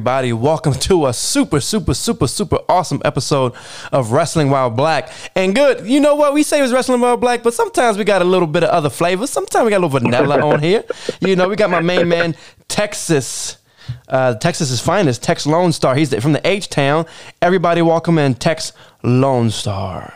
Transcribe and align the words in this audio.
everybody, 0.00 0.32
welcome 0.32 0.72
to 0.72 1.04
a 1.04 1.12
super, 1.12 1.60
super, 1.60 1.92
super, 1.92 2.26
super 2.26 2.58
awesome 2.70 3.02
episode 3.04 3.52
of 3.92 4.12
Wrestling 4.12 4.48
While 4.48 4.70
Black. 4.70 5.12
And 5.36 5.54
good, 5.54 5.86
you 5.86 6.00
know 6.00 6.14
what? 6.14 6.32
We 6.32 6.42
say 6.42 6.62
it's 6.62 6.72
Wrestling 6.72 7.02
While 7.02 7.18
Black, 7.18 7.42
but 7.42 7.52
sometimes 7.52 7.98
we 7.98 8.04
got 8.04 8.22
a 8.22 8.24
little 8.24 8.48
bit 8.48 8.64
of 8.64 8.70
other 8.70 8.88
flavors. 8.88 9.28
Sometimes 9.28 9.66
we 9.66 9.70
got 9.70 9.82
a 9.82 9.84
little 9.84 10.00
vanilla 10.00 10.40
on 10.40 10.62
here. 10.62 10.84
You 11.20 11.36
know, 11.36 11.50
we 11.50 11.56
got 11.56 11.68
my 11.68 11.82
main 11.82 12.08
man, 12.08 12.34
Texas. 12.66 13.58
Uh, 14.08 14.36
Texas's 14.36 14.80
finest, 14.80 15.22
Tex 15.22 15.46
Lone 15.46 15.70
Star. 15.70 15.94
He's 15.94 16.14
from 16.14 16.32
the 16.32 16.48
H 16.48 16.70
Town. 16.70 17.04
Everybody, 17.42 17.82
welcome 17.82 18.16
in 18.16 18.36
Tex 18.36 18.72
Lone 19.02 19.50
Star. 19.50 20.14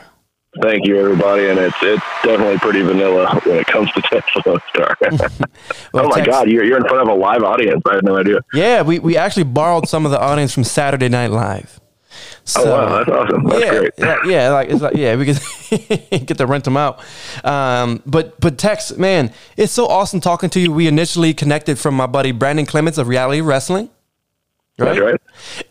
Thank 0.62 0.86
you, 0.86 0.98
everybody, 0.98 1.48
and 1.48 1.58
it's 1.58 1.76
it's 1.82 2.02
definitely 2.22 2.58
pretty 2.58 2.82
vanilla 2.82 3.40
when 3.44 3.58
it 3.58 3.66
comes 3.66 3.90
to 3.92 4.02
Tesla 4.34 4.60
Star. 4.70 4.96
Well, 5.92 6.06
oh 6.06 6.08
my 6.08 6.16
Tex- 6.16 6.26
God, 6.28 6.50
you're 6.50 6.64
you're 6.64 6.76
in 6.76 6.84
front 6.84 7.02
of 7.02 7.08
a 7.08 7.14
live 7.14 7.42
audience. 7.42 7.82
I 7.88 7.94
had 7.96 8.04
no 8.04 8.16
idea. 8.16 8.40
Yeah, 8.52 8.82
we, 8.82 8.98
we 8.98 9.16
actually 9.16 9.44
borrowed 9.44 9.88
some 9.88 10.04
of 10.04 10.10
the 10.12 10.20
audience 10.20 10.52
from 10.52 10.64
Saturday 10.64 11.08
Night 11.08 11.30
Live. 11.30 11.80
So, 12.44 12.62
Oh 12.64 12.70
wow, 12.70 12.98
that's 12.98 13.08
awesome. 13.10 13.44
That's 13.44 13.64
yeah, 13.64 13.70
great. 13.78 13.92
yeah, 13.98 14.16
yeah, 14.26 14.48
like 14.50 14.68
it's 14.70 14.82
like 14.82 14.96
yeah, 14.96 15.16
we 15.16 15.24
could 15.26 15.40
get 16.26 16.38
to 16.38 16.46
rent 16.46 16.64
them 16.64 16.76
out. 16.76 17.02
Um, 17.44 18.02
but 18.06 18.38
but 18.40 18.58
Tex, 18.58 18.96
man, 18.96 19.32
it's 19.56 19.72
so 19.72 19.86
awesome 19.86 20.20
talking 20.20 20.50
to 20.50 20.60
you. 20.60 20.72
We 20.72 20.86
initially 20.86 21.32
connected 21.34 21.78
from 21.78 21.94
my 21.94 22.06
buddy 22.06 22.32
Brandon 22.32 22.66
Clements 22.66 22.98
of 22.98 23.08
Reality 23.08 23.40
Wrestling. 23.40 23.88
That's 24.76 24.98
right. 24.98 25.20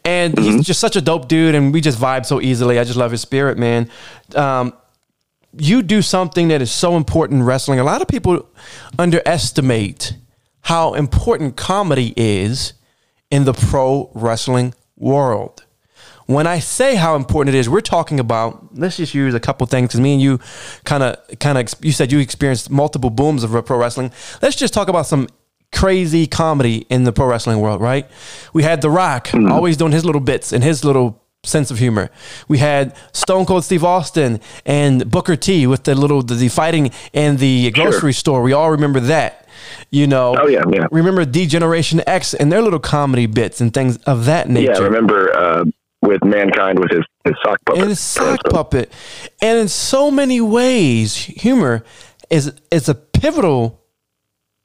And 0.05 0.37
he's 0.37 0.65
just 0.65 0.79
such 0.79 0.95
a 0.95 1.01
dope 1.01 1.27
dude, 1.27 1.55
and 1.55 1.73
we 1.73 1.81
just 1.81 1.99
vibe 1.99 2.25
so 2.25 2.39
easily. 2.39 2.79
I 2.79 2.83
just 2.83 2.97
love 2.97 3.11
his 3.11 3.21
spirit, 3.21 3.57
man. 3.57 3.89
Um, 4.35 4.73
you 5.57 5.81
do 5.81 6.01
something 6.01 6.47
that 6.47 6.61
is 6.61 6.71
so 6.71 6.95
important 6.95 7.41
in 7.41 7.45
wrestling. 7.45 7.79
A 7.79 7.83
lot 7.83 8.01
of 8.01 8.07
people 8.07 8.49
underestimate 8.97 10.15
how 10.61 10.93
important 10.93 11.57
comedy 11.57 12.13
is 12.15 12.73
in 13.29 13.43
the 13.43 13.53
pro 13.53 14.09
wrestling 14.13 14.73
world. 14.95 15.65
When 16.25 16.47
I 16.47 16.59
say 16.59 16.95
how 16.95 17.15
important 17.15 17.53
it 17.55 17.59
is, 17.59 17.67
we're 17.67 17.81
talking 17.81 18.19
about. 18.19 18.77
Let's 18.77 18.95
just 18.95 19.13
use 19.13 19.33
a 19.33 19.39
couple 19.41 19.67
things 19.67 19.89
because 19.89 19.99
me 19.99 20.13
and 20.13 20.21
you 20.21 20.39
kind 20.85 21.03
of, 21.03 21.17
kind 21.39 21.57
of. 21.57 21.73
You 21.81 21.91
said 21.91 22.13
you 22.13 22.19
experienced 22.19 22.69
multiple 22.69 23.09
booms 23.09 23.43
of 23.43 23.51
pro 23.65 23.77
wrestling. 23.77 24.11
Let's 24.41 24.55
just 24.55 24.73
talk 24.73 24.87
about 24.87 25.05
some 25.05 25.27
crazy 25.73 26.27
comedy 26.27 26.85
in 26.89 27.03
the 27.03 27.11
pro 27.11 27.25
wrestling 27.25 27.59
world, 27.59 27.81
right? 27.81 28.09
We 28.53 28.63
had 28.63 28.81
The 28.81 28.89
Rock 28.89 29.29
always 29.33 29.77
doing 29.77 29.91
his 29.91 30.05
little 30.05 30.21
bits 30.21 30.53
and 30.53 30.63
his 30.63 30.85
little 30.85 31.21
sense 31.45 31.71
of 31.71 31.77
humor. 31.77 32.09
We 32.47 32.59
had 32.59 32.95
Stone 33.11 33.45
Cold 33.45 33.65
Steve 33.65 33.83
Austin 33.83 34.39
and 34.65 35.11
Booker 35.11 35.35
T 35.35 35.67
with 35.67 35.83
the 35.83 35.93
little 35.95 36.21
the, 36.23 36.35
the 36.35 36.47
fighting 36.47 36.91
in 37.11 37.37
the 37.37 37.71
grocery 37.71 38.13
store. 38.13 38.41
We 38.43 38.53
all 38.53 38.71
remember 38.71 38.99
that. 39.01 39.47
You 39.91 40.07
know. 40.07 40.35
Oh, 40.39 40.47
yeah, 40.47 40.63
yeah. 40.71 40.87
Remember 40.91 41.25
D 41.25 41.45
Generation 41.45 42.01
X 42.07 42.33
and 42.33 42.51
their 42.51 42.61
little 42.61 42.79
comedy 42.79 43.25
bits 43.25 43.61
and 43.61 43.73
things 43.73 43.97
of 44.05 44.25
that 44.25 44.47
nature. 44.49 44.65
Yeah, 44.65 44.71
nature. 44.73 44.83
remember 44.83 45.35
uh, 45.35 45.65
with 46.01 46.23
mankind 46.23 46.79
with 46.79 46.91
his 46.91 47.03
his 47.23 47.33
sock 47.43 47.59
puppet. 47.65 47.81
and 47.81 47.91
for 47.91 47.95
sock 47.95 48.29
instance. 48.31 48.53
puppet. 48.53 48.91
And 49.41 49.59
in 49.59 49.67
so 49.67 50.11
many 50.11 50.41
ways, 50.41 51.15
humor 51.15 51.83
is 52.29 52.53
is 52.71 52.89
a 52.89 52.95
pivotal, 52.95 53.82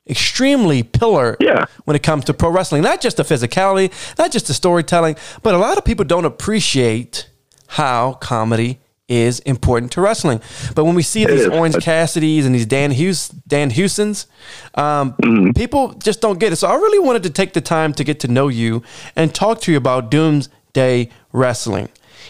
extremely 0.09 0.83
pillar 0.83 1.37
Yeah. 1.41 1.67
when 1.85 1.95
it 1.97 2.03
comes 2.03 2.25
to 2.27 2.35
pro 2.35 2.51
wrestling. 2.51 2.83
Not 2.83 3.01
just 3.01 3.17
the 3.19 3.23
physicality, 3.25 3.91
not 4.19 4.31
just 4.33 4.47
the 4.47 4.55
storytelling, 4.55 5.17
but 5.43 5.55
a 5.55 5.59
lot 5.59 5.79
of 5.79 5.85
people 5.85 6.05
don't 6.05 6.25
appreciate 6.25 7.29
how 7.69 8.15
comedy 8.15 8.79
is 9.09 9.39
important 9.41 9.91
to 9.93 10.01
wrestling. 10.03 10.41
But 10.75 10.85
when 10.85 10.95
we 10.95 11.03
see 11.03 11.25
these 11.25 11.43
is. 11.43 11.47
Orange 11.49 11.77
Cassidy's 11.83 12.45
and 12.45 12.55
these 12.55 12.67
Dan 12.67 12.91
Hughes, 12.91 13.31
Danhausens, 13.49 14.27
um, 14.75 15.15
Mm-hmm. 15.23 15.51
people 15.53 15.95
just 15.95 16.21
don't 16.21 16.39
get 16.39 16.53
it. 16.53 16.57
So 16.57 16.69
I 16.69 16.75
really 16.75 16.99
wanted 16.99 17.23
to 17.23 17.31
take 17.31 17.55
the 17.55 17.61
time 17.63 17.93
to 17.95 18.05
get 18.05 18.21
to 18.21 18.29
know 18.29 18.49
you 18.49 18.83
and 19.17 19.35
talk 19.35 19.61
to 19.63 19.71
you 19.73 19.79
about 19.79 20.11
Doomsday 20.11 21.09
Wrestling 21.33 21.89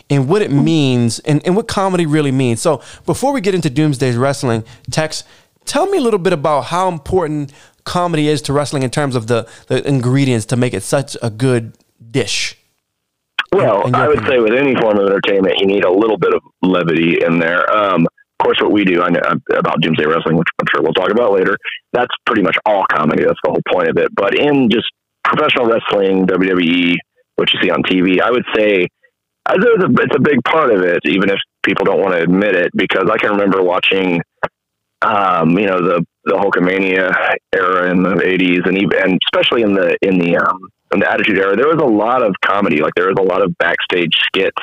and 0.09 0.29
what 0.29 0.41
it 0.43 0.51
means 0.53 1.19
and, 1.21 1.45
and 1.45 1.57
what 1.57 1.67
comedy 1.69 2.07
really 2.07 2.31
means. 2.33 2.61
So 2.63 2.81
before 3.07 3.33
we 3.33 3.41
get 3.41 3.55
into 3.55 3.71
Doomsday 3.71 4.13
Wrestling, 4.17 4.63
Tex, 4.91 5.25
tell 5.65 5.87
me 5.87 5.99
a 5.99 6.01
little 6.01 6.19
bit 6.21 6.33
about 6.33 6.67
how 6.67 6.89
important 6.89 7.53
comedy 7.89 8.29
is 8.29 8.43
to 8.43 8.53
wrestling 8.53 8.83
in 8.83 8.91
terms 8.91 9.17
of 9.17 9.27
the, 9.27 9.49
the 9.67 9.87
ingredients 9.89 10.47
to 10.47 10.57
make 10.57 10.75
it 10.75 10.83
such 10.83 11.17
a 11.23 11.31
good 11.31 11.77
dish. 12.11 12.57
Well, 13.53 13.87
in 13.87 13.95
your 13.95 14.03
I 14.03 14.09
would 14.09 14.19
opinion? 14.19 14.45
say 14.47 14.51
with 14.51 14.61
any 14.61 14.75
form 14.77 14.99
of 14.99 15.07
entertainment, 15.07 15.59
you 15.59 15.67
need 15.67 15.85
a 15.85 15.91
little 15.91 16.19
bit 16.19 16.35
of 16.35 16.43
levity 16.63 17.25
in 17.25 17.39
there. 17.39 17.69
Um, 17.75 18.07
of 18.07 18.45
course, 18.45 18.59
what 18.61 18.71
we 18.71 18.85
do 18.85 19.03
I 19.03 19.09
know, 19.09 19.21
about 19.53 19.81
Doomsday 19.81 20.05
Wrestling, 20.05 20.37
which 20.37 20.49
I'm 20.61 20.67
sure 20.71 20.83
we'll 20.83 20.93
talk 20.93 21.11
about 21.11 21.33
later, 21.33 21.57
that's 21.93 22.15
pretty 22.27 22.43
much 22.43 22.57
all 22.67 22.85
comedy. 22.93 23.25
That's 23.25 23.41
the 23.43 23.51
whole 23.51 23.63
point 23.73 23.89
of 23.89 23.97
it. 23.97 24.15
But 24.15 24.39
in 24.39 24.69
just 24.71 24.87
professional 25.25 25.67
wrestling, 25.67 26.27
WWE, 26.27 26.95
what 27.37 27.53
you 27.53 27.61
see 27.63 27.71
on 27.71 27.83
TV, 27.83 28.21
I 28.21 28.31
would 28.31 28.45
say 28.55 28.87
it's 29.51 29.85
a, 29.85 30.03
it's 30.03 30.17
a 30.17 30.21
big 30.21 30.45
part 30.45 30.71
of 30.71 30.83
it, 30.83 31.01
even 31.05 31.31
if 31.31 31.39
people 31.65 31.85
don't 31.85 32.01
want 32.01 32.15
to 32.15 32.23
admit 32.23 32.55
it, 32.55 32.71
because 32.77 33.09
I 33.11 33.17
can 33.17 33.31
remember 33.31 33.63
watching, 33.63 34.21
um, 35.03 35.59
you 35.59 35.67
know, 35.67 35.81
the 35.81 36.07
the 36.25 36.35
Hulkamania 36.35 37.15
era 37.55 37.91
in 37.91 38.03
the 38.03 38.11
'80s, 38.17 38.67
and 38.67 38.77
even 38.79 38.99
and 39.03 39.19
especially 39.27 39.63
in 39.63 39.75
the 39.75 39.97
in 40.03 40.19
the 40.19 40.37
um, 40.37 40.59
in 40.93 41.01
the 41.01 41.11
Attitude 41.11 41.39
era, 41.39 41.57
there 41.57 41.69
was 41.69 41.81
a 41.81 41.87
lot 41.87 42.23
of 42.23 42.35
comedy. 42.45 42.81
Like 42.81 42.95
there 42.95 43.07
was 43.09 43.17
a 43.19 43.23
lot 43.23 43.43
of 43.43 43.57
backstage 43.59 44.15
skits. 44.27 44.63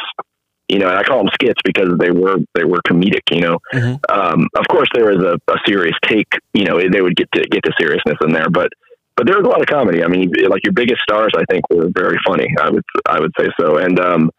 You 0.67 0.79
know, 0.79 0.87
and 0.89 0.97
I 0.97 1.03
call 1.03 1.19
them 1.19 1.29
skits 1.35 1.61
because 1.63 1.89
they 1.99 2.09
were 2.09 2.37
they 2.55 2.63
were 2.63 2.79
comedic. 2.87 3.21
You 3.29 3.41
know, 3.41 3.57
Mhm. 3.73 3.99
um, 4.09 4.47
of 4.57 4.67
course 4.67 4.89
there 4.95 5.05
was 5.13 5.23
a, 5.23 5.39
a 5.51 5.57
serious 5.67 5.95
take. 6.05 6.27
You 6.53 6.65
know, 6.65 6.79
they 6.89 7.01
would 7.01 7.15
get 7.15 7.31
to 7.33 7.41
get 7.43 7.63
to 7.63 7.71
seriousness 7.79 8.17
in 8.21 8.33
there, 8.33 8.49
but 8.49 8.69
but 9.15 9.27
there 9.27 9.37
was 9.37 9.45
a 9.45 9.49
lot 9.49 9.61
of 9.61 9.67
comedy. 9.67 10.03
I 10.03 10.07
mean, 10.07 10.31
like 10.49 10.63
your 10.63 10.73
biggest 10.73 11.01
stars, 11.03 11.31
I 11.37 11.43
think, 11.51 11.69
were 11.69 11.87
very 11.93 12.17
funny. 12.27 12.47
I 12.59 12.69
would 12.71 12.83
I 13.07 13.19
would 13.19 13.31
say 13.39 13.47
so. 13.59 13.77
And 13.77 13.99
um, 13.99 14.31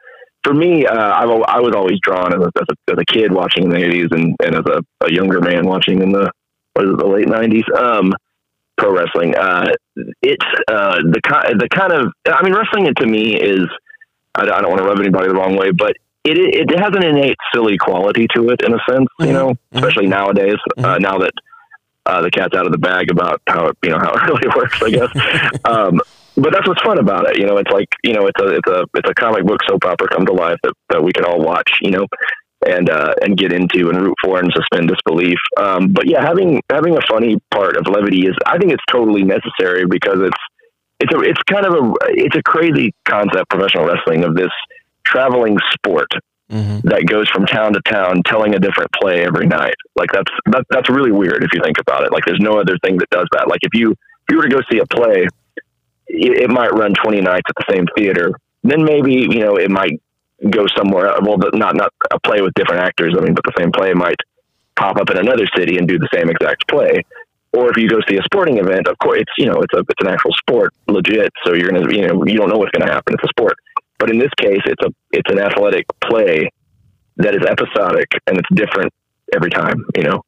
for 0.47 0.55
me, 0.55 0.87
uh, 0.87 0.95
I've, 1.13 1.29
I 1.29 1.61
was 1.61 1.75
always 1.75 1.99
drawn 2.03 2.33
as 2.33 2.41
a, 2.41 2.47
as 2.61 2.67
a, 2.71 2.93
as 2.93 2.99
a 3.01 3.05
kid 3.13 3.33
watching 3.33 3.69
the 3.69 3.77
'80s, 3.77 4.13
and, 4.13 4.37
and 4.45 4.55
as 4.55 4.65
a, 4.67 5.05
a 5.05 5.13
younger 5.13 5.41
man 5.41 5.67
watching 5.67 6.01
in 6.03 6.13
the 6.13 6.31
what 6.75 6.85
is 6.87 6.93
it, 6.93 6.99
the 6.99 7.07
late 7.07 7.27
'90s. 7.27 7.67
Um, 7.77 8.13
pro 8.79 8.93
wrestling. 8.95 9.35
Uh, 9.35 9.73
it's 10.23 10.45
uh, 10.69 10.97
the 11.03 11.21
ki- 11.25 11.55
the 11.59 11.69
kind 11.75 11.93
of 11.93 12.13
I 12.27 12.43
mean, 12.45 12.55
wrestling 12.55 12.93
to 12.95 13.07
me 13.07 13.35
is 13.35 13.67
I, 14.35 14.43
I 14.43 14.61
don't 14.61 14.69
want 14.69 14.79
to 14.79 14.85
rub 14.87 15.01
anybody 15.01 15.29
the 15.29 15.35
wrong 15.35 15.57
way, 15.57 15.71
but 15.73 15.97
it 16.25 16.39
it 16.39 16.79
has 16.79 16.91
an 16.95 17.03
innate 17.05 17.37
silly 17.55 17.77
quality 17.79 18.27
to 18.37 18.51
it 18.51 18.61
in 18.63 18.73
a 18.75 18.79
sense, 18.89 19.09
you 19.21 19.27
Mhm. 19.27 19.33
know, 19.33 19.49
Mhm. 19.51 19.57
especially 19.73 20.07
nowadays. 20.07 20.57
Uh, 20.79 20.83
Mhm. 20.97 21.01
now 21.01 21.19
that 21.19 21.33
uh, 22.07 22.21
the 22.23 22.31
cat's 22.31 22.55
out 22.55 22.67
of 22.67 22.73
the 22.73 22.79
bag 22.79 23.11
about 23.11 23.41
how 23.49 23.67
it, 23.67 23.77
you 23.83 23.91
know 23.91 23.99
how 23.99 24.13
it 24.15 24.23
really 24.29 24.49
works, 24.57 24.79
I 24.83 24.91
guess. 24.91 25.51
um, 25.65 26.01
but 26.37 26.53
that's 26.53 26.69
what's 26.69 26.83
fun 26.83 26.99
about 26.99 27.29
it. 27.31 27.39
You 27.39 27.47
know, 27.47 27.57
it's 27.57 27.71
like 27.71 27.89
you 28.03 28.13
know, 28.13 28.27
it's 28.27 28.41
a 28.41 28.49
it's 28.57 28.69
a 28.69 28.85
it's 28.95 29.11
a 29.11 29.15
comic 29.15 29.45
book 29.45 29.61
soap 29.69 29.85
opera 29.85 30.09
come 30.09 30.27
to 30.27 30.33
life 30.33 30.59
that, 30.63 30.75
that 30.91 31.03
we 31.03 31.13
can 31.13 31.25
all 31.25 31.41
watch. 31.41 31.79
You 31.83 31.91
know, 31.91 32.07
and 32.67 32.89
uh, 32.91 33.15
and 33.23 33.37
get 33.37 33.53
into 33.53 33.91
and 33.91 34.01
root 34.01 34.15
for 34.23 34.39
and 34.39 34.51
suspend 34.55 34.89
disbelief. 34.89 35.39
Um, 35.59 35.89
but 35.93 36.09
yeah, 36.09 36.23
having 36.23 36.61
having 36.71 36.97
a 36.97 37.01
funny 37.09 37.39
part 37.51 37.77
of 37.77 37.87
levity 37.89 38.27
is 38.27 38.35
I 38.47 38.59
think 38.59 38.73
it's 38.73 38.85
totally 38.91 39.23
necessary 39.25 39.87
because 39.87 40.21
it's 40.21 40.39
it's 41.01 41.15
a 41.15 41.21
it's 41.21 41.43
kind 41.51 41.67
of 41.67 41.75
a 41.75 41.93
it's 42.09 42.37
a 42.37 42.43
crazy 42.43 42.93
concept 43.05 43.51
professional 43.51 43.87
wrestling 43.87 44.25
of 44.25 44.35
this 44.35 44.51
traveling 45.05 45.59
sport 45.73 46.09
Mhm. 46.51 46.83
that 46.83 47.07
goes 47.07 47.29
from 47.31 47.45
town 47.45 47.73
to 47.73 47.81
town 47.91 48.23
telling 48.25 48.55
a 48.55 48.61
different 48.61 48.89
play 48.93 49.25
every 49.25 49.47
night. 49.49 49.75
Like 49.97 50.13
that's 50.13 50.31
that, 50.53 50.65
that's 50.71 50.89
really 50.89 51.11
weird 51.11 51.43
if 51.43 51.51
you 51.53 51.61
think 51.61 51.77
about 51.81 52.05
it. 52.05 52.13
Like 52.13 52.25
there's 52.25 52.39
no 52.39 52.61
other 52.61 52.79
thing 52.85 52.99
that 52.99 53.11
does 53.11 53.27
that. 53.33 53.49
Like 53.49 53.59
if 53.63 53.75
you 53.75 53.91
if 53.91 54.31
you 54.31 54.37
were 54.37 54.45
to 54.45 54.49
go 54.49 54.61
see 54.71 54.79
a 54.79 54.87
play, 54.87 55.27
it, 56.09 56.43
it 56.43 56.51
might 56.51 56.73
run 56.73 56.95
20 57.03 57.21
nights 57.21 57.49
at 57.49 57.57
the 57.57 57.73
same 57.75 57.87
theater. 57.97 58.33
Then 58.63 58.85
maybe 58.85 59.13
you 59.13 59.41
know 59.41 59.57
it 59.57 59.71
might 59.71 60.01
go 60.51 60.67
somewhere. 60.77 61.09
Uh, 61.09 61.21
well, 61.23 61.39
not 61.55 61.77
not 61.77 61.93
a 62.11 62.21
play 62.21 62.41
with 62.41 62.55
different 62.55 62.83
actors. 62.83 63.15
I 63.17 63.23
mean, 63.23 63.35
but 63.35 63.45
the 63.45 63.53
same 63.59 63.73
play 63.73 63.93
might 63.95 64.17
pop 64.77 64.97
up 64.97 65.11
in 65.11 65.19
another 65.19 65.47
city 65.57 65.79
and 65.79 65.89
do 65.89 65.99
the 65.99 66.09
same 66.13 66.29
exact 66.29 66.69
play. 66.69 67.03
Or 67.53 67.71
if 67.71 67.77
you 67.77 67.89
go 67.89 68.01
see 68.09 68.17
a 68.17 68.23
sporting 68.23 68.59
event, 68.59 68.87
of 68.87 68.99
course, 68.99 69.21
it's 69.21 69.33
you 69.39 69.47
know 69.47 69.61
it's 69.63 69.73
a 69.75 69.79
it's 69.79 70.01
an 70.01 70.09
actual 70.09 70.33
sport, 70.33 70.75
legit. 70.89 71.33
So 71.45 71.55
you're 71.55 71.71
gonna 71.71 71.95
you 71.95 72.07
know 72.07 72.25
you 72.27 72.37
don't 72.37 72.49
know 72.51 72.59
what's 72.59 72.73
gonna 72.77 72.91
happen. 72.91 73.15
It's 73.15 73.25
a 73.25 73.29
sport. 73.29 73.57
But 73.99 74.11
in 74.11 74.19
this 74.19 74.33
case, 74.39 74.61
it's 74.67 74.83
a 74.85 74.93
it's 75.13 75.31
an 75.31 75.39
athletic 75.39 75.87
play 76.05 76.51
that 77.17 77.35
is 77.35 77.43
episodic 77.47 78.09
and 78.27 78.37
it's 78.37 78.49
different 78.53 78.93
every 79.35 79.51
time. 79.51 79.85
You 79.97 80.03
know, 80.03 80.23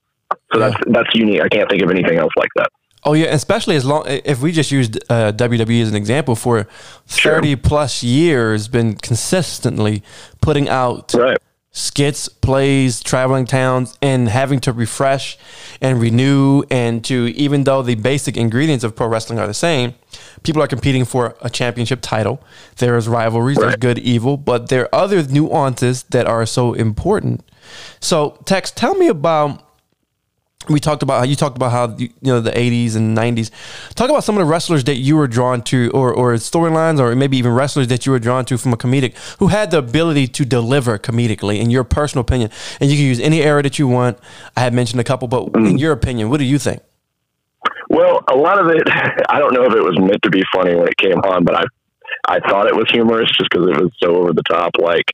so 0.52 0.58
that's 0.58 0.76
that's 0.86 1.10
unique. 1.14 1.42
I 1.42 1.48
can't 1.48 1.68
think 1.68 1.82
of 1.82 1.90
anything 1.90 2.18
else 2.18 2.32
like 2.36 2.50
that. 2.56 2.70
Oh 3.04 3.12
yeah, 3.12 3.26
especially 3.26 3.76
as 3.76 3.84
long 3.84 4.04
if 4.06 4.40
we 4.42 4.52
just 4.52 4.70
used 4.70 4.98
uh, 5.08 5.32
WWE 5.32 5.82
as 5.82 5.88
an 5.88 5.94
example 5.96 6.34
for 6.34 6.66
Sure. 7.06 7.34
thirty 7.34 7.54
plus 7.56 8.02
years, 8.02 8.68
been 8.68 8.94
consistently 8.96 10.02
putting 10.40 10.68
out 10.68 11.14
Right. 11.14 11.38
skits, 11.70 12.28
plays, 12.28 13.00
traveling 13.00 13.46
towns, 13.46 13.96
and 14.02 14.28
having 14.28 14.58
to 14.60 14.72
refresh 14.72 15.38
and 15.80 16.00
renew. 16.00 16.64
And 16.70 17.04
to, 17.04 17.28
even 17.36 17.64
though 17.64 17.82
the 17.82 17.94
basic 17.94 18.36
ingredients 18.36 18.82
of 18.84 18.96
pro 18.96 19.06
wrestling 19.06 19.38
are 19.38 19.46
the 19.46 19.54
same, 19.54 19.94
people 20.42 20.60
are 20.60 20.66
competing 20.66 21.04
for 21.04 21.36
a 21.40 21.48
championship 21.48 22.00
title. 22.02 22.42
There 22.78 22.96
is 22.96 23.06
rivalries, 23.06 23.58
there's 23.58 23.76
good, 23.76 23.98
evil, 24.00 24.36
but 24.36 24.70
there 24.70 24.82
are 24.92 24.94
other 25.04 25.22
nuances 25.22 26.02
that 26.10 26.26
are 26.26 26.44
so 26.46 26.72
important. 26.72 27.48
So, 28.00 28.38
Tex, 28.44 28.72
tell 28.72 28.94
me 28.96 29.06
about. 29.06 29.62
We 30.66 30.80
talked 30.80 31.02
about 31.02 31.18
how 31.18 31.24
you 31.24 31.36
talked 31.36 31.56
about 31.56 31.70
how 31.70 31.96
you 31.96 32.08
you 32.20 32.32
know 32.32 32.40
the 32.40 32.50
80s 32.50 32.96
and 32.96 33.16
90s. 33.16 33.50
Talk 33.94 34.10
about 34.10 34.24
some 34.24 34.36
of 34.36 34.40
the 34.40 34.44
wrestlers 34.44 34.84
that 34.84 34.96
you 34.96 35.16
were 35.16 35.28
drawn 35.28 35.62
to, 35.62 35.90
or 35.94 36.12
or 36.12 36.34
storylines, 36.34 36.98
or 36.98 37.14
maybe 37.14 37.38
even 37.38 37.52
wrestlers 37.52 37.86
that 37.88 38.04
you 38.04 38.12
were 38.12 38.18
drawn 38.18 38.44
to 38.46 38.58
from 38.58 38.72
a 38.72 38.76
comedic 38.76 39.14
who 39.38 39.46
had 39.46 39.70
the 39.70 39.78
ability 39.78 40.26
to 40.26 40.44
deliver 40.44 40.98
comedically, 40.98 41.60
in 41.60 41.70
your 41.70 41.84
personal 41.84 42.22
opinion. 42.22 42.50
And 42.80 42.90
you 42.90 42.96
can 42.96 43.06
use 43.06 43.20
any 43.20 43.40
era 43.40 43.62
that 43.62 43.78
you 43.78 43.86
want. 43.88 44.18
I 44.56 44.60
had 44.60 44.74
mentioned 44.74 45.00
a 45.00 45.04
couple, 45.04 45.28
but 45.28 45.56
in 45.56 45.78
your 45.78 45.92
opinion, 45.92 46.28
what 46.28 46.38
do 46.38 46.44
you 46.44 46.58
think? 46.58 46.82
Well, 47.88 48.22
a 48.28 48.36
lot 48.36 48.60
of 48.60 48.68
it, 48.68 48.82
I 49.28 49.38
don't 49.38 49.54
know 49.54 49.64
if 49.64 49.72
it 49.72 49.82
was 49.82 49.98
meant 49.98 50.22
to 50.24 50.30
be 50.30 50.42
funny 50.54 50.74
when 50.74 50.88
it 50.88 50.96
came 50.96 51.18
on, 51.18 51.44
but 51.44 51.54
I, 51.54 51.64
I 52.28 52.40
thought 52.40 52.66
it 52.66 52.76
was 52.76 52.86
humorous 52.90 53.30
just 53.38 53.48
because 53.50 53.68
it 53.68 53.80
was 53.80 53.90
so 54.02 54.16
over 54.16 54.32
the 54.32 54.42
top. 54.42 54.72
Like 54.78 55.04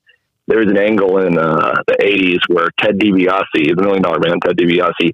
there 0.49 0.59
was 0.59 0.69
an 0.69 0.79
angle 0.79 1.19
in 1.19 1.39
uh, 1.39 1.75
the 1.87 1.97
'80s 2.01 2.41
where 2.49 2.69
Ted 2.81 2.99
DiBiase, 2.99 3.77
the 3.77 3.83
Million 3.83 4.03
Dollar 4.03 4.19
Man, 4.19 4.41
Ted 4.41 4.57
DiBiase, 4.57 5.13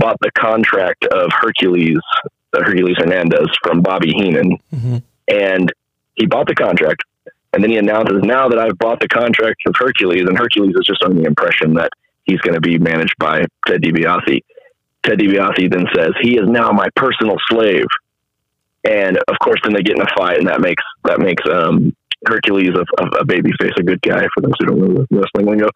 bought 0.00 0.18
the 0.20 0.30
contract 0.32 1.04
of 1.04 1.30
Hercules, 1.40 1.98
uh, 2.52 2.60
Hercules 2.64 2.96
Hernandez 2.98 3.48
from 3.62 3.82
Bobby 3.82 4.10
Heenan, 4.16 4.58
and 5.28 5.72
he 6.14 6.26
bought 6.26 6.48
the 6.48 6.54
contract, 6.54 7.02
and 7.52 7.62
then 7.62 7.70
he 7.70 7.76
announces, 7.78 8.22
"Now 8.22 8.48
that 8.48 8.58
I've 8.58 8.78
bought 8.78 9.00
the 9.00 9.08
contract 9.08 9.60
of 9.66 9.74
Hercules," 9.76 10.26
and 10.26 10.36
Hercules 10.36 10.74
is 10.74 10.86
just 10.86 11.02
under 11.04 11.20
the 11.20 11.26
impression 11.26 11.74
that 11.74 11.90
he's 12.24 12.40
going 12.40 12.54
to 12.54 12.60
be 12.60 12.78
managed 12.78 13.14
by 13.18 13.44
Ted 13.66 13.82
DiBiase. 13.82 14.40
Ted 15.04 15.18
DiBiase 15.18 15.70
then 15.70 15.86
says, 15.94 16.12
"He 16.20 16.36
is 16.36 16.48
now 16.48 16.72
my 16.72 16.88
personal 16.96 17.36
slave," 17.48 17.86
and 18.84 19.16
of 19.28 19.36
course, 19.42 19.60
then 19.62 19.74
they 19.74 19.82
get 19.82 19.96
in 19.96 20.02
a 20.02 20.14
fight, 20.16 20.38
and 20.38 20.48
that 20.48 20.60
makes 20.60 20.82
that 21.04 21.20
makes 21.20 21.42
um, 21.48 21.94
Hercules 22.26 22.70
a, 22.74 23.02
a, 23.02 23.06
a 23.20 23.24
baby 23.24 23.50
face, 23.60 23.72
a 23.78 23.82
good 23.82 24.00
guy 24.02 24.26
for 24.34 24.42
those 24.42 24.52
who 24.58 24.66
don't 24.66 24.78
know 24.80 25.06
the 25.10 25.18
wrestling 25.18 25.46
lingo. 25.46 25.68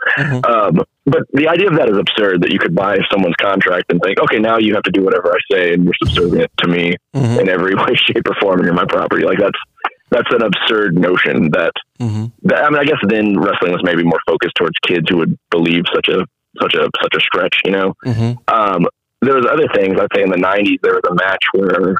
Um, 0.45 0.83
but 1.07 1.23
the 1.33 1.49
idea 1.49 1.69
of 1.69 1.77
that 1.77 1.89
is 1.89 1.97
absurd. 1.97 2.43
That 2.43 2.51
you 2.53 2.59
could 2.59 2.75
buy 2.75 2.99
someone's 3.11 3.37
contract 3.41 3.91
and 3.91 4.01
think, 4.03 4.19
"Okay, 4.21 4.39
now 4.39 4.59
you 4.59 4.75
have 4.75 4.83
to 4.85 4.91
do 4.91 5.03
whatever 5.03 5.33
I 5.35 5.39
say, 5.55 5.73
and 5.75 5.85
you're 5.85 5.95
subservient 6.05 6.51
to 6.59 6.69
me 6.69 6.97
in 7.41 7.49
every 7.49 7.75
way, 7.83 7.95
shape, 7.95 8.29
or 8.29 8.35
form, 8.41 8.59
and 8.61 8.67
you're 8.67 8.75
my 8.75 8.87
property." 8.87 9.25
Like 9.25 9.39
that's 9.39 9.59
that's 10.11 10.33
an 10.33 10.43
absurd 10.43 10.97
notion. 10.97 11.51
That, 11.53 11.73
that 12.45 12.65
I 12.65 12.71
mean, 12.71 12.79
I 12.79 12.85
guess 12.85 12.99
then 13.09 13.39
wrestling 13.39 13.73
was 13.73 13.83
maybe 13.83 14.03
more 14.03 14.21
focused 14.27 14.55
towards 14.57 14.79
kids 14.87 15.07
who 15.09 15.17
would 15.19 15.37
believe 15.51 15.83
such 15.95 16.09
a 16.09 16.25
such 16.61 16.75
a 16.75 16.89
such 17.03 17.15
a 17.17 17.21
stretch, 17.21 17.57
you 17.65 17.73
know. 17.73 17.95
Um, 18.49 18.87
there 19.23 19.35
was 19.35 19.47
other 19.47 19.67
things. 19.75 19.99
I'd 19.99 20.09
say 20.15 20.23
in 20.23 20.31
the 20.31 20.37
'90s 20.37 20.79
there 20.83 20.95
was 20.95 21.03
a 21.11 21.15
match 21.15 21.45
where 21.53 21.97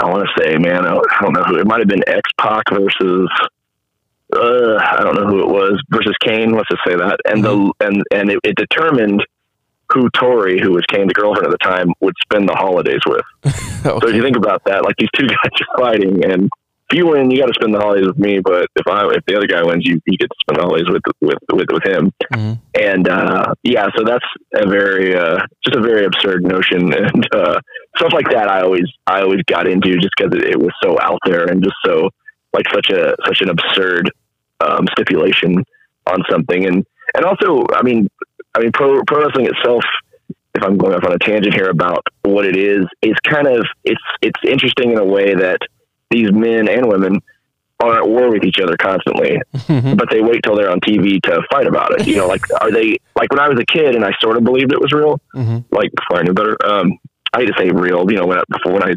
I 0.00 0.06
want 0.10 0.26
to 0.26 0.42
say, 0.42 0.56
man, 0.58 0.86
I 0.86 0.90
don't, 0.94 1.06
I 1.12 1.22
don't 1.22 1.32
know 1.34 1.44
who 1.44 1.58
it 1.58 1.66
might 1.66 1.78
have 1.80 1.88
been. 1.88 2.02
X 2.08 2.22
Pac 2.40 2.64
versus 2.72 3.28
uh, 4.34 4.78
I 4.78 5.02
don't 5.02 5.14
know 5.14 5.26
who 5.26 5.40
it 5.40 5.48
was 5.48 5.82
versus 5.90 6.14
Kane. 6.20 6.52
Let's 6.52 6.68
just 6.68 6.82
say 6.86 6.96
that, 6.96 7.18
and 7.26 7.44
the 7.44 7.72
and 7.80 8.02
and 8.12 8.30
it, 8.30 8.38
it 8.44 8.56
determined 8.56 9.24
who 9.90 10.08
Tori, 10.10 10.60
who 10.60 10.72
was 10.72 10.84
Kane's 10.90 11.12
girlfriend 11.12 11.46
at 11.46 11.50
the 11.50 11.58
time, 11.58 11.92
would 12.00 12.14
spend 12.22 12.48
the 12.48 12.54
holidays 12.54 13.00
with. 13.06 13.24
So 13.84 14.08
if 14.08 14.14
you 14.14 14.22
think 14.22 14.38
about 14.38 14.64
that, 14.64 14.82
like 14.82 14.96
these 14.96 15.10
two 15.14 15.26
guys 15.28 15.36
are 15.60 15.78
fighting, 15.78 16.24
and 16.24 16.48
if 16.90 16.96
you 16.96 17.06
win, 17.06 17.30
you 17.30 17.38
got 17.38 17.48
to 17.48 17.54
spend 17.54 17.74
the 17.74 17.78
holidays 17.78 18.06
with 18.06 18.18
me. 18.18 18.40
But 18.40 18.66
if 18.76 18.86
I 18.86 19.06
if 19.12 19.22
the 19.26 19.36
other 19.36 19.46
guy 19.46 19.62
wins, 19.62 19.84
you 19.86 20.00
you 20.06 20.16
get 20.16 20.30
to 20.30 20.36
spend 20.40 20.58
the 20.58 20.62
holidays 20.62 20.88
with 20.88 21.02
with 21.20 21.38
with, 21.52 21.68
with 21.70 21.84
him. 21.84 22.10
And 22.80 23.08
uh, 23.08 23.52
yeah, 23.62 23.88
so 23.94 24.04
that's 24.04 24.24
a 24.54 24.66
very 24.66 25.14
uh, 25.14 25.38
just 25.64 25.76
a 25.76 25.82
very 25.82 26.06
absurd 26.06 26.44
notion, 26.44 26.92
and 26.94 27.28
uh, 27.34 27.60
stuff 27.96 28.14
like 28.14 28.30
that. 28.30 28.48
I 28.48 28.62
always 28.62 28.90
I 29.06 29.20
always 29.20 29.42
got 29.46 29.68
into 29.68 29.98
just 29.98 30.14
because 30.16 30.34
it, 30.34 30.44
it 30.44 30.58
was 30.58 30.72
so 30.82 30.96
out 31.00 31.20
there 31.26 31.44
and 31.44 31.62
just 31.62 31.76
so 31.84 32.08
like 32.54 32.64
such 32.72 32.88
a 32.90 33.14
such 33.26 33.42
an 33.42 33.50
absurd 33.50 34.10
um, 34.60 34.86
stipulation 34.92 35.64
on 36.06 36.22
something, 36.30 36.66
and 36.66 36.84
and 37.14 37.24
also 37.24 37.66
I 37.74 37.82
mean 37.82 38.08
I 38.54 38.60
mean 38.60 38.72
pro 38.72 39.02
pro 39.04 39.24
wrestling 39.24 39.46
itself 39.46 39.84
if 40.54 40.62
I'm 40.62 40.78
going 40.78 40.94
off 40.94 41.04
on 41.04 41.12
a 41.12 41.18
tangent 41.18 41.54
here 41.54 41.68
about 41.68 42.02
what 42.22 42.46
it 42.46 42.56
is, 42.56 42.86
is 43.02 43.14
kind 43.24 43.48
of 43.48 43.64
it's 43.84 44.00
it's 44.22 44.40
interesting 44.46 44.92
in 44.92 44.98
a 44.98 45.04
way 45.04 45.34
that 45.34 45.58
these 46.10 46.30
men 46.32 46.68
and 46.68 46.86
women 46.86 47.20
are 47.80 47.98
at 47.98 48.08
war 48.08 48.30
with 48.30 48.44
each 48.44 48.60
other 48.62 48.76
constantly, 48.76 49.36
but 49.96 50.08
they 50.10 50.20
wait 50.22 50.42
till 50.44 50.54
they're 50.56 50.70
on 50.70 50.80
TV 50.80 51.20
to 51.22 51.42
fight 51.50 51.66
about 51.66 52.00
it. 52.00 52.06
You 52.06 52.16
know, 52.16 52.28
like 52.28 52.42
are 52.60 52.70
they 52.70 52.98
like 53.16 53.30
when 53.32 53.40
I 53.40 53.48
was 53.48 53.58
a 53.58 53.66
kid 53.66 53.96
and 53.96 54.04
I 54.04 54.12
sort 54.20 54.36
of 54.36 54.44
believed 54.44 54.72
it 54.72 54.80
was 54.80 54.92
real, 54.92 55.20
like 55.70 55.90
before 55.92 56.20
I 56.20 56.22
knew 56.22 56.32
better. 56.32 56.56
Um, 56.64 56.98
I 57.32 57.40
hate 57.40 57.46
to 57.46 57.54
say 57.58 57.70
real, 57.70 58.08
you 58.08 58.16
know, 58.16 58.26
when 58.26 58.38
I, 58.38 58.42
before 58.48 58.72
when 58.72 58.84
I, 58.84 58.94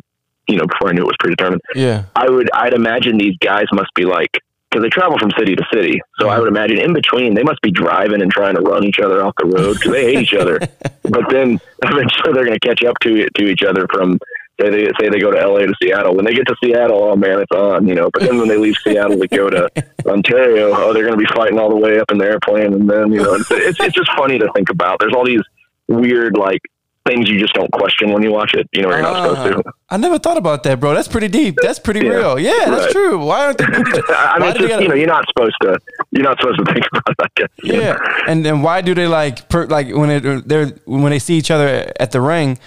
you 0.48 0.57
know, 0.57 0.68
before 0.68 0.89
I 0.89 0.92
knew 0.94 1.01
it 1.01 1.06
was 1.07 1.18
predetermined. 1.19 1.62
Yeah. 1.74 2.06
I 2.15 2.30
would 2.30 2.50
I'd 2.53 2.74
imagine 2.74 3.18
these 3.18 3.36
guys 3.39 3.65
must 3.74 3.92
be 3.95 4.06
like 4.06 4.39
because 4.77 4.85
they 4.85 4.89
travel 4.89 5.18
from 5.18 5.31
city 5.38 5.56
to 5.56 5.65
city. 5.74 6.01
So 6.19 6.29
I 6.29 6.39
would 6.39 6.47
imagine 6.47 6.77
in 6.77 6.94
between 6.94 7.33
they 7.33 7.44
must 7.44 7.62
be 7.62 7.71
driving 7.71 8.21
and 8.21 8.31
trying 8.31 8.56
to 8.56 8.62
run 8.62 8.83
each 8.83 9.00
other 9.00 9.24
off 9.24 9.33
the 9.39 9.45
road 9.45 9.74
because 9.74 9.91
they 9.91 10.13
hate 10.13 10.19
each 10.19 10.33
other. 10.33 10.59
But 11.09 11.29
then 11.29 11.57
eventually 11.83 12.33
they're 12.33 12.44
going 12.44 12.59
to 12.59 12.68
catch 12.68 12.83
up 12.83 13.00
to 13.00 13.29
to 13.29 13.45
each 13.45 13.63
other 13.63 13.88
from 13.88 14.19
say 14.59 14.69
they 14.69 14.91
say 15.00 15.07
they 15.07 15.19
go 15.19 15.31
to 15.31 15.39
L.A. 15.39 15.65
to 15.65 15.74
Seattle. 15.81 16.15
When 16.15 16.25
they 16.25 16.33
get 16.33 16.45
to 16.47 16.56
Seattle, 16.62 17.01
oh 17.01 17.15
man, 17.15 17.39
it's 17.39 17.51
on, 17.53 17.88
you 17.88 17.95
know. 17.95 18.09
But 18.12 18.24
then 18.24 18.38
when 18.38 18.50
they 18.50 18.57
leave 18.57 18.75
Seattle 18.83 19.18
to 19.18 19.27
go 19.29 19.50
to 19.50 19.69
Ontario, 20.06 20.74
oh, 20.75 20.91
they're 20.91 21.06
going 21.06 21.18
to 21.18 21.25
be 21.25 21.33
fighting 21.33 21.59
all 21.59 21.69
the 21.69 21.77
way 21.77 21.97
up 21.97 22.12
in 22.12 22.18
the 22.18 22.25
airplane, 22.25 22.74
and 22.74 22.89
then 22.89 23.13
you 23.13 23.24
know, 23.24 23.35
it's 23.35 23.50
it's, 23.51 23.79
it's 23.79 23.95
just 23.95 24.12
funny 24.18 24.38
to 24.38 24.51
think 24.53 24.69
about. 24.69 25.00
There's 25.00 25.13
all 25.13 25.25
these 25.25 25.44
weird 25.88 26.35
like 26.35 26.62
things 27.07 27.30
you 27.30 27.39
just 27.39 27.54
don't 27.54 27.71
question 27.71 28.12
when 28.12 28.21
you 28.21 28.31
watch 28.31 28.54
it. 28.54 28.68
You 28.74 28.83
know, 28.83 28.89
you're 28.89 29.01
not 29.01 29.30
supposed 29.30 29.54
to. 29.56 29.63
Ah, 29.68 29.71
I 29.89 29.98
never 29.98 30.19
thought 30.19 30.38
about 30.38 30.63
that, 30.63 30.80
bro. 30.80 30.94
That's 30.94 31.07
pretty 31.07 31.27
deep. 31.30 31.56
That's 31.62 31.80
pretty 31.80 32.01
Yeah. 32.06 32.12
real. 32.13 32.39
Yeah, 32.39 32.65
that's 32.69 32.92
true. 32.92 33.18
Why 33.25 33.45
aren't 33.45 33.57
they? 33.57 33.65
I 34.09 34.39
mean, 34.39 34.54
just, 34.54 34.68
gotta- 34.68 34.83
you 34.83 34.89
know, 34.89 34.95
you're 34.95 35.07
not 35.07 35.25
supposed 35.30 35.56
to. 35.62 35.80
You're 36.12 36.24
not 36.24 36.39
supposed 36.39 36.59
to 36.59 36.65
think 36.74 36.86
about 36.92 37.15
that. 37.18 37.31
Guess, 37.36 37.48
you 37.63 37.74
know? 37.74 37.80
yeah, 37.80 37.98
and 38.27 38.45
then 38.45 38.62
why 38.62 38.81
do 38.81 38.93
they 38.93 39.08
like 39.08 39.50
per, 39.50 39.65
like 39.65 39.93
when 39.96 40.10
it, 40.10 40.48
they're 40.48 40.67
when 40.86 41.10
they 41.12 41.20
see 41.20 41.38
each 41.38 41.50
other 41.51 41.91
at 42.00 42.12
the 42.12 42.22
ring, 42.22 42.60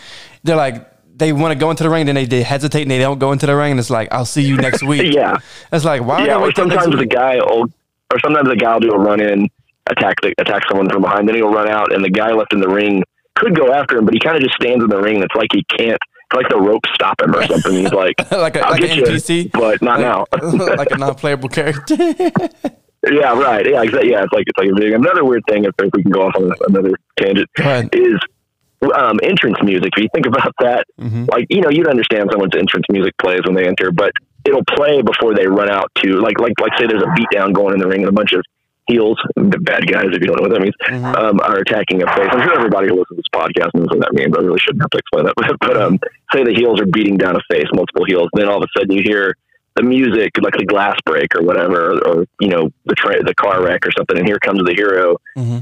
they're 0.42 0.56
like 0.56 0.86
they 1.16 1.32
want 1.34 1.52
to 1.52 1.58
go 1.58 1.70
into 1.70 1.82
the 1.82 1.90
ring, 1.90 2.06
then 2.06 2.14
they, 2.14 2.24
they 2.24 2.42
hesitate 2.42 2.82
and 2.82 2.90
they 2.90 2.98
don't 2.98 3.18
go 3.18 3.30
into 3.32 3.44
the 3.46 3.54
ring, 3.54 3.72
and 3.72 3.80
it's 3.80 3.90
like 3.90 4.08
I'll 4.10 4.24
see 4.24 4.42
you 4.42 4.56
next 4.56 4.82
week. 4.92 5.12
Yeah. 5.14 5.36
it's 5.70 5.84
like 5.84 6.02
why? 6.02 6.24
yeah, 6.24 6.36
or 6.36 6.40
they 6.40 6.44
wait 6.46 6.54
till 6.56 6.66
next 6.66 6.82
sometimes 6.84 6.98
the 7.00 7.06
guy 7.06 7.34
will, 7.36 7.66
or 8.10 8.18
sometimes 8.20 8.48
the 8.48 8.56
guy 8.56 8.72
will 8.72 8.80
do 8.80 8.90
a 8.92 8.98
run 8.98 9.20
in, 9.20 9.48
attack 9.86 10.16
the, 10.22 10.32
attack 10.38 10.62
someone 10.68 10.88
from 10.88 11.02
behind, 11.02 11.28
then 11.28 11.34
he'll 11.34 11.52
run 11.52 11.68
out, 11.68 11.92
and 11.92 12.02
the 12.02 12.08
guy 12.10 12.32
left 12.32 12.54
in 12.54 12.60
the 12.60 12.68
ring 12.68 13.02
could 13.36 13.54
go 13.56 13.72
after 13.72 13.96
him, 13.98 14.04
but 14.04 14.14
he 14.14 14.20
kind 14.20 14.36
of 14.36 14.42
just 14.42 14.54
stands 14.54 14.82
in 14.82 14.90
the 14.90 15.00
ring. 15.00 15.22
It's 15.22 15.34
like 15.34 15.48
he 15.52 15.64
can't. 15.76 15.98
It's 15.98 16.36
like 16.36 16.48
the 16.48 16.58
rope 16.60 16.82
stop 16.94 17.20
him 17.20 17.34
or 17.34 17.44
something. 17.46 17.72
He's 17.72 17.92
like, 17.92 18.14
like 18.32 18.56
a, 18.56 18.60
I'll 18.64 18.72
like 18.72 18.80
get 18.82 18.90
an 18.92 18.98
you, 18.98 19.04
NPC, 19.04 19.50
but 19.52 19.82
not 19.82 20.00
now. 20.00 20.26
like 20.76 20.90
a 20.90 20.96
non-playable 20.98 21.48
character. 21.48 21.96
yeah, 23.10 23.32
right. 23.38 23.66
Yeah, 23.68 23.82
exactly. 23.82 24.10
Yeah, 24.10 24.22
it's 24.24 24.32
like 24.32 24.44
it's 24.46 24.58
like 24.58 24.68
a 24.68 24.74
big. 24.74 24.92
Another 24.92 25.24
weird 25.24 25.42
thing, 25.48 25.64
if, 25.64 25.74
if 25.78 25.90
we 25.94 26.02
can 26.02 26.12
go 26.12 26.22
off 26.22 26.34
on 26.36 26.52
another 26.68 26.92
tangent, 27.18 27.48
is 27.92 28.20
um, 28.94 29.18
entrance 29.22 29.58
music. 29.62 29.90
If 29.96 30.02
you 30.04 30.08
think 30.14 30.26
about 30.26 30.52
that, 30.60 30.84
Mm-hmm. 31.00 31.24
like 31.32 31.46
you 31.48 31.62
know, 31.62 31.70
you'd 31.70 31.88
understand 31.88 32.28
someone's 32.30 32.54
entrance 32.56 32.84
music 32.90 33.14
plays 33.18 33.40
when 33.46 33.54
they 33.54 33.66
enter, 33.66 33.90
but 33.90 34.12
it'll 34.44 34.64
play 34.76 35.02
before 35.02 35.34
they 35.34 35.46
run 35.46 35.70
out 35.70 35.90
to 35.96 36.20
like 36.20 36.38
like 36.38 36.52
like 36.60 36.72
say 36.78 36.86
there's 36.86 37.02
a 37.02 37.06
beatdown 37.06 37.52
going 37.52 37.74
in 37.74 37.80
the 37.80 37.86
ring 37.88 38.00
and 38.00 38.08
a 38.08 38.12
bunch 38.12 38.32
of 38.32 38.42
heels, 38.90 39.16
the 39.36 39.58
bad 39.62 39.86
guys, 39.86 40.06
if 40.12 40.20
you 40.20 40.26
don't 40.26 40.36
know 40.42 40.48
what 40.48 40.52
that 40.52 40.60
means, 40.60 40.74
Mm-hmm. 40.90 41.14
um, 41.14 41.40
are 41.40 41.58
attacking 41.58 42.02
a 42.02 42.06
face. 42.06 42.28
I'm 42.32 42.42
sure 42.42 42.54
everybody 42.58 42.88
who 42.88 42.94
listens 42.98 43.16
to 43.18 43.22
this 43.22 43.30
podcast 43.32 43.70
knows 43.74 43.88
what 43.90 44.00
that 44.00 44.12
means. 44.12 44.34
I 44.36 44.40
really 44.40 44.58
shouldn't 44.58 44.82
have 44.82 44.90
to 44.90 44.98
explain 44.98 45.24
that. 45.26 45.34
But, 45.40 45.56
but 45.60 45.76
um, 45.80 45.98
say 46.34 46.42
the 46.44 46.54
heels 46.54 46.80
are 46.80 46.86
beating 46.86 47.16
down 47.16 47.36
a 47.36 47.40
face, 47.50 47.66
multiple 47.72 48.04
heels, 48.06 48.28
then 48.34 48.48
all 48.48 48.58
of 48.58 48.64
a 48.64 48.78
sudden 48.78 48.92
you 48.96 49.02
hear 49.02 49.36
the 49.76 49.82
music, 49.84 50.32
like 50.42 50.54
the 50.58 50.64
glass 50.66 50.96
break 51.06 51.34
or 51.36 51.42
whatever, 51.42 51.92
or, 51.92 52.08
or 52.08 52.24
you 52.40 52.48
know 52.48 52.70
the 52.86 52.94
tra- 52.96 53.22
the 53.22 53.34
car 53.34 53.62
wreck 53.64 53.86
or 53.86 53.92
something, 53.96 54.18
and 54.18 54.26
here 54.26 54.38
comes 54.40 54.58
the 54.64 54.74
hero 54.74 55.16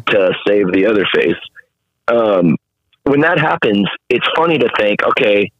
to 0.06 0.32
save 0.46 0.72
the 0.72 0.86
other 0.86 1.06
face. 1.14 1.36
Um, 2.08 2.56
when 3.04 3.20
that 3.20 3.38
happens, 3.38 3.86
it's 4.08 4.26
funny 4.36 4.58
to 4.58 4.68
think, 4.78 5.02
okay, 5.02 5.50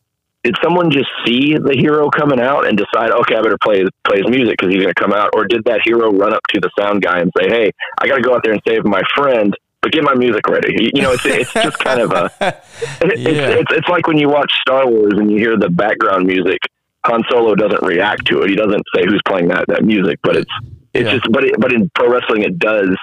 did 0.44 0.54
someone 0.62 0.90
just 0.90 1.08
see 1.26 1.54
the 1.54 1.74
hero 1.76 2.08
coming 2.10 2.40
out 2.40 2.66
and 2.66 2.78
decide, 2.78 3.10
okay, 3.10 3.34
I 3.36 3.42
better 3.42 3.58
play 3.62 3.84
play 4.04 4.18
his 4.18 4.28
music 4.30 4.56
because 4.58 4.72
he's 4.72 4.82
going 4.82 4.94
to 4.94 5.00
come 5.00 5.12
out, 5.12 5.30
or 5.34 5.44
did 5.46 5.64
that 5.64 5.80
hero 5.84 6.10
run 6.12 6.32
up 6.32 6.40
to 6.54 6.60
the 6.60 6.70
sound 6.78 7.02
guy 7.02 7.18
and 7.20 7.32
say, 7.38 7.48
hey, 7.48 7.72
I 7.98 8.06
got 8.06 8.16
to 8.16 8.22
go 8.22 8.34
out 8.34 8.42
there 8.44 8.52
and 8.52 8.62
save 8.66 8.84
my 8.84 9.02
friend, 9.16 9.54
but 9.82 9.92
get 9.92 10.04
my 10.04 10.14
music 10.14 10.48
ready? 10.48 10.90
You- 10.94 11.02
know, 11.02 11.12
it's 11.12 11.26
it's 11.26 11.52
just 11.52 11.78
kind 11.80 12.00
of 12.00 12.12
a 12.12 12.30
it's, 13.02 13.20
Yeah. 13.20 13.48
it's 13.50 13.72
it's 13.72 13.88
like 13.88 14.06
when 14.06 14.16
you 14.18 14.28
watch 14.28 14.52
Star 14.60 14.86
Wars 14.88 15.14
and 15.16 15.30
you 15.30 15.38
hear 15.38 15.56
the 15.58 15.70
background 15.70 16.26
music. 16.26 16.58
Han 17.06 17.22
Solo 17.30 17.54
doesn't 17.54 17.82
react 17.86 18.26
to 18.26 18.42
it. 18.42 18.50
He 18.50 18.56
doesn't 18.56 18.82
say 18.94 19.04
who's 19.06 19.20
playing 19.26 19.48
that 19.48 19.64
that 19.68 19.84
music, 19.84 20.18
but 20.22 20.36
it's 20.36 20.50
it's 20.94 21.06
Yeah. 21.06 21.12
just 21.18 21.30
but 21.32 21.44
it, 21.44 21.54
but 21.58 21.72
in 21.72 21.88
pro 21.94 22.10
wrestling 22.10 22.42
it 22.42 22.58
does 22.58 22.96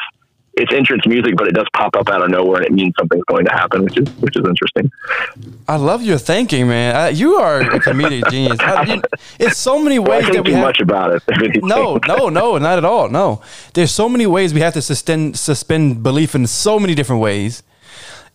it's 0.57 0.73
entrance 0.73 1.05
music, 1.05 1.35
but 1.35 1.47
it 1.47 1.53
does 1.53 1.67
pop 1.75 1.95
up 1.95 2.09
out 2.09 2.21
of 2.23 2.29
nowhere 2.29 2.57
and 2.57 2.65
it 2.65 2.71
means 2.71 2.93
something's 2.97 3.23
going 3.25 3.45
to 3.45 3.51
happen, 3.51 3.83
which 3.83 3.97
is 3.97 4.07
which 4.17 4.35
is 4.37 4.45
interesting. 4.47 4.91
I 5.67 5.75
love 5.77 6.01
your 6.03 6.17
thinking, 6.17 6.67
man. 6.67 6.95
Uh, 6.95 7.07
you 7.09 7.35
are 7.35 7.61
a 7.61 7.79
comedic 7.79 8.29
genius. 8.31 8.59
I, 8.59 8.83
you, 8.83 9.01
it's 9.39 9.57
so 9.57 9.79
many 9.81 9.99
Well, 9.99 10.11
I 10.13 10.15
ways 10.17 10.23
think 10.25 10.35
that 10.37 10.43
we 10.45 10.49
too 10.51 10.55
have. 10.57 10.65
much 10.65 10.79
about 10.79 11.11
it. 11.13 11.23
No, 11.63 11.99
no, 12.07 12.29
no, 12.29 12.57
not 12.57 12.77
at 12.77 12.85
all. 12.85 13.09
No, 13.09 13.41
there's 13.73 13.91
so 13.91 14.07
many 14.07 14.25
ways 14.27 14.53
we 14.53 14.61
have 14.61 14.73
to 14.73 14.81
suspend 14.81 15.37
suspend 15.37 16.03
belief 16.03 16.35
in 16.35 16.47
so 16.47 16.79
many 16.79 16.95
different 16.95 17.21
ways. 17.21 17.63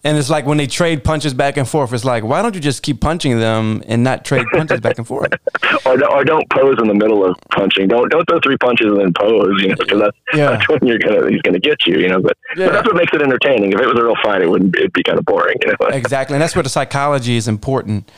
And 0.02 0.16
it's 0.16 0.30
like 0.30 0.46
when 0.46 0.56
they 0.56 0.66
trade 0.66 1.04
punches 1.04 1.34
back 1.34 1.58
and 1.58 1.68
forth, 1.68 1.92
it's 1.92 2.06
like, 2.06 2.24
why 2.24 2.40
don't 2.40 2.54
you 2.54 2.60
just 2.60 2.82
keep 2.82 3.02
punching 3.02 3.38
them 3.38 3.82
and 3.86 4.02
not 4.02 4.24
trade 4.24 4.46
punches 4.50 4.80
back 4.80 4.96
and 4.96 5.06
forth? 5.06 5.30
or, 5.84 5.98
don't- 5.98 6.10
or 6.12 6.24
don't 6.24 6.48
pose 6.48 6.76
in 6.80 6.88
the 6.88 6.94
middle 6.94 7.22
of 7.24 7.36
punching. 7.52 7.88
Don't 7.88 8.08
don't 8.10 8.24
throw 8.26 8.40
three 8.42 8.56
punches 8.56 8.86
and 8.86 8.98
then 8.98 9.12
pose. 9.12 9.60
You 9.62 9.68
know, 9.68 9.74
because 9.78 10.00
that's 10.00 10.16
Yeah. 10.32 10.50
that's 10.52 10.68
when 10.70 10.86
you're 10.86 10.98
gonna 10.98 11.28
he's 11.30 11.42
gonna 11.42 11.58
get 11.58 11.86
you. 11.86 11.98
You 11.98 12.08
know, 12.08 12.20
but, 12.22 12.34
Yeah. 12.56 12.66
but 12.66 12.72
that's 12.72 12.86
what 12.86 12.96
makes 12.96 13.12
it 13.12 13.20
entertaining. 13.20 13.72
If 13.74 13.80
it 13.80 13.86
was 13.86 13.98
a 13.98 14.02
real 14.02 14.16
fight, 14.22 14.40
it 14.40 14.48
wouldn't. 14.48 14.74
It'd 14.76 14.92
be 14.94 15.02
kind 15.02 15.18
of 15.18 15.24
boring. 15.26 15.56
You 15.62 15.72
know. 15.72 15.76
Exactly. 15.92 16.34
And 16.36 16.42
that's 16.42 16.56
where 16.56 16.62
the 16.62 16.70
psychology 16.70 17.36
is 17.36 17.46
important. 17.46 18.10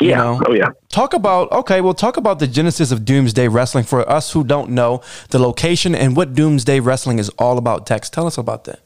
you 0.00 0.08
yeah. 0.08 0.16
know? 0.16 0.40
Oh 0.46 0.54
yeah. 0.54 0.70
Talk 0.88 1.12
about 1.12 1.52
okay, 1.52 1.82
well 1.82 1.92
talk 1.92 2.16
about 2.16 2.38
the 2.38 2.46
genesis 2.46 2.90
of 2.90 3.04
Doomsday 3.04 3.48
Wrestling 3.48 3.84
for 3.84 4.08
us 4.08 4.32
who 4.32 4.44
don't 4.44 4.70
know 4.70 5.02
the 5.28 5.38
location 5.38 5.94
and 5.94 6.16
what 6.16 6.32
Doomsday 6.34 6.80
Wrestling 6.80 7.18
is 7.18 7.28
all 7.38 7.58
about. 7.58 7.86
Tex, 7.86 8.08
tell 8.08 8.26
us 8.26 8.38
about 8.38 8.64
that. 8.64 8.80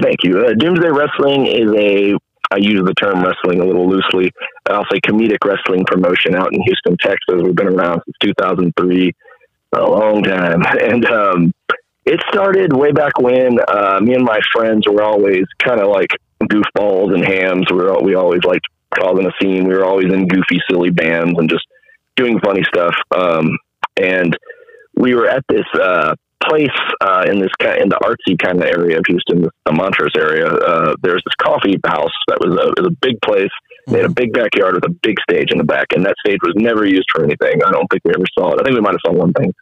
Thank 0.00 0.18
you. 0.22 0.46
Uh, 0.46 0.54
Doomsday 0.54 0.90
Wrestling 0.90 1.46
is 1.46 1.70
a, 1.76 2.14
I 2.50 2.56
use 2.56 2.82
the 2.84 2.94
term 2.94 3.22
wrestling 3.22 3.60
a 3.60 3.64
little 3.64 3.88
loosely. 3.88 4.32
I'll 4.70 4.86
say 4.90 5.00
comedic 5.00 5.44
wrestling 5.44 5.84
promotion 5.84 6.34
out 6.34 6.52
in 6.52 6.62
Houston, 6.62 6.96
Texas. 6.98 7.42
We've 7.42 7.54
been 7.54 7.68
around 7.68 8.00
since 8.06 8.16
2003, 8.22 9.12
a 9.74 9.80
long 9.80 10.22
time. 10.22 10.62
And 10.80 11.04
um, 11.06 11.52
it 12.04 12.20
started 12.30 12.74
way 12.74 12.92
back 12.92 13.18
when 13.18 13.58
uh, 13.68 14.00
me 14.00 14.14
and 14.14 14.24
my 14.24 14.40
friends 14.52 14.86
were 14.88 15.02
always 15.02 15.44
kind 15.62 15.80
of 15.80 15.88
like 15.88 16.10
goofballs 16.44 17.14
and 17.14 17.24
hams. 17.24 17.66
We, 17.70 17.76
were, 17.76 18.00
we 18.00 18.14
always 18.14 18.42
liked 18.44 18.66
causing 18.94 19.26
a 19.26 19.32
scene. 19.40 19.68
We 19.68 19.74
were 19.74 19.84
always 19.84 20.12
in 20.12 20.26
goofy, 20.26 20.60
silly 20.70 20.90
bands 20.90 21.38
and 21.38 21.48
just 21.48 21.66
doing 22.16 22.40
funny 22.40 22.64
stuff. 22.64 22.94
Um, 23.14 23.56
and 23.96 24.36
we 24.94 25.14
were 25.14 25.28
at 25.28 25.44
this 25.48 25.66
uh, 25.74 26.14
place 26.48 26.78
uh, 27.00 27.24
in 27.28 27.40
this 27.40 27.50
kind 27.60 27.80
in 27.80 27.88
the 27.88 27.98
artsy 28.02 28.38
kind 28.38 28.62
of 28.62 28.68
area 28.68 28.98
of 28.98 29.04
Houston, 29.08 29.48
the 29.64 29.72
Montrose 29.72 30.16
area. 30.16 30.46
Uh, 30.46 30.94
there's 31.02 31.22
this 31.24 31.34
coffee 31.40 31.78
house 31.84 32.12
that 32.28 32.38
was 32.40 32.52
a, 32.52 32.80
was 32.80 32.88
a 32.88 32.96
big 33.00 33.20
place. 33.22 33.50
They 33.86 33.98
had 33.98 34.06
a 34.06 34.14
big 34.14 34.32
backyard 34.32 34.74
with 34.74 34.84
a 34.84 34.94
big 35.02 35.16
stage 35.28 35.50
in 35.50 35.58
the 35.58 35.64
back, 35.64 35.88
and 35.94 36.04
that 36.06 36.14
stage 36.24 36.38
was 36.42 36.54
never 36.56 36.86
used 36.86 37.08
for 37.12 37.24
anything. 37.24 37.62
I 37.64 37.70
don't 37.70 37.86
think 37.90 38.04
we 38.04 38.12
ever 38.14 38.26
saw 38.38 38.52
it. 38.52 38.60
I 38.60 38.64
think 38.64 38.74
we 38.74 38.80
might 38.80 38.94
have 38.94 39.04
saw 39.04 39.12
one 39.12 39.32
thing 39.32 39.52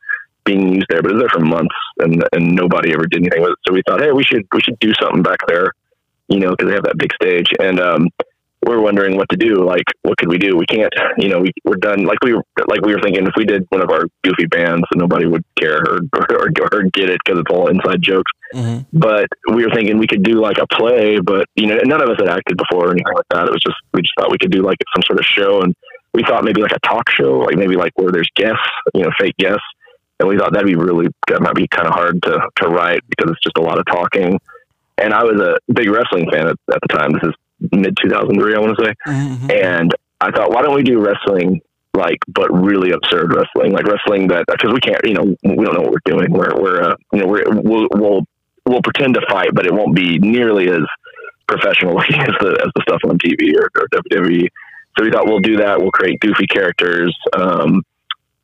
being 0.44 0.74
used 0.74 0.86
there, 0.88 1.02
but 1.02 1.10
it 1.10 1.14
was 1.14 1.22
there 1.22 1.30
for 1.32 1.44
months, 1.44 1.74
and 1.98 2.22
and 2.32 2.54
nobody 2.54 2.92
ever 2.92 3.06
did 3.06 3.22
anything 3.22 3.42
with 3.42 3.52
it. 3.52 3.58
So 3.66 3.72
we 3.72 3.82
thought, 3.86 4.00
hey, 4.00 4.12
we 4.12 4.24
should 4.24 4.46
we 4.52 4.60
should 4.60 4.78
do 4.78 4.92
something 5.00 5.22
back 5.22 5.40
there, 5.48 5.72
you 6.28 6.40
know, 6.40 6.50
because 6.50 6.68
they 6.68 6.74
have 6.74 6.84
that 6.84 6.98
big 6.98 7.12
stage, 7.14 7.50
and 7.58 7.80
um, 7.80 8.08
were 8.66 8.80
wondering 8.80 9.16
what 9.16 9.28
to 9.30 9.36
do. 9.36 9.64
Like, 9.64 9.84
what 10.02 10.18
could 10.18 10.28
we 10.28 10.38
do? 10.38 10.56
We 10.56 10.66
can't, 10.66 10.92
you 11.18 11.28
know, 11.28 11.40
we 11.40 11.52
we're 11.64 11.76
done. 11.76 12.04
Like 12.04 12.18
we 12.22 12.34
were 12.34 12.44
like 12.68 12.82
we 12.82 12.94
were 12.94 13.00
thinking 13.00 13.26
if 13.26 13.34
we 13.36 13.44
did 13.44 13.66
one 13.70 13.82
of 13.82 13.90
our 13.90 14.04
goofy 14.22 14.46
bands, 14.46 14.84
nobody 14.94 15.26
would 15.26 15.44
care 15.58 15.78
or 15.78 16.00
or, 16.14 16.48
or 16.72 16.82
get 16.92 17.08
it 17.08 17.18
because 17.24 17.40
it's 17.40 17.50
all 17.50 17.68
inside 17.68 18.02
jokes. 18.02 18.30
Mm-hmm. 18.54 18.98
But 18.98 19.26
we 19.52 19.64
were 19.64 19.72
thinking 19.74 19.98
we 19.98 20.06
could 20.06 20.22
do 20.22 20.40
like 20.40 20.58
a 20.58 20.66
play, 20.66 21.20
but 21.20 21.46
you 21.54 21.66
know, 21.66 21.78
none 21.84 22.02
of 22.02 22.08
us 22.08 22.16
had 22.18 22.28
acted 22.28 22.58
before 22.58 22.88
or 22.88 22.90
anything 22.90 23.14
like 23.14 23.28
that. 23.30 23.46
It 23.46 23.52
was 23.52 23.62
just 23.64 23.76
we 23.94 24.02
just 24.02 24.12
thought 24.18 24.30
we 24.30 24.38
could 24.38 24.52
do 24.52 24.62
like 24.62 24.78
some 24.94 25.02
sort 25.06 25.18
of 25.18 25.24
show, 25.24 25.62
and 25.62 25.74
we 26.12 26.22
thought 26.22 26.44
maybe 26.44 26.60
like 26.60 26.72
a 26.72 26.80
talk 26.86 27.08
show, 27.10 27.38
like 27.38 27.56
maybe 27.56 27.76
like 27.76 27.92
where 27.96 28.12
there's 28.12 28.30
guests, 28.34 28.68
you 28.94 29.02
know, 29.02 29.10
fake 29.18 29.36
guests. 29.38 29.64
And 30.18 30.28
we 30.28 30.36
thought 30.36 30.52
that'd 30.52 30.66
be 30.66 30.76
really 30.76 31.06
that 31.28 31.40
might 31.40 31.54
be 31.54 31.66
kind 31.68 31.88
of 31.88 31.94
hard 31.94 32.22
to 32.24 32.40
to 32.56 32.68
write 32.68 33.00
because 33.08 33.30
it's 33.32 33.42
just 33.42 33.56
a 33.56 33.62
lot 33.62 33.78
of 33.78 33.86
talking. 33.86 34.38
And 34.98 35.14
I 35.14 35.24
was 35.24 35.40
a 35.40 35.72
big 35.72 35.88
wrestling 35.88 36.30
fan 36.30 36.46
at, 36.46 36.56
at 36.70 36.80
the 36.82 36.88
time. 36.88 37.12
This 37.12 37.22
is 37.22 37.34
mid 37.72 37.96
2003, 38.02 38.54
I 38.54 38.58
want 38.58 38.76
to 38.78 38.84
say. 38.84 38.94
And 39.62 39.94
I 40.20 40.30
thought, 40.30 40.50
why 40.52 40.62
don't 40.62 40.74
we 40.74 40.82
do 40.82 41.00
wrestling 41.00 41.60
like, 41.94 42.18
but 42.28 42.50
really 42.52 42.92
absurd 42.92 43.34
wrestling, 43.34 43.72
like 43.72 43.86
wrestling 43.86 44.28
that 44.28 44.44
because 44.46 44.72
we 44.72 44.80
can't, 44.80 45.00
you 45.04 45.14
know, 45.14 45.36
we 45.42 45.64
don't 45.64 45.74
know 45.74 45.82
what 45.82 45.92
we're 45.92 46.04
doing. 46.04 46.32
We're 46.32 46.54
we're 46.60 46.82
uh, 46.82 46.96
you 47.12 47.20
know 47.20 47.26
we're 47.26 47.44
we'll, 47.48 47.88
we'll 47.92 48.22
we'll 48.66 48.82
pretend 48.82 49.14
to 49.14 49.22
fight, 49.28 49.50
but 49.54 49.66
it 49.66 49.74
won't 49.74 49.94
be 49.94 50.18
nearly 50.18 50.68
as 50.68 50.82
professional 51.48 52.00
as 52.00 52.34
the 52.40 52.60
as 52.64 52.70
the 52.74 52.82
stuff 52.88 53.00
on 53.04 53.18
TV 53.18 53.54
or, 53.56 53.70
or 53.76 53.88
WWE. 53.88 54.46
So 54.98 55.04
we 55.04 55.10
thought 55.10 55.26
we'll 55.26 55.40
do 55.40 55.56
that. 55.58 55.80
We'll 55.80 55.90
create 55.90 56.20
goofy 56.20 56.46
characters. 56.46 57.16
Um, 57.32 57.82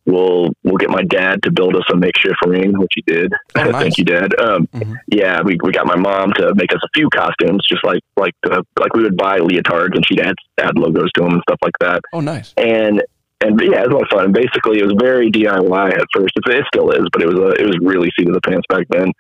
we'll 0.07 0.51
we'll 0.65 0.77
get 0.77 0.91
my 0.91 1.03
dad 1.03 1.43
to 1.43 1.51
build 1.51 1.77
us 1.77 1.85
a 1.93 1.97
makeshift 1.97 2.37
ring, 2.47 2.79
which 2.79 2.93
he 2.95 3.03
did. 3.03 3.33
Oh, 3.57 3.65
nice. 3.71 3.83
Thank 3.83 3.99
you, 3.99 4.05
Dad. 4.05 4.39
Um, 4.41 4.69
Yeah, 5.09 5.43
we, 5.43 5.59
we 5.63 5.73
got 5.73 5.87
my 5.87 5.97
mom 5.97 6.33
to 6.35 6.55
make 6.55 6.73
us 6.73 6.81
a 6.83 6.89
few 6.95 7.09
costumes, 7.11 7.67
just 7.69 7.85
like 7.85 8.01
like 8.17 8.35
uh, 8.51 8.63
like 8.79 8.95
we 8.95 9.03
would 9.03 9.17
buy 9.17 9.39
leotards, 9.39 9.95
and 9.95 10.07
she'd 10.07 10.21
add 10.21 10.37
add 10.59 10.79
logos 10.79 11.11
to 11.15 11.23
them 11.23 11.33
and 11.33 11.43
stuff 11.49 11.59
like 11.63 11.75
that. 11.81 12.01
Oh, 12.13 12.21
nice. 12.21 12.55
And 12.57 13.03
and 13.43 13.61
yeah, 13.61 13.83
it 13.83 13.89
was 13.89 13.91
a 13.91 13.95
lot 13.95 14.03
of 14.05 14.09
fun. 14.09 14.33
Basically, 14.33 14.79
it 14.79 14.85
was 14.85 14.95
very 14.99 15.31
DIY 15.31 15.93
at 15.93 16.07
first. 16.15 16.33
It, 16.37 16.55
it 16.55 16.65
still 16.73 16.91
is, 16.91 17.07
but 17.13 17.23
it 17.23 17.29
was 17.29 17.39
a, 17.39 17.63
it 17.63 17.67
was 17.67 17.79
really 17.83 18.11
seat 18.19 18.29
of 18.29 18.35
the 18.35 18.41
pants 18.41 18.65
back 18.69 18.87
then. 18.89 19.13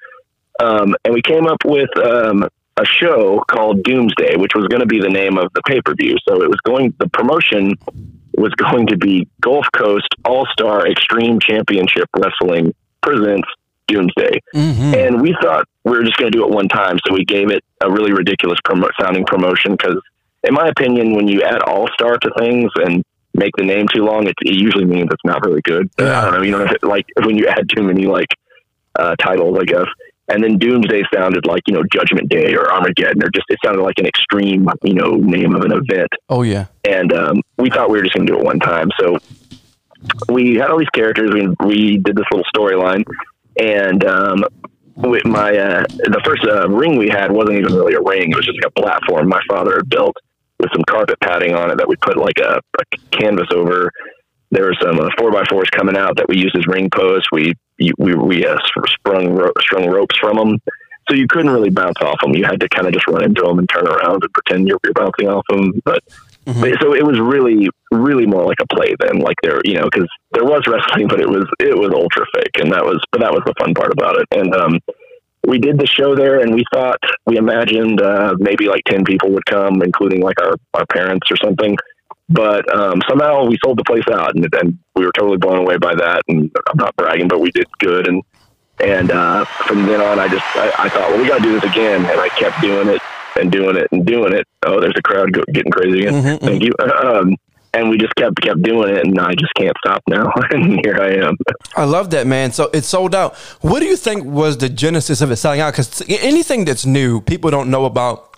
Um, 0.58 0.94
and 1.04 1.12
we 1.12 1.20
came 1.20 1.46
up 1.46 1.58
with 1.66 1.90
um, 1.98 2.48
a 2.78 2.84
show 2.86 3.44
called 3.50 3.82
Doomsday, 3.82 4.36
which 4.36 4.52
was 4.54 4.66
going 4.68 4.80
to 4.80 4.86
be 4.86 5.00
the 5.00 5.10
name 5.10 5.36
of 5.36 5.52
the 5.54 5.62
pay 5.62 5.82
per 5.82 5.94
view. 5.94 6.16
So 6.26 6.42
it 6.42 6.48
was 6.48 6.60
going. 6.64 6.94
The 6.98 7.08
promotion 7.08 7.74
was 8.36 8.52
going 8.54 8.86
to 8.88 8.96
be 8.96 9.28
Gulf 9.40 9.66
Coast 9.74 10.08
All 10.24 10.46
Star 10.52 10.86
Extreme 10.86 11.40
Championship 11.40 12.08
Wrestling 12.16 12.74
presents 13.02 13.48
Doomsday. 13.88 14.40
And 14.94 15.20
we 15.20 15.34
thought 15.40 15.66
we 15.84 15.92
were 15.92 16.04
just 16.04 16.16
going 16.18 16.30
to 16.30 16.38
do 16.38 16.44
it 16.44 16.50
one 16.50 16.68
time, 16.68 16.98
so 17.06 17.14
we 17.14 17.24
gave 17.24 17.50
it 17.50 17.64
a 17.80 17.90
really 17.90 18.12
ridiculous 18.12 18.58
promo- 18.66 18.90
sounding 19.00 19.24
promotion. 19.24 19.72
Because, 19.72 20.00
in 20.44 20.54
my 20.54 20.68
opinion, 20.68 21.14
when 21.14 21.28
you 21.28 21.42
add 21.42 21.62
All 21.62 21.88
Star 21.94 22.18
to 22.18 22.30
things 22.38 22.70
and 22.76 23.04
make 23.34 23.52
the 23.56 23.64
name 23.64 23.86
too 23.94 24.04
long, 24.04 24.26
it, 24.26 24.34
it 24.42 24.54
usually 24.54 24.84
means 24.84 25.08
it's 25.10 25.24
not 25.24 25.44
really 25.44 25.62
good. 25.62 25.88
Yeah. 25.98 26.20
I 26.20 26.24
don't 26.24 26.34
know. 26.34 26.42
You 26.42 26.50
know, 26.52 26.66
like 26.82 27.06
when 27.24 27.36
you 27.36 27.46
add 27.48 27.68
too 27.74 27.82
many 27.82 28.06
like 28.06 28.28
uh, 28.98 29.14
titles, 29.16 29.58
I 29.60 29.64
guess. 29.64 29.86
And 30.28 30.42
then 30.42 30.58
Doomsday 30.58 31.02
sounded 31.14 31.46
like 31.46 31.62
you 31.68 31.74
know 31.74 31.82
Judgment 31.92 32.28
Day 32.28 32.54
or 32.54 32.72
Armageddon, 32.72 33.22
or 33.22 33.30
just 33.30 33.46
it 33.48 33.58
sounded 33.64 33.82
like 33.82 33.98
an 33.98 34.06
extreme 34.06 34.68
you 34.82 34.94
know 34.94 35.12
name 35.14 35.54
of 35.54 35.62
an 35.62 35.72
event 35.72 36.08
Oh, 36.28 36.42
yeah. 36.42 36.66
and 36.84 37.12
um, 37.12 37.42
we 37.58 37.70
thought 37.70 37.90
we 37.90 37.98
were 37.98 38.02
just 38.02 38.14
going 38.14 38.26
to 38.26 38.32
do 38.32 38.38
it 38.38 38.44
one 38.44 38.58
time. 38.58 38.88
So 38.98 39.18
we 40.28 40.56
had 40.56 40.70
all 40.70 40.78
these 40.78 40.90
characters. 40.90 41.30
We 41.32 41.48
we 41.64 41.98
did 41.98 42.16
this 42.16 42.24
little 42.32 42.44
storyline, 42.54 43.04
and 43.60 44.04
um, 44.04 44.44
with 44.96 45.24
my 45.26 45.56
uh, 45.56 45.84
the 45.88 46.20
first 46.24 46.44
uh, 46.44 46.68
ring 46.68 46.96
we 46.98 47.08
had 47.08 47.30
wasn't 47.30 47.58
even 47.58 47.72
really 47.74 47.94
a 47.94 48.00
ring. 48.00 48.30
It 48.30 48.36
was 48.36 48.46
just 48.46 48.58
like 48.62 48.72
a 48.76 48.80
platform 48.80 49.28
my 49.28 49.40
father 49.48 49.76
had 49.76 49.88
built 49.88 50.16
with 50.58 50.70
some 50.72 50.82
carpet 50.88 51.18
padding 51.22 51.54
on 51.54 51.70
it 51.70 51.76
that 51.78 51.88
we 51.88 51.96
put 51.96 52.16
like 52.16 52.38
a, 52.38 52.60
a 52.80 52.96
canvas 53.16 53.48
over. 53.52 53.92
There 54.50 54.64
were 54.64 54.76
some 54.80 54.98
uh, 55.00 55.08
four 55.18 55.30
by 55.32 55.44
fours 55.50 55.68
coming 55.70 55.96
out 55.96 56.16
that 56.16 56.28
we 56.28 56.38
used 56.38 56.56
as 56.56 56.66
ring 56.66 56.88
posts. 56.90 57.28
We 57.32 57.54
we 57.98 58.14
we 58.14 58.46
uh, 58.46 58.56
sprung 58.86 59.34
ro- 59.34 59.52
strung 59.60 59.88
ropes 59.88 60.16
from 60.18 60.36
them. 60.36 60.58
So 61.08 61.14
you 61.14 61.28
couldn't 61.28 61.50
really 61.52 61.70
bounce 61.70 61.98
off 62.00 62.18
them. 62.20 62.34
You 62.34 62.44
had 62.44 62.58
to 62.60 62.68
kind 62.68 62.88
of 62.88 62.92
just 62.92 63.06
run 63.06 63.22
into 63.22 63.42
them 63.42 63.60
and 63.60 63.68
turn 63.68 63.86
around 63.86 64.24
and 64.24 64.32
pretend 64.32 64.66
you're, 64.66 64.78
you're 64.82 64.92
bouncing 64.92 65.28
off 65.28 65.44
them. 65.48 65.80
But 65.84 66.02
but- 66.60 66.80
so 66.80 66.94
it 66.94 67.04
was 67.06 67.18
really, 67.20 67.68
really 67.92 68.26
more 68.26 68.44
like 68.44 68.58
a 68.60 68.66
play 68.74 68.94
than 69.00 69.18
like 69.20 69.36
there, 69.42 69.60
you 69.64 69.74
know, 69.74 69.84
because 69.84 70.08
there 70.32 70.44
was 70.44 70.62
wrestling, 70.68 71.06
but 71.08 71.20
it 71.20 71.28
was 71.28 71.44
it 71.60 71.76
was 71.76 71.90
ultra 71.94 72.24
fake, 72.34 72.58
and 72.60 72.72
that 72.72 72.84
was 72.84 73.00
but 73.12 73.20
that 73.20 73.32
was 73.32 73.42
the 73.46 73.54
fun 73.58 73.74
part 73.74 73.92
about 73.92 74.16
it. 74.18 74.26
And 74.32 74.54
um, 74.54 74.80
we 75.46 75.58
did 75.58 75.78
the 75.78 75.86
show 75.86 76.16
there, 76.16 76.40
and 76.40 76.54
we 76.54 76.64
thought 76.72 76.98
we 77.26 77.36
imagined 77.36 78.00
uh, 78.00 78.34
maybe 78.38 78.66
like 78.68 78.82
ten 78.84 79.04
people 79.04 79.30
would 79.30 79.46
come, 79.46 79.82
including 79.82 80.20
like 80.22 80.40
our 80.40 80.54
our 80.74 80.86
parents 80.86 81.30
or 81.30 81.36
something. 81.36 81.76
But 82.28 82.72
um, 82.74 83.00
somehow 83.08 83.44
we 83.44 83.56
sold 83.64 83.78
the 83.78 83.84
place 83.84 84.02
out, 84.12 84.34
and, 84.34 84.46
and 84.60 84.78
we 84.96 85.04
were 85.04 85.12
totally 85.12 85.36
blown 85.38 85.58
away 85.58 85.76
by 85.76 85.94
that. 85.94 86.22
And 86.28 86.50
I'm 86.68 86.76
not 86.76 86.96
bragging, 86.96 87.28
but 87.28 87.40
we 87.40 87.50
did 87.52 87.66
good. 87.78 88.08
And 88.08 88.22
and 88.80 89.10
uh, 89.10 89.44
from 89.44 89.86
then 89.86 90.00
on, 90.00 90.18
I 90.18 90.28
just 90.28 90.44
I, 90.56 90.72
I 90.78 90.88
thought, 90.88 91.10
well, 91.10 91.22
we 91.22 91.28
got 91.28 91.38
to 91.38 91.42
do 91.42 91.52
this 91.58 91.64
again, 91.70 92.04
and 92.04 92.20
I 92.20 92.28
kept 92.30 92.60
doing 92.60 92.88
it 92.88 93.00
and 93.40 93.52
doing 93.52 93.76
it 93.76 93.86
and 93.92 94.04
doing 94.04 94.32
it. 94.32 94.44
Oh, 94.64 94.80
there's 94.80 94.94
a 94.96 95.02
crowd 95.02 95.32
go, 95.32 95.42
getting 95.52 95.70
crazy 95.70 96.06
again. 96.06 96.38
Thank 96.38 96.62
you. 96.62 96.72
Um, 97.04 97.36
and 97.74 97.90
we 97.90 97.98
just 97.98 98.14
kept 98.14 98.40
kept 98.40 98.62
doing 98.62 98.88
it, 98.96 99.04
and 99.06 99.18
I 99.20 99.32
just 99.34 99.52
can't 99.54 99.76
stop 99.84 100.02
now. 100.08 100.32
and 100.50 100.80
here 100.84 100.98
I 100.98 101.26
am. 101.26 101.36
I 101.76 101.84
love 101.84 102.08
that, 102.10 102.26
man. 102.26 102.50
So 102.52 102.70
it 102.72 102.84
sold 102.84 103.14
out. 103.14 103.36
What 103.60 103.80
do 103.80 103.86
you 103.86 103.96
think 103.96 104.24
was 104.24 104.56
the 104.56 104.70
genesis 104.70 105.20
of 105.20 105.30
it 105.30 105.36
selling 105.36 105.60
out? 105.60 105.74
Because 105.74 106.02
anything 106.08 106.64
that's 106.64 106.86
new, 106.86 107.20
people 107.20 107.50
don't 107.50 107.70
know 107.70 107.84
about. 107.84 108.34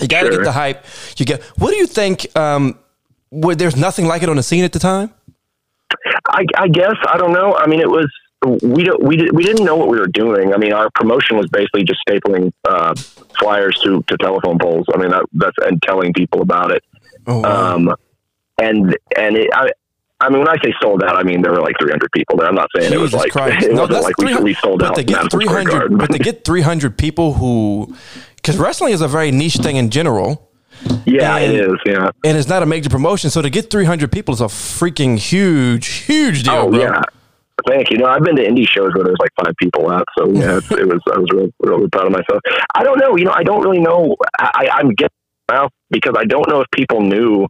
You 0.00 0.08
got 0.08 0.22
to 0.22 0.26
Sure. 0.28 0.38
get 0.38 0.44
the 0.44 0.52
hype. 0.52 0.84
You 1.16 1.24
get. 1.26 1.42
What 1.58 1.70
do 1.70 1.76
you 1.76 1.86
think? 1.86 2.26
Um, 2.36 2.76
where 3.32 3.56
there's 3.56 3.76
nothing 3.76 4.06
like 4.06 4.22
it 4.22 4.28
on 4.28 4.36
the 4.36 4.42
scene 4.42 4.62
at 4.62 4.72
the 4.72 4.78
time. 4.78 5.10
I, 6.28 6.44
I 6.56 6.68
guess 6.68 6.94
I 7.08 7.16
don't 7.16 7.32
know. 7.32 7.54
I 7.56 7.66
mean, 7.66 7.80
it 7.80 7.88
was 7.90 8.10
we 8.62 8.84
don't 8.84 9.02
we 9.02 9.16
did, 9.16 9.34
we 9.34 9.42
didn't 9.42 9.64
know 9.64 9.76
what 9.76 9.88
we 9.88 9.98
were 9.98 10.06
doing. 10.08 10.52
I 10.52 10.56
mean, 10.58 10.72
our 10.72 10.90
promotion 10.94 11.36
was 11.36 11.48
basically 11.50 11.84
just 11.84 12.00
stapling 12.08 12.52
uh, 12.68 12.94
flyers 13.38 13.78
to, 13.84 14.02
to 14.08 14.16
telephone 14.18 14.58
poles. 14.58 14.86
I 14.94 14.98
mean, 14.98 15.10
that, 15.10 15.24
that's 15.32 15.56
and 15.62 15.80
telling 15.82 16.12
people 16.12 16.42
about 16.42 16.70
it. 16.72 16.82
Oh, 17.26 17.40
wow. 17.40 17.74
Um, 17.74 17.94
and 18.60 18.96
and 19.16 19.36
it, 19.36 19.48
I 19.54 19.70
I 20.20 20.28
mean, 20.28 20.38
when 20.40 20.48
I 20.48 20.56
say 20.62 20.72
sold 20.80 21.02
out, 21.02 21.16
I 21.16 21.22
mean 21.22 21.40
there 21.42 21.52
were 21.52 21.60
like 21.60 21.74
300 21.80 22.10
people 22.12 22.36
there. 22.36 22.48
I'm 22.48 22.54
not 22.54 22.68
saying 22.76 22.92
it 22.92 22.98
was 22.98 23.12
like 23.12 23.30
Christ. 23.32 23.64
it 23.66 23.72
No, 23.72 23.82
wasn't 23.82 23.90
that's 23.92 24.04
like 24.04 24.18
we, 24.18 24.24
300 24.26 24.44
we 24.44 24.54
sold 24.54 24.78
but 24.80 24.88
out. 24.90 24.94
to 24.96 25.04
get 25.04 25.30
300 25.30 25.98
but 25.98 26.10
to 26.12 26.18
get 26.18 26.44
300 26.44 26.98
people 26.98 27.34
who 27.34 27.94
because 28.36 28.56
wrestling 28.58 28.92
is 28.92 29.00
a 29.00 29.08
very 29.08 29.30
niche 29.30 29.56
thing 29.56 29.76
in 29.76 29.90
general 29.90 30.50
yeah, 31.06 31.36
and- 31.36 31.52
it 31.52 31.60
is. 31.60 31.74
Yeah. 31.86 32.10
and 32.24 32.36
it's 32.38 32.48
not 32.48 32.62
a 32.62 32.66
major 32.66 32.90
promotion 32.90 33.30
so 33.30 33.42
to 33.42 33.50
get 33.50 33.70
300 33.70 34.10
people 34.12 34.34
is 34.34 34.40
a 34.40 34.44
freaking 34.46 35.18
huge 35.18 35.86
huge 36.06 36.42
deal 36.44 36.54
Oh 36.54 36.70
bro 36.70 36.80
yeah. 36.80 37.00
Thank 37.68 37.90
you. 37.90 37.98
No, 37.98 38.06
I've 38.06 38.24
been 38.24 38.34
to 38.36 38.42
indie 38.42 38.66
shows 38.68 38.92
where 38.94 39.04
there's 39.04 39.18
like 39.20 39.30
five 39.36 39.54
people 39.56 39.88
out, 39.88 40.04
so 40.18 40.26
yeah, 40.32 40.56
it 40.70 40.88
was. 40.88 41.00
I 41.14 41.18
was 41.18 41.28
real, 41.32 41.48
really 41.60 41.86
proud 41.90 42.06
of 42.06 42.12
myself. 42.12 42.40
I 42.74 42.82
don't 42.82 42.98
know. 42.98 43.14
You 43.16 43.24
know, 43.26 43.32
I 43.32 43.44
don't 43.44 43.62
really 43.62 43.78
know. 43.78 44.16
I, 44.36 44.68
I'm 44.72 44.88
getting 44.94 45.14
out 45.52 45.70
because 45.90 46.14
I 46.18 46.24
don't 46.24 46.48
know 46.48 46.62
if 46.62 46.66
people 46.74 47.02
knew 47.02 47.46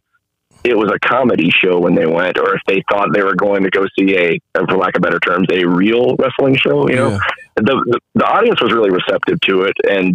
it 0.64 0.76
was 0.76 0.90
a 0.94 0.98
comedy 0.98 1.50
show 1.50 1.78
when 1.78 1.94
they 1.94 2.04
went, 2.04 2.36
or 2.36 2.54
if 2.54 2.60
they 2.66 2.82
thought 2.90 3.08
they 3.14 3.22
were 3.22 3.36
going 3.36 3.62
to 3.62 3.70
go 3.70 3.86
see 3.98 4.14
a, 4.18 4.38
for 4.68 4.76
lack 4.76 4.96
of 4.96 5.02
better 5.02 5.20
terms, 5.20 5.46
a 5.50 5.64
real 5.64 6.14
wrestling 6.18 6.56
show. 6.56 6.88
You 6.90 6.96
know, 6.96 7.10
Yeah. 7.12 7.18
the, 7.56 7.62
the 7.86 8.00
the 8.16 8.24
audience 8.26 8.60
was 8.60 8.72
really 8.72 8.90
receptive 8.90 9.40
to 9.42 9.62
it, 9.62 9.76
and 9.88 10.14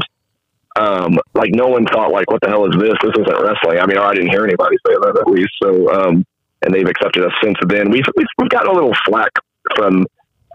um, 0.78 1.18
like 1.34 1.52
no 1.54 1.68
one 1.68 1.86
thought 1.86 2.12
like, 2.12 2.30
what 2.30 2.42
the 2.42 2.50
hell 2.50 2.66
is 2.66 2.76
this? 2.80 2.94
This 3.02 3.14
isn't 3.18 3.42
wrestling. 3.42 3.80
I 3.80 3.86
mean, 3.86 3.98
I 3.98 4.14
didn't 4.14 4.30
hear 4.30 4.44
anybody 4.44 4.78
say 4.86 4.94
that 4.94 5.18
at 5.20 5.28
least. 5.28 5.52
So, 5.62 5.92
um, 5.94 6.26
and 6.62 6.74
they've 6.74 6.88
accepted 6.88 7.24
us 7.24 7.34
since 7.42 7.58
then. 7.68 7.90
We've 7.90 8.06
we've, 8.16 8.28
we've 8.38 8.50
gotten 8.50 8.70
a 8.70 8.74
little 8.74 8.96
flack 9.06 9.32
from 9.76 10.06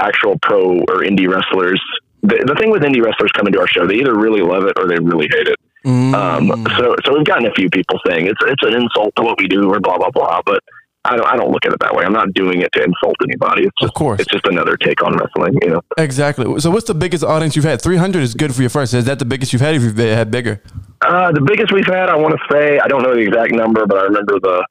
actual 0.00 0.38
pro 0.42 0.78
or 0.88 1.02
indie 1.02 1.28
wrestlers. 1.28 1.82
The, 2.22 2.44
the 2.46 2.54
thing 2.54 2.70
with 2.70 2.82
indie 2.82 3.02
wrestlers 3.02 3.32
coming 3.32 3.52
to 3.52 3.60
our 3.60 3.66
show, 3.68 3.86
they 3.86 3.96
either 3.96 4.16
really 4.16 4.42
love 4.42 4.64
it 4.64 4.78
or 4.78 4.86
they 4.86 4.98
really 4.98 5.28
hate 5.30 5.48
it. 5.48 5.58
Mm. 5.84 6.14
Um, 6.14 6.66
so, 6.78 6.94
so 7.04 7.16
we've 7.16 7.26
gotten 7.26 7.46
a 7.46 7.54
few 7.54 7.68
people 7.68 7.98
saying 8.06 8.26
it's 8.26 8.38
it's 8.46 8.62
an 8.62 8.74
insult 8.80 9.14
to 9.16 9.22
what 9.22 9.38
we 9.38 9.48
do 9.48 9.72
or 9.72 9.80
blah 9.80 9.98
blah 9.98 10.10
blah. 10.10 10.40
But 10.46 10.62
I 11.04 11.16
don't 11.16 11.26
I 11.26 11.36
don't 11.36 11.50
look 11.50 11.66
at 11.66 11.72
it 11.72 11.80
that 11.80 11.94
way. 11.94 12.04
I'm 12.04 12.12
not 12.12 12.32
doing 12.32 12.60
it 12.62 12.70
to 12.74 12.82
insult 12.84 13.16
anybody. 13.24 13.62
It's 13.64 13.72
just 13.80 13.90
Of 13.90 13.94
course. 13.94 14.20
it's 14.20 14.30
just 14.30 14.46
another 14.46 14.76
take 14.76 15.02
on 15.02 15.16
wrestling. 15.16 15.58
You 15.62 15.70
know. 15.70 15.80
exactly 15.98 16.60
so 16.60 16.70
what's 16.70 16.86
the 16.86 16.94
biggest 16.94 17.24
audience 17.24 17.56
you've 17.56 17.64
had 17.64 17.82
300 17.82 18.20
is 18.22 18.34
good 18.34 18.54
for 18.54 18.62
your 18.62 18.70
first 18.70 18.94
is 18.94 19.04
that 19.06 19.18
the 19.18 19.24
biggest 19.24 19.52
you've 19.52 19.62
had 19.62 19.74
if 19.74 19.82
you've 19.82 19.96
had 19.96 20.30
bigger 20.30 20.62
Uh, 21.02 21.32
the 21.32 21.40
biggest 21.40 21.72
we've 21.72 21.86
had, 21.86 22.08
I 22.08 22.16
want 22.16 22.32
to 22.38 22.42
say, 22.52 22.78
I 22.78 22.86
don't 22.86 23.02
know 23.02 23.12
the 23.14 23.20
exact 23.26 23.50
number, 23.52 23.86
but 23.86 23.98
I 23.98 24.02
remember 24.04 24.38
the 24.38 24.64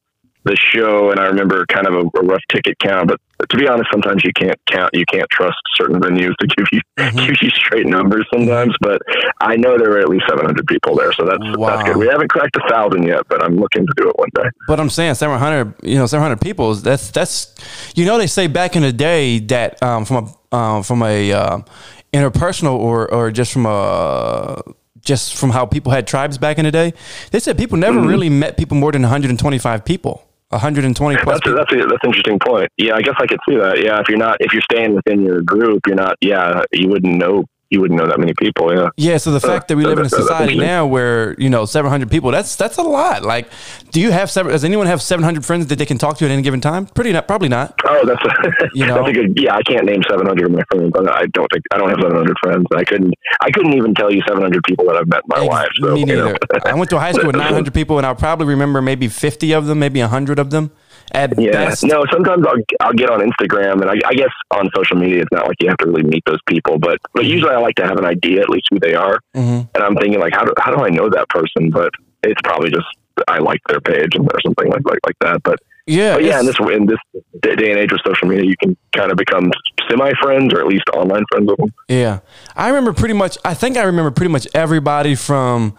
the 0.44 0.56
show, 0.56 1.12
and 1.12 1.20
I 1.20 1.26
remember 1.26 1.66
kind 1.68 1.86
of 1.88 1.94
a, 1.94 2.20
a 2.20 2.24
rough 2.24 2.42
ticket 2.52 2.78
count. 2.80 3.08
But 3.10 3.20
to 3.50 3.58
be 3.58 3.68
honest, 3.68 3.90
sometimes 3.92 4.24
you 4.24 4.32
can't 4.34 4.58
count, 4.68 4.90
you 4.94 5.06
can't 5.06 5.30
trust 5.30 5.58
certain 5.76 6.00
venues 6.00 6.34
to 6.40 6.48
give 6.48 6.66
you 6.72 6.82
give 7.28 7.36
you 7.42 7.50
straight 7.52 7.86
numbers 7.86 8.26
sometimes. 8.34 8.76
But 8.82 9.02
I 9.40 9.56
know 9.56 9.78
there 9.78 9.90
were 9.92 10.00
at 10.00 10.10
least 10.10 10.26
700 10.30 10.66
people 10.68 10.96
there, 10.96 11.12
so 11.14 11.26
that's 11.26 11.44
Wow. 11.58 11.76
that's 11.78 11.84
good. 11.90 11.98
We 11.98 12.08
haven't 12.08 12.30
cracked 12.30 12.56
a 12.56 12.68
thousand 12.70 13.04
yet, 13.04 13.22
but 13.30 13.44
I'm 13.44 13.56
looking 13.58 13.86
to 13.86 13.94
do 13.98 14.10
it 14.10 14.16
one 14.18 14.30
day. 14.36 14.50
But 14.68 14.80
I'm 14.80 14.90
saying 14.90 15.14
700, 15.16 15.76
you 15.84 15.96
know, 15.96 16.06
700 16.08 16.42
people. 16.42 16.74
That's 16.76 17.12
that's, 17.12 17.54
you 17.96 18.06
know, 18.06 18.18
they 18.18 18.28
say 18.28 18.48
back 18.48 18.76
in 18.76 18.82
the 18.82 18.94
day 18.94 19.40
that 19.40 19.82
um, 19.84 20.06
from 20.06 20.34
a 20.52 20.56
um, 20.56 20.84
from 20.84 21.04
a 21.04 21.32
um 21.34 21.66
interpersonal 22.14 22.74
or 22.78 23.12
or 23.14 23.32
just 23.32 23.54
from 23.54 23.66
a 23.68 24.62
just 25.04 25.36
from 25.36 25.50
how 25.50 25.66
people 25.66 25.92
had 25.92 26.06
tribes 26.06 26.38
back 26.38 26.58
in 26.60 26.66
the 26.66 26.72
day, 26.72 26.94
they 27.32 27.40
said 27.40 27.58
people 27.58 27.78
never 27.78 28.00
Mm-hmm. 28.00 28.08
really 28.08 28.30
met 28.30 28.58
people 28.58 28.78
more 28.78 28.92
than 28.92 29.02
125 29.02 29.84
people, 29.86 30.24
120 30.52 31.18
plus. 31.24 31.40
That's 31.40 31.48
a, 31.48 31.56
that's 31.56 31.74
a, 31.74 31.78
that's 31.78 32.04
an 32.04 32.10
interesting 32.10 32.40
point. 32.40 32.70
Yeah, 32.78 32.96
I 32.96 33.02
guess 33.02 33.16
I 33.18 33.26
could 33.26 33.40
see 33.48 33.56
that. 33.56 33.82
Yeah, 33.82 34.00
if 34.00 34.10
you're 34.10 34.18
not 34.18 34.38
if 34.42 34.54
you're 34.54 34.62
staying 34.62 34.94
within 34.94 35.24
your 35.24 35.42
group, 35.42 35.82
you're 35.88 35.96
not. 35.96 36.18
Yeah, 36.22 36.64
you 36.72 36.90
wouldn't 36.90 37.16
know 37.18 37.46
you 37.72 37.80
wouldn't 37.80 37.98
know 38.00 38.06
that 38.06 38.20
many 38.20 38.34
people. 38.34 38.76
Yeah. 38.76 38.90
Yeah, 38.98 39.18
so 39.18 39.32
the 39.32 39.40
fact 39.40 39.70
that 39.70 39.78
we 39.78 39.86
live 39.86 39.98
in 39.98 40.06
a 40.06 40.10
society 40.10 40.56
now 40.58 40.86
where 40.86 41.34
you 41.40 41.50
know 41.50 41.66
700 41.66 42.12
people, 42.12 42.30
that's 42.30 42.56
that's 42.56 42.78
a 42.78 42.84
lot. 42.84 43.24
Like, 43.24 43.50
do 43.92 44.02
you 44.02 44.12
have 44.12 44.30
seven? 44.30 44.52
Does 44.52 44.66
anyone 44.66 44.88
have 44.88 45.02
700 45.02 45.46
friends 45.46 45.68
that 45.68 45.78
they 45.78 45.86
can 45.86 45.98
talk 45.98 46.18
to 46.18 46.26
at 46.26 46.32
any 46.32 46.42
given 46.42 46.60
time? 46.62 46.86
Pretty 46.86 47.14
not, 47.14 47.28
probably 47.28 47.48
not. 47.48 47.74
Oh, 47.88 48.06
that's 48.06 48.22
a, 48.24 48.68
You 48.74 48.86
know? 48.86 48.96
that's 48.96 49.10
a 49.10 49.14
good. 49.14 49.40
Yeah, 49.42 49.56
I 49.56 49.64
can't 49.64 49.86
name 49.86 50.02
700 50.08 50.46
of 50.46 50.52
my 50.52 50.64
friends. 50.70 50.92
I 50.96 51.22
I 51.22 51.26
don't 51.28 51.48
think 51.52 51.66
I 51.74 51.78
don't 51.78 51.90
have 51.90 52.00
700 52.02 52.36
friends. 52.44 52.66
I 52.76 52.84
couldn't. 52.84 53.14
I 53.42 53.50
couldn't 53.52 53.74
even 53.74 53.96
tell 53.96 54.12
you 54.12 54.22
700 54.28 54.62
people 54.66 54.86
that 54.88 54.98
I've 54.98 55.08
met 55.08 55.22
in 55.24 55.30
my 55.30 55.46
life. 55.46 55.70
So, 55.80 55.94
Me 55.94 56.02
you 56.02 56.06
know. 56.08 56.26
neither. 56.26 56.68
I 56.68 56.74
went 56.74 56.90
to 56.90 56.98
a 56.98 57.00
high 57.00 57.14
school 57.14 57.28
with 57.28 57.38
900 57.38 57.74
people, 57.74 57.98
and 57.98 58.06
I'll 58.06 58.16
probably 58.16 58.48
remember 58.48 58.82
maybe 58.82 59.08
50 59.08 59.54
of 59.54 59.68
them, 59.68 59.80
maybe 59.80 60.02
100 60.02 60.40
of 60.40 60.50
them 60.50 60.72
at 61.14 61.40
Yeah, 61.40 61.52
best. 61.52 61.84
no. 61.86 62.04
Sometimes 62.12 62.46
I'll 62.46 62.62
I'll 62.80 62.94
get 62.94 63.10
on 63.10 63.20
Instagram, 63.20 63.82
and 63.82 63.90
I, 63.90 63.96
I 64.06 64.14
guess 64.14 64.30
on 64.52 64.70
social 64.76 64.98
media, 64.98 65.22
it's 65.22 65.32
not 65.32 65.48
like 65.48 65.58
you 65.62 65.68
have 65.70 65.78
to 65.78 65.88
really 65.88 66.04
meet 66.04 66.24
those 66.26 66.40
people, 66.48 66.78
but 66.80 66.98
but 67.14 67.26
usually 67.26 67.52
I 67.52 67.58
like 67.60 67.76
to 67.76 67.86
have 67.86 67.98
an 67.98 68.06
idea 68.06 68.42
at 68.42 68.50
least 68.50 68.68
who 68.72 68.80
they 68.80 68.94
are, 68.96 69.20
Mhm. 69.36 69.68
and 69.76 69.84
I'm 69.84 69.96
thinking 69.96 70.20
like 70.20 70.34
how 70.34 70.44
do 70.46 70.54
how 70.60 70.74
do 70.76 70.84
I 70.84 70.90
know 70.90 71.10
that 71.10 71.30
person? 71.30 71.70
But 71.70 71.92
it's 72.24 72.42
probably 72.44 72.70
just 72.72 72.86
I 73.28 73.40
like 73.40 73.60
their 73.68 73.82
page 73.82 74.10
or 74.18 74.26
something 74.44 74.70
like 74.70 74.86
like 74.86 75.00
like 75.06 75.16
that. 75.22 75.44
But 75.44 75.60
Yeah, 75.88 76.14
But 76.16 76.24
yeah, 76.24 76.40
in 76.40 76.46
this 76.46 76.56
in 76.60 76.86
this 76.86 77.00
day 77.42 77.72
and 77.72 77.80
age 77.80 77.92
with 77.92 78.02
social 78.06 78.28
media, 78.28 78.46
you 78.46 78.56
can 78.62 78.78
kind 78.96 79.12
of 79.12 79.18
become 79.18 79.52
semi 79.90 80.12
friends 80.22 80.54
or 80.54 80.60
at 80.62 80.68
least 80.68 80.84
online 80.94 81.24
friends 81.32 81.48
with 81.50 81.58
them. 81.58 81.74
Yeah. 81.88 82.20
I 82.56 82.68
remember 82.70 82.94
pretty 82.94 83.16
much, 83.16 83.38
I 83.44 83.54
think 83.56 83.78
I 83.78 83.84
remember 83.84 84.12
pretty 84.12 84.32
much 84.32 84.48
everybody 84.54 85.16
from 85.16 85.76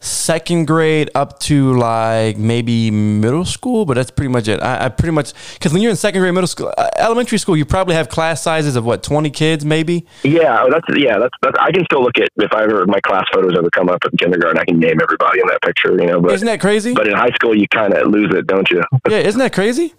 second 0.00 0.66
grade 0.66 1.10
up 1.14 1.38
to 1.40 1.76
like 1.76 2.36
maybe 2.36 2.90
middle 2.90 3.44
school, 3.44 3.84
but 3.84 3.94
that's 3.94 4.10
pretty 4.10 4.28
much 4.28 4.48
it. 4.48 4.60
I, 4.60 4.86
I 4.86 4.88
pretty 4.88 5.12
much, 5.12 5.32
because 5.54 5.72
when 5.72 5.82
you're 5.82 5.90
in 5.90 5.96
second 5.96 6.20
grade, 6.20 6.34
middle 6.34 6.46
school, 6.46 6.72
uh, 6.76 6.88
elementary 6.96 7.38
school, 7.38 7.56
you 7.56 7.64
probably 7.64 7.94
have 7.94 8.08
class 8.08 8.42
sizes 8.42 8.76
of 8.76 8.84
what, 8.84 9.02
20 9.02 9.30
kids 9.30 9.64
maybe? 9.64 10.06
Yeah, 10.22 10.62
oh, 10.62 10.70
that's 10.70 10.86
yeah, 10.96 11.18
that's, 11.18 11.34
that's 11.42 11.56
I 11.60 11.70
can 11.72 11.84
still 11.84 12.02
look 12.02 12.18
at 12.18 12.28
if 12.36 12.52
I 12.52 12.64
ever 12.64 12.86
my 12.86 13.00
class 13.00 13.24
photos 13.32 13.52
ever 13.56 13.70
come 13.70 13.88
up 13.88 14.04
in 14.04 14.16
kindergarten, 14.18 14.58
I 14.58 14.64
can 14.64 14.78
name 14.78 14.98
everybody 15.02 15.40
in 15.40 15.46
that 15.48 15.62
picture, 15.62 15.92
you 16.00 16.06
know. 16.06 16.20
But 16.20 16.32
Isn't 16.34 16.46
that 16.46 16.60
crazy? 16.60 16.94
but 16.94 17.06
in 17.06 17.14
high 17.14 17.32
school, 17.34 17.56
you 17.56 17.66
kind 17.68 17.92
of 17.94 18.08
lose 18.08 18.32
it, 18.34 18.46
don't 18.46 18.70
you? 18.70 18.82
yeah, 19.08 19.18
isn't 19.18 19.38
that 19.38 19.52
crazy? 19.52 19.94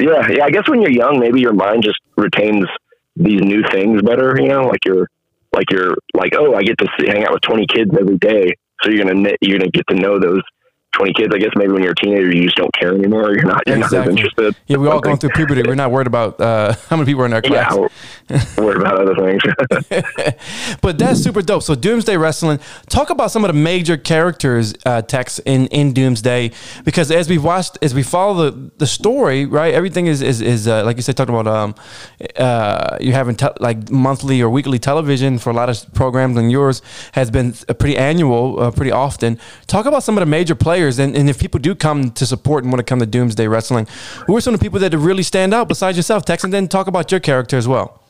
yeah, 0.00 0.26
yeah. 0.30 0.44
I 0.44 0.50
guess 0.50 0.68
when 0.68 0.80
you're 0.82 0.90
young, 0.90 1.18
maybe 1.18 1.40
your 1.40 1.52
mind 1.54 1.82
just 1.82 1.98
retains 2.16 2.66
these 3.16 3.40
new 3.40 3.62
things 3.72 4.02
better, 4.02 4.36
you 4.40 4.48
know. 4.48 4.66
Like 4.66 4.84
you're 4.84 5.08
like 5.52 5.70
you're 5.70 5.96
like, 6.14 6.34
oh, 6.36 6.54
I 6.54 6.62
get 6.62 6.78
to 6.78 6.86
see, 6.98 7.08
hang 7.08 7.24
out 7.24 7.32
with 7.32 7.42
20 7.42 7.66
kids 7.66 7.90
every 7.98 8.18
day, 8.18 8.52
so 8.82 8.90
you're 8.90 9.04
gonna 9.04 9.30
you're 9.40 9.58
gonna 9.58 9.70
get 9.70 9.86
to 9.88 9.94
know 9.94 10.18
those 10.18 10.42
20 10.98 11.12
kids. 11.14 11.34
I 11.34 11.38
guess 11.38 11.50
maybe 11.56 11.72
when 11.72 11.82
you're 11.82 11.92
a 11.92 11.94
teenager, 11.94 12.34
you 12.34 12.44
just 12.44 12.56
don't 12.56 12.74
care 12.74 12.94
anymore. 12.94 13.32
You're 13.34 13.44
not 13.46 13.62
you're 13.66 13.76
not 13.78 13.92
as 13.92 14.08
interested. 14.08 14.54
Yeah, 14.66 14.76
we're 14.78 14.90
all 14.90 15.00
going 15.00 15.16
through 15.18 15.30
puberty. 15.30 15.62
We're 15.62 15.74
not 15.74 15.90
worried 15.90 16.06
about 16.06 16.40
uh, 16.40 16.74
how 16.88 16.96
many 16.96 17.06
people 17.06 17.22
are 17.22 17.26
in 17.26 17.32
our 17.32 17.42
Yeah, 17.44 17.68
class. 17.68 18.56
we're 18.56 18.64
worried 18.64 18.80
about 18.80 19.00
other 19.00 19.14
things. 19.14 19.42
But 20.80 20.98
that's 20.98 21.20
super 21.22 21.42
dope. 21.42 21.62
So 21.62 21.74
Doomsday 21.74 22.16
Wrestling, 22.16 22.58
talk 22.88 23.10
about 23.10 23.30
some 23.30 23.44
of 23.44 23.48
the 23.48 23.58
major 23.58 23.96
characters, 23.96 24.74
uh, 24.86 25.02
Tex 25.02 25.38
in 25.40 25.66
in 25.68 25.92
Doomsday, 25.92 26.50
because 26.84 27.10
as 27.10 27.28
we've 27.28 27.44
watched, 27.44 27.78
as 27.82 27.94
we 27.94 28.02
follow 28.02 28.50
the 28.50 28.70
the 28.78 28.86
story, 28.86 29.44
right, 29.44 29.72
everything 29.74 30.06
is 30.06 30.22
is, 30.22 30.40
is 30.40 30.66
uh, 30.68 30.84
like 30.84 30.96
you 30.96 31.02
said, 31.02 31.16
talking 31.16 31.34
about 31.34 31.46
um, 31.46 31.74
uh, 32.36 32.96
you 33.00 33.12
having 33.12 33.36
te- 33.36 33.58
like 33.60 33.90
monthly 33.90 34.40
or 34.42 34.48
weekly 34.50 34.78
television 34.78 35.38
for 35.38 35.50
a 35.50 35.54
lot 35.54 35.68
of 35.68 35.76
programs, 35.94 36.36
and 36.36 36.50
yours 36.50 36.82
has 37.12 37.30
been 37.30 37.54
uh, 37.68 37.74
pretty 37.74 37.96
annual, 37.96 38.60
uh, 38.60 38.70
pretty 38.70 38.92
often. 38.92 39.38
Talk 39.66 39.86
about 39.86 40.02
some 40.02 40.16
of 40.16 40.22
the 40.22 40.26
major 40.26 40.54
players, 40.54 40.87
and, 40.96 41.14
and 41.14 41.28
if 41.28 41.38
people 41.38 41.60
do 41.60 41.74
come 41.74 42.10
to 42.12 42.24
support 42.24 42.64
and 42.64 42.72
want 42.72 42.78
to 42.78 42.84
come 42.84 43.00
to 43.00 43.06
Doomsday 43.06 43.46
Wrestling, 43.48 43.86
who 44.26 44.36
are 44.36 44.40
some 44.40 44.54
of 44.54 44.60
the 44.60 44.64
people 44.64 44.78
that 44.80 44.94
really 44.96 45.22
stand 45.22 45.52
out 45.52 45.68
besides 45.68 45.98
yourself, 45.98 46.24
Tex, 46.24 46.44
and 46.44 46.52
then 46.52 46.68
talk 46.68 46.86
about 46.86 47.10
your 47.10 47.20
character 47.20 47.56
as 47.58 47.68
well. 47.68 48.00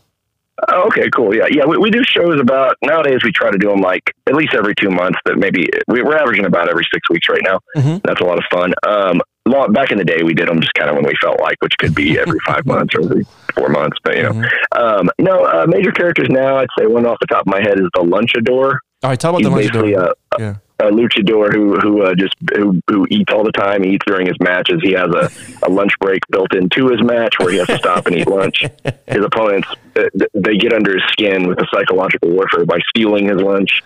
Oh, 0.71 0.87
okay, 0.88 1.09
cool. 1.14 1.35
Yeah, 1.35 1.47
yeah. 1.51 1.64
We, 1.67 1.77
we 1.79 1.91
do 1.91 2.03
shows 2.05 2.41
about 2.41 2.77
nowadays. 2.85 3.21
We 3.25 3.31
try 3.33 3.51
to 3.51 3.59
do 3.59 3.69
them 3.71 3.81
like 3.81 4.03
at 4.29 4.35
least 4.35 4.55
every 4.55 4.75
two 4.75 4.91
months. 4.91 5.19
That 5.25 5.38
maybe 5.38 5.69
we, 5.87 6.03
we're 6.03 6.17
averaging 6.17 6.47
about 6.47 6.69
every 6.69 6.85
six 6.93 7.09
weeks 7.11 7.29
right 7.29 7.43
now. 7.45 7.61
Mhm. 7.77 8.03
That's 8.03 8.21
a 8.21 8.25
lot 8.25 8.38
of 8.38 8.45
fun. 8.51 8.73
Um, 8.85 9.21
long, 9.47 9.73
back 9.73 9.93
in 9.93 9.99
the 9.99 10.05
day, 10.05 10.25
we 10.25 10.35
did 10.35 10.49
them 10.49 10.61
just 10.61 10.75
kind 10.75 10.91
of 10.91 10.97
when 10.97 11.05
we 11.07 11.14
felt 11.23 11.41
like, 11.41 11.57
which 11.61 11.75
could 11.79 11.95
be 11.95 12.19
every 12.19 12.41
five 12.45 12.67
months 12.75 12.93
or 12.97 13.03
every 13.05 13.25
four 13.55 13.69
months. 13.69 13.99
But 14.03 14.17
you 14.17 14.25
know, 14.25 14.43
um, 14.77 15.09
no 15.21 15.45
uh, 15.45 15.67
major 15.69 15.93
characters 15.93 16.27
now. 16.29 16.57
I'd 16.59 16.67
say 16.77 16.87
one 16.87 17.07
off 17.07 17.19
the 17.21 17.29
top 17.29 17.43
of 17.43 17.47
my 17.47 17.61
head 17.61 17.79
is 17.79 17.87
the 17.95 18.01
Lunchador. 18.03 18.79
All 19.05 19.11
right, 19.11 19.21
talk 19.21 19.38
about 19.41 19.61
He's 19.61 19.71
the 19.71 19.79
Lunchador. 19.79 20.12
a, 20.38 20.41
Yeah. 20.41 20.55
A 20.81 20.85
luchador 20.85 21.53
who 21.53 21.77
who 21.81 22.03
uh, 22.03 22.14
just 22.14 22.35
who, 22.55 22.81
who 22.88 23.07
eats 23.11 23.33
all 23.33 23.43
the 23.45 23.53
time. 23.53 23.83
He 23.83 23.91
eats 23.95 24.05
during 24.07 24.27
his 24.27 24.37
matches. 24.41 24.81
He 24.83 24.93
has 24.93 25.09
a, 25.12 25.31
a 25.67 25.69
lunch 25.71 25.93
break 26.01 26.21
built 26.31 26.55
into 26.55 26.88
his 26.88 27.03
match 27.03 27.35
where 27.38 27.51
he 27.51 27.59
has 27.59 27.67
to 27.67 27.79
stop 27.79 28.07
and 28.07 28.17
eat 28.17 28.29
lunch. 28.29 28.64
His 29.09 29.25
opponents 29.25 29.69
uh, 29.97 30.05
they 30.35 30.57
get 30.57 30.73
under 30.73 30.93
his 30.95 31.03
skin 31.11 31.49
with 31.49 31.59
the 31.59 31.67
psychological 31.75 32.31
warfare 32.31 32.64
by 32.67 32.79
stealing 32.91 33.27
his 33.29 33.41
lunch. 33.41 33.83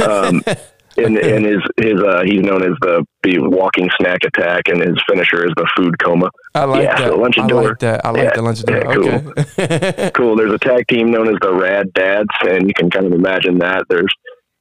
Um, 0.00 0.42
and, 0.96 1.16
and 1.16 1.44
his 1.44 1.60
his 1.80 2.00
uh, 2.02 2.22
he's 2.24 2.40
known 2.42 2.62
as 2.62 2.76
the 2.82 3.04
the 3.22 3.38
walking 3.38 3.88
snack 4.00 4.18
attack, 4.24 4.68
and 4.68 4.80
his 4.82 4.96
finisher 5.08 5.46
is 5.46 5.52
the 5.56 5.66
food 5.76 5.98
coma. 5.98 6.30
I 6.54 6.64
like 6.64 6.82
yeah, 6.82 6.98
that. 7.00 7.06
the 7.10 7.14
I 7.14 7.18
Lunchador. 7.18 7.64
like 7.68 7.78
that. 7.78 8.04
I 8.04 8.10
like 8.10 8.22
Yeah, 8.22 8.30
the 8.34 8.42
Lunchador. 8.42 9.56
yeah, 9.58 9.64
Okay. 9.64 10.10
cool. 10.14 10.36
There's 10.36 10.52
a 10.52 10.58
tag 10.58 10.86
team 10.88 11.10
known 11.10 11.28
as 11.28 11.36
the 11.40 11.52
Rad 11.54 11.92
Dads, 11.94 12.28
and 12.42 12.68
you 12.68 12.74
can 12.74 12.90
kind 12.90 13.06
of 13.06 13.12
imagine 13.12 13.58
that. 13.60 13.84
There's 13.88 14.12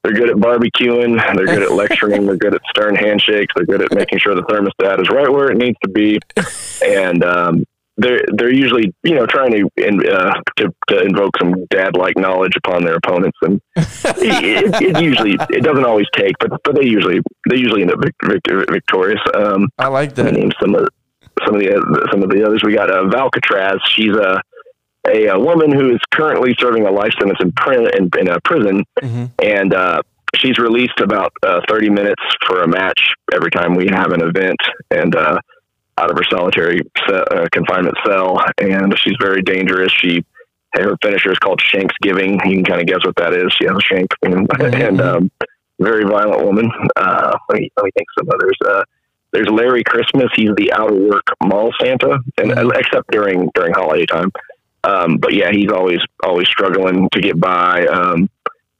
they're 0.03 0.13
good 0.13 0.29
at 0.29 0.35
barbecuing, 0.35 1.17
they're 1.35 1.45
good 1.45 1.63
at 1.63 1.71
lecturing, 1.73 2.25
they're 2.25 2.35
good 2.35 2.53
at 2.55 2.61
stern 2.69 2.95
handshakes, 2.95 3.53
they're 3.55 3.65
good 3.65 3.81
at 3.81 3.93
making 3.93 4.19
sure 4.19 4.35
the 4.35 4.41
thermostat 4.43 5.01
is 5.01 5.09
right 5.09 5.31
where 5.31 5.51
it 5.51 5.57
needs 5.57 5.77
to 5.83 5.89
be, 5.89 6.19
and 6.85 7.23
um, 7.23 7.63
they're 7.97 8.21
they're 8.35 8.53
usually 8.53 8.93
you 9.03 9.15
know 9.15 9.25
trying 9.25 9.51
to 9.51 9.69
in, 9.77 9.99
uh, 10.09 10.33
to, 10.57 10.73
to 10.87 11.01
invoke 11.01 11.37
some 11.37 11.65
dad 11.69 11.95
like 11.95 12.17
knowledge 12.17 12.55
upon 12.57 12.83
their 12.83 12.95
opponents, 12.95 13.37
and 13.43 13.61
it, 13.75 14.81
it, 14.81 14.95
it 14.95 15.01
usually 15.01 15.37
it 15.49 15.63
doesn't 15.63 15.85
always 15.85 16.07
take, 16.15 16.33
but 16.39 16.51
but 16.63 16.75
they 16.75 16.85
usually 16.85 17.19
they 17.49 17.57
usually 17.57 17.81
end 17.81 17.91
up 17.91 17.99
vic- 18.01 18.15
vic- 18.23 18.71
victorious. 18.71 19.21
Um, 19.35 19.69
I 19.77 19.87
like 19.87 20.17
let 20.17 20.25
me 20.25 20.31
that. 20.31 20.39
name 20.39 20.51
some 20.59 20.75
of 20.75 20.89
some 21.45 21.55
of 21.55 21.61
the 21.61 22.07
some 22.11 22.23
of 22.23 22.29
the 22.29 22.43
others. 22.45 22.61
We 22.63 22.73
got 22.73 22.89
uh, 22.89 23.07
Valcatraz. 23.07 23.79
She's 23.89 24.15
a, 24.15 24.41
a 25.07 25.27
a 25.27 25.39
woman 25.39 25.71
who 25.71 25.91
is 25.93 25.99
currently 26.11 26.55
serving 26.59 26.85
a 26.85 26.91
life 26.91 27.13
sentence 27.19 27.39
in 27.41 27.51
pri- 27.53 27.89
in, 27.97 28.09
in 28.19 28.29
a 28.29 28.39
prison, 28.41 28.83
and 29.41 29.73
uh, 29.73 30.01
she's 30.35 30.57
released 30.57 30.99
about 30.99 31.31
uh, 31.45 31.61
thirty 31.67 31.89
minutes 31.89 32.21
for 32.47 32.61
a 32.63 32.67
match 32.67 33.13
every 33.33 33.51
time 33.51 33.75
we 33.75 33.87
have 33.91 34.11
an 34.11 34.21
event, 34.21 34.57
and 34.91 35.15
uh, 35.15 35.37
out 35.97 36.09
of 36.09 36.17
her 36.17 36.23
solitary 36.29 36.79
ce- 37.07 37.11
uh, 37.11 37.45
confinement 37.51 37.97
cell, 38.05 38.37
and 38.59 38.97
she's 38.99 39.15
very 39.21 39.41
dangerous. 39.41 39.91
She 39.91 40.23
her 40.75 40.95
finisher 41.03 41.31
is 41.31 41.37
called 41.39 41.61
Shanksgiving. 41.61 42.39
You 42.45 42.55
can 42.55 42.63
kind 42.63 42.81
of 42.81 42.87
guess 42.87 43.05
what 43.05 43.15
that 43.17 43.33
is. 43.33 43.53
She 43.53 43.65
has 43.67 43.75
a 43.77 43.81
shank, 43.81 44.07
and, 44.23 44.49
and 44.73 45.01
um, 45.01 45.31
very 45.79 46.03
violent 46.03 46.43
woman. 46.45 46.71
Uh, 46.95 47.37
let 47.49 47.59
me 47.59 47.69
let 47.77 47.85
me 47.85 47.91
think 47.95 48.07
some 48.17 48.27
others. 48.33 48.57
Uh, 48.65 48.83
there's 49.33 49.47
Larry 49.49 49.83
Christmas. 49.83 50.29
He's 50.35 50.49
the 50.57 50.71
out 50.73 50.91
of 50.91 50.97
work 50.97 51.23
mall 51.43 51.71
Santa, 51.81 52.19
and 52.37 52.51
Mhm. 52.51 52.71
except 52.79 53.11
during 53.11 53.49
during 53.53 53.73
holiday 53.73 54.05
time. 54.05 54.31
Um, 54.83 55.17
but 55.17 55.33
yeah, 55.33 55.49
he's 55.51 55.71
always 55.71 55.99
always 56.23 56.47
struggling 56.47 57.07
to 57.13 57.21
get 57.21 57.39
by. 57.39 57.85
Um, 57.85 58.29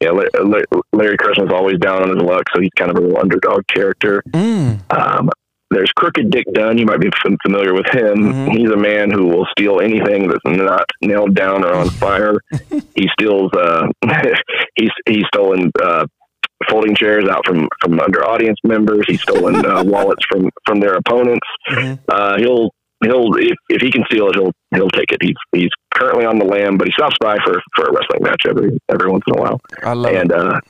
yeah, 0.00 0.10
La- 0.10 0.42
La- 0.42 0.80
Larry 0.92 1.16
Christmas 1.16 1.50
always 1.52 1.78
down 1.78 2.02
on 2.02 2.10
his 2.10 2.18
luck, 2.18 2.42
so 2.54 2.60
he's 2.60 2.70
kind 2.76 2.90
of 2.90 2.96
a 2.96 3.00
little 3.00 3.18
underdog 3.18 3.66
character. 3.68 4.22
Mm. 4.30 4.80
Um, 4.92 5.30
there's 5.70 5.90
Crooked 5.96 6.30
Dick 6.30 6.44
Dunn. 6.52 6.78
You 6.78 6.84
might 6.86 7.00
be 7.00 7.08
fam- 7.22 7.38
familiar 7.42 7.72
with 7.72 7.86
him. 7.86 8.16
Mhm. 8.18 8.56
He's 8.56 8.68
a 8.70 8.76
man 8.76 9.10
who 9.10 9.26
will 9.26 9.46
steal 9.58 9.80
anything 9.80 10.28
that's 10.28 10.44
not 10.44 10.84
nailed 11.00 11.34
down 11.34 11.64
or 11.64 11.72
on 11.74 11.88
fire. 11.90 12.34
he 12.94 13.08
steals. 13.18 13.50
Uh, 13.52 13.86
he's 14.76 14.90
he's 15.08 15.24
stolen 15.32 15.72
uh, 15.82 16.06
folding 16.68 16.94
chairs 16.94 17.24
out 17.28 17.44
from 17.46 17.68
from 17.80 17.98
under 17.98 18.24
audience 18.24 18.58
members. 18.62 19.04
He's 19.08 19.22
stolen 19.22 19.64
uh, 19.64 19.82
wallets 19.86 20.24
from 20.30 20.50
from 20.66 20.80
their 20.80 20.94
opponents. 20.94 21.46
Mhm. 21.70 21.98
Uh, 22.08 22.36
he'll 22.38 22.70
he'll 23.04 23.34
if, 23.36 23.56
if 23.68 23.80
he 23.82 23.90
can 23.90 24.04
steal 24.10 24.28
it, 24.28 24.36
he'll 24.36 24.52
he'll 24.74 24.90
take 24.90 25.12
it. 25.12 25.18
He's 25.22 25.36
he's 25.52 25.70
currently 25.94 26.24
on 26.26 26.38
the 26.38 26.44
lam, 26.44 26.76
but 26.76 26.86
he 26.88 26.92
stops 26.92 27.16
by 27.20 27.36
for 27.44 27.60
for 27.76 27.84
a 27.86 27.92
wrestling 27.92 28.22
match 28.22 28.42
every 28.48 28.78
every 28.90 29.10
once 29.10 29.24
in 29.28 29.38
a 29.38 29.40
while. 29.42 29.60
I 29.82 29.92
love 29.92 30.12
And 30.14 30.30
it. 30.30 30.36
uh, 30.36 30.60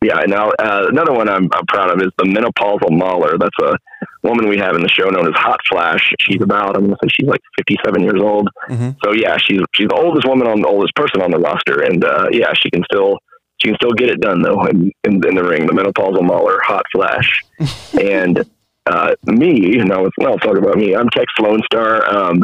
yeah, 0.00 0.20
now 0.28 0.50
uh, 0.60 0.86
another 0.88 1.12
one 1.12 1.28
I'm, 1.28 1.48
I'm 1.52 1.66
proud 1.66 1.90
of 1.90 2.00
is 2.00 2.12
the 2.18 2.24
menopausal 2.24 2.96
mauler. 2.96 3.36
That's 3.36 3.58
a 3.62 3.76
woman 4.22 4.48
we 4.48 4.56
have 4.58 4.76
in 4.76 4.82
the 4.82 4.88
show 4.88 5.08
known 5.08 5.26
as 5.26 5.32
Hot 5.34 5.58
Flash. 5.68 6.12
She's 6.20 6.40
about 6.40 6.76
I'm 6.76 6.84
gonna 6.84 6.96
say 7.02 7.08
she's 7.12 7.26
like 7.26 7.40
57 7.58 8.02
years 8.02 8.20
old. 8.22 8.48
Mhm. 8.68 8.94
So 9.04 9.12
yeah, 9.12 9.36
she's 9.38 9.60
she's 9.74 9.88
the 9.88 9.96
oldest 9.96 10.28
woman 10.28 10.46
on 10.46 10.60
the 10.62 10.68
oldest 10.68 10.94
person 10.94 11.20
on 11.20 11.32
the 11.32 11.38
roster, 11.38 11.82
and 11.82 12.04
uh, 12.04 12.28
yeah, 12.30 12.52
she 12.54 12.70
can 12.70 12.84
still 12.84 13.18
she 13.60 13.68
can 13.68 13.74
still 13.76 13.90
get 13.90 14.08
it 14.08 14.20
done 14.20 14.40
though 14.40 14.62
in, 14.66 14.92
in, 15.02 15.14
in 15.26 15.34
the 15.34 15.42
ring. 15.42 15.66
The 15.66 15.72
menopausal 15.72 16.22
mauler, 16.22 16.60
Hot 16.62 16.84
Flash, 16.92 17.42
and 18.00 18.44
uh, 18.88 19.14
me. 19.26 19.76
Now 19.78 20.02
let's, 20.02 20.14
now 20.18 20.36
talk 20.36 20.56
about 20.56 20.76
me. 20.76 20.94
I'm 20.94 21.08
Tex 21.10 21.26
Lone 21.40 21.60
Star. 21.72 22.06
Um, 22.08 22.42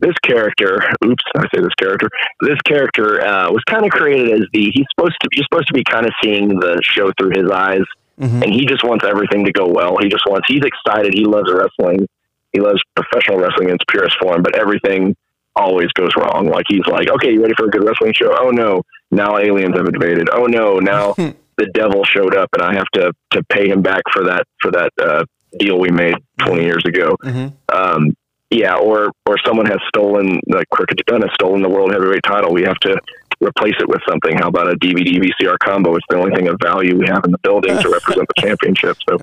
this 0.00 0.14
character, 0.22 0.80
oops, 1.04 1.24
I 1.36 1.42
say 1.54 1.60
this 1.60 1.74
character. 1.78 2.08
This 2.40 2.60
character 2.64 3.20
uh, 3.20 3.50
was 3.50 3.62
kind 3.68 3.84
of 3.84 3.90
created 3.90 4.30
as 4.32 4.46
the 4.52 4.70
he's 4.72 4.86
supposed 4.94 5.16
to 5.22 5.28
you're 5.32 5.44
supposed 5.50 5.66
to 5.68 5.74
be 5.74 5.82
kind 5.82 6.06
of 6.06 6.12
seeing 6.22 6.48
the 6.48 6.80
show 6.84 7.10
through 7.18 7.30
his 7.40 7.50
eyes, 7.50 7.82
Mhm. 8.20 8.42
and 8.44 8.52
he 8.52 8.64
just 8.66 8.84
wants 8.84 9.04
everything 9.04 9.44
to 9.44 9.52
go 9.52 9.66
well. 9.66 9.96
He 10.00 10.08
just 10.08 10.24
wants 10.28 10.46
he's 10.48 10.62
excited. 10.64 11.14
He 11.14 11.24
loves 11.24 11.50
wrestling. 11.52 12.06
He 12.52 12.60
loves 12.60 12.80
professional 12.96 13.38
wrestling 13.38 13.68
in 13.70 13.74
its 13.74 13.84
purest 13.88 14.16
form, 14.20 14.42
but 14.42 14.56
everything 14.56 15.14
always 15.56 15.88
goes 15.94 16.10
wrong. 16.16 16.48
Like 16.48 16.66
he's 16.68 16.86
like, 16.86 17.08
okay, 17.10 17.32
you 17.32 17.42
ready 17.42 17.54
for 17.56 17.66
a 17.66 17.70
good 17.70 17.84
wrestling 17.84 18.12
show? 18.14 18.34
Oh 18.38 18.50
no, 18.50 18.82
now 19.10 19.36
aliens 19.38 19.76
have 19.76 19.86
invaded. 19.86 20.28
Oh 20.32 20.46
no, 20.46 20.78
now 20.78 21.12
the 21.58 21.66
devil 21.74 22.04
showed 22.04 22.36
up, 22.36 22.48
and 22.54 22.62
I 22.62 22.74
have 22.74 22.86
to 22.94 23.12
to 23.32 23.42
pay 23.50 23.68
him 23.68 23.82
back 23.82 24.02
for 24.12 24.22
that 24.24 24.44
for 24.62 24.70
that 24.70 24.90
uh, 25.02 25.24
deal 25.58 25.78
we 25.78 25.90
made 25.90 26.14
20 26.46 26.62
years 26.64 26.84
ago 26.86 27.16
Mhm. 27.24 27.52
um, 27.72 28.16
yeah, 28.50 28.76
or 28.76 29.10
or 29.26 29.36
someone 29.46 29.66
has 29.66 29.78
stolen 29.88 30.40
like 30.48 30.66
Crooked 30.70 31.02
Dunn 31.06 31.20
has 31.20 31.30
stolen 31.34 31.60
the 31.60 31.68
world 31.68 31.92
heavyweight 31.92 32.22
title. 32.22 32.50
We 32.54 32.62
have 32.62 32.78
to 32.80 32.98
replace 33.42 33.74
it 33.78 33.86
with 33.88 34.00
something. 34.08 34.36
How 34.38 34.48
about 34.48 34.72
a 34.72 34.76
DVD 34.76 35.20
VCR 35.20 35.58
combo? 35.58 35.94
It's 35.96 36.06
the 36.08 36.16
only 36.16 36.34
thing 36.34 36.48
of 36.48 36.56
value 36.62 36.96
we 36.98 37.06
have 37.08 37.24
in 37.26 37.30
the 37.32 37.38
building 37.38 37.76
to 37.76 37.88
represent 37.90 38.26
the 38.34 38.40
championship. 38.40 38.96
So 39.06 39.18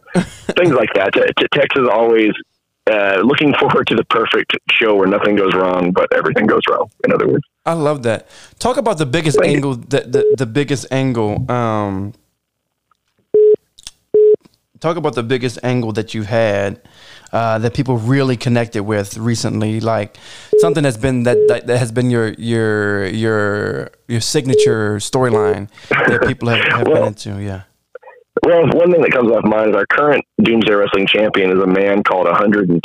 things 0.54 0.74
like 0.74 0.94
that. 0.94 1.14
T- 1.14 1.22
t- 1.40 1.48
Tex 1.54 1.68
is 1.76 1.88
always 1.92 2.34
uh, 2.88 3.20
looking 3.24 3.52
forward 3.56 3.88
to 3.88 3.96
the 3.96 4.06
perfect 4.06 4.56
show 4.70 4.94
where 4.96 5.08
nothing 5.08 5.36
goes 5.36 5.56
wrong, 5.56 5.92
but 5.92 6.08
everything 6.14 6.46
goes 6.46 6.62
wrong. 6.70 6.88
In 7.04 7.12
other 7.12 7.28
words, 7.28 7.44
I 7.66 7.74
love 7.74 8.04
that. 8.04 8.28
Talk 8.60 8.78
about 8.78 9.00
the 9.00 9.08
biggest 9.08 9.40
Thank 9.40 9.56
angle. 9.56 9.74
The, 9.76 10.02
the 10.02 10.36
the 10.38 10.46
biggest 10.46 10.86
angle. 10.92 11.50
Um, 11.52 12.14
talk 14.86 14.98
about 14.98 15.16
the 15.16 15.24
biggest 15.24 15.58
angle 15.64 15.92
that 15.94 16.14
you've 16.14 16.28
had 16.28 16.80
uh, 17.34 17.58
that 17.58 17.74
people 17.74 17.98
really 17.98 18.38
connected 18.38 18.84
with 18.84 19.18
recently. 19.18 19.80
Like 19.80 20.18
something 20.60 20.84
that's 20.84 20.98
been 20.98 21.24
that 21.24 21.38
that, 21.50 21.68
that 21.68 21.78
has 21.80 21.92
been 21.92 22.10
your 22.12 22.34
your 22.34 23.08
your 23.08 23.90
your 24.08 24.22
signature 24.22 24.98
storyline 24.98 25.70
that 25.90 26.24
people 26.28 26.50
have, 26.50 26.64
have 26.72 26.86
been 26.86 27.04
into. 27.04 27.42
Yeah. 27.42 27.64
Well, 28.44 28.68
one 28.68 28.92
thing 28.92 29.02
that 29.02 29.12
comes 29.12 29.32
off 29.32 29.44
mind 29.44 29.72
is 29.72 29.76
our 29.76 29.88
current 29.88 30.24
Doomsday 30.44 30.74
Wrestling 30.74 31.08
champion 31.08 31.52
is 31.52 31.64
a 31.64 31.68
man 31.68 32.04
called 32.04 32.28
110% 32.28 32.78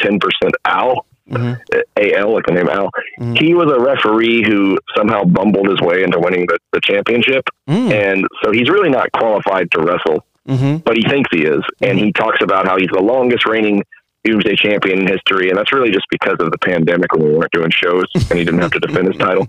Al. 0.65 1.05
Mhm. 1.29 1.61
AL, 1.97 2.35
like 2.35 2.47
the 2.47 2.55
name 2.55 2.69
Al. 2.69 2.91
Mhm. 3.21 3.39
He 3.39 3.55
was 3.55 3.71
a 3.71 3.79
referee 3.79 4.43
who 4.49 4.79
somehow 4.97 5.23
bumbled 5.25 5.69
his 5.69 5.81
way 5.81 6.03
into 6.03 6.19
winning 6.19 6.47
the, 6.47 6.59
the 6.73 6.81
championship. 6.83 7.45
Mm. 7.69 7.93
And 7.93 8.27
so 8.43 8.51
he's 8.51 8.69
really 8.69 8.91
not 8.91 9.13
qualified 9.13 9.71
to 9.73 9.81
wrestle, 9.81 10.25
Mm-hmm. 10.49 10.79
but 10.79 10.97
he 10.97 11.03
thinks 11.03 11.29
he 11.33 11.43
is. 11.43 11.63
And 11.83 11.99
he 11.99 12.13
talks 12.13 12.39
about 12.43 12.67
how 12.67 12.79
he's 12.79 12.89
the 12.93 13.03
longest 13.03 13.47
reigning 13.47 13.83
Doomsday 14.25 14.57
champion 14.57 15.01
in 15.01 15.07
history. 15.07 15.49
And 15.51 15.59
that's 15.59 15.73
really 15.73 15.91
just 15.91 16.07
because 16.11 16.37
of 16.41 16.51
the 16.51 16.59
pandemic 16.59 17.13
when 17.13 17.25
we 17.25 17.35
weren't 17.35 17.53
doing 17.53 17.71
shows 17.71 18.07
and 18.15 18.39
he 18.39 18.45
didn't 18.45 18.61
have 18.61 18.73
to 18.73 18.81
defend 18.87 19.09
his 19.09 19.17
title. 19.17 19.47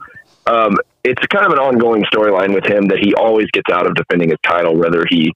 Um, 0.47 0.77
it's 1.03 1.25
kind 1.27 1.45
of 1.45 1.51
an 1.53 1.59
ongoing 1.59 2.03
storyline 2.03 2.53
with 2.53 2.65
him 2.65 2.87
that 2.87 2.99
he 2.99 3.13
always 3.13 3.47
gets 3.51 3.69
out 3.71 3.87
of 3.87 3.95
defending 3.95 4.29
his 4.29 4.39
title, 4.43 4.75
whether 4.75 5.05
he 5.09 5.33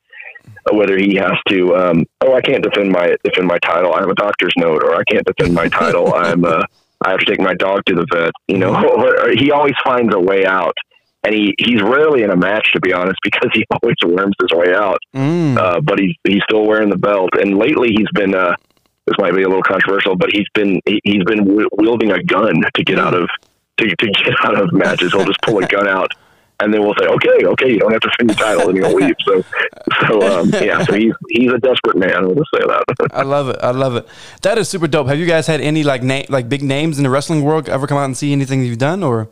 whether 0.71 0.97
he 0.97 1.15
has 1.15 1.33
to 1.49 1.75
um, 1.75 2.05
oh 2.21 2.33
I 2.33 2.41
can't 2.41 2.63
defend 2.63 2.91
my 2.91 3.15
defend 3.23 3.47
my 3.47 3.57
title 3.59 3.93
I 3.93 3.99
have 3.99 4.09
a 4.09 4.15
doctor's 4.15 4.53
note 4.57 4.83
or 4.83 4.95
I 4.95 5.03
can't 5.03 5.25
defend 5.25 5.53
my 5.53 5.67
title 5.67 6.13
I'm 6.15 6.45
uh, 6.45 6.63
I 7.03 7.11
have 7.11 7.19
to 7.19 7.25
take 7.25 7.39
my 7.39 7.53
dog 7.53 7.83
to 7.85 7.95
the 7.95 8.05
vet 8.11 8.31
you 8.47 8.57
know 8.57 8.73
he 9.33 9.51
always 9.51 9.73
finds 9.83 10.13
a 10.13 10.19
way 10.19 10.45
out 10.45 10.75
and 11.25 11.33
he 11.33 11.53
he's 11.57 11.81
rarely 11.81 12.23
in 12.23 12.29
a 12.29 12.35
match 12.37 12.71
to 12.73 12.79
be 12.79 12.93
honest 12.93 13.17
because 13.23 13.49
he 13.53 13.65
always 13.71 13.95
worms 14.05 14.35
his 14.41 14.51
way 14.57 14.73
out 14.73 14.99
Mm. 15.15 15.57
uh, 15.57 15.81
but 15.81 15.99
he's 15.99 16.15
he's 16.23 16.43
still 16.43 16.65
wearing 16.65 16.89
the 16.89 16.97
belt 16.97 17.31
and 17.39 17.57
lately 17.57 17.89
he's 17.89 18.09
been 18.13 18.33
uh, 18.35 18.55
this 19.07 19.15
might 19.19 19.33
be 19.33 19.43
a 19.43 19.47
little 19.47 19.63
controversial 19.63 20.15
but 20.15 20.29
he's 20.31 20.47
been 20.53 20.79
he, 20.85 20.99
he's 21.03 21.23
been 21.25 21.67
wielding 21.73 22.11
a 22.11 22.21
gun 22.23 22.55
to 22.75 22.83
get 22.83 22.99
out 22.99 23.13
of 23.13 23.27
to, 23.77 23.87
to 23.87 24.07
get 24.23 24.33
out 24.43 24.59
of 24.59 24.71
matches 24.73 25.11
he'll 25.13 25.25
just 25.25 25.41
pull 25.41 25.57
a 25.59 25.67
gun 25.67 25.87
out 25.87 26.11
and 26.61 26.73
then 26.73 26.81
we'll 26.81 26.93
say, 26.97 27.05
okay, 27.05 27.45
okay, 27.47 27.69
you 27.69 27.79
don't 27.79 27.91
have 27.91 27.99
to 27.99 28.09
defend 28.11 28.29
your 28.29 28.37
title, 28.37 28.69
and 28.69 28.77
he'll 28.77 28.93
leave. 28.95 29.13
So, 29.25 29.43
so 30.07 30.39
um, 30.39 30.49
yeah, 30.63 30.81
so 30.85 30.93
he's 30.93 31.11
he's 31.29 31.51
a 31.51 31.57
desperate 31.57 31.97
man. 31.97 32.25
We'll 32.25 32.35
just 32.35 32.47
say 32.55 32.61
that. 32.65 33.09
I 33.11 33.23
love 33.23 33.49
it. 33.49 33.57
I 33.61 33.71
love 33.71 33.97
it. 33.97 34.07
That 34.41 34.57
is 34.57 34.69
super 34.69 34.87
dope. 34.87 35.07
Have 35.07 35.19
you 35.19 35.25
guys 35.25 35.47
had 35.47 35.59
any 35.59 35.83
like 35.83 36.01
name 36.01 36.25
like 36.29 36.47
big 36.47 36.63
names 36.63 36.97
in 36.97 37.03
the 37.03 37.09
wrestling 37.09 37.43
world 37.43 37.67
ever 37.67 37.87
come 37.87 37.97
out 37.97 38.05
and 38.05 38.15
see 38.15 38.31
anything 38.31 38.63
you've 38.63 38.77
done 38.77 39.03
or? 39.03 39.27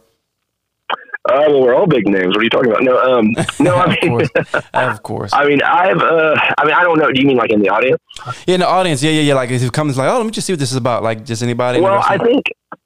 Uh, 1.30 1.46
well, 1.48 1.62
we're 1.62 1.74
all 1.76 1.88
big 1.88 2.06
names. 2.06 2.36
What 2.36 2.40
are 2.40 2.44
you 2.44 2.50
talking 2.50 2.70
about? 2.72 2.84
No, 2.84 2.98
um, 3.00 3.32
no, 3.60 3.76
I 3.76 3.94
of 3.94 4.00
course, 4.02 4.30
of 4.74 5.04
course. 5.04 5.32
I 5.34 5.46
mean, 5.46 5.62
I've, 5.62 6.02
uh, 6.02 6.36
I 6.58 6.66
mean, 6.66 6.74
I 6.74 6.84
don't 6.84 7.00
know. 7.00 7.12
Do 7.12 7.22
you 7.22 7.28
mean 7.28 7.38
like 7.38 7.52
in 7.52 7.62
the 7.62 7.70
audience? 7.70 8.02
Yeah, 8.46 8.56
in 8.56 8.60
the 8.60 8.68
audience. 8.68 9.02
Yeah, 9.02 9.12
yeah, 9.12 9.22
yeah. 9.22 9.34
Like 9.34 9.50
if 9.50 9.64
it 9.64 9.72
comes 9.72 9.98
like, 9.98 10.10
oh, 10.12 10.18
let 10.18 10.26
me 10.26 10.32
just 10.32 10.48
see 10.48 10.54
what 10.54 10.60
this 10.60 10.72
is 10.72 10.78
about. 10.78 11.02
Like 11.02 11.24
just 11.26 11.42
anybody. 11.42 11.80
Well, 11.80 12.02
I 12.06 12.18
think 12.18 12.44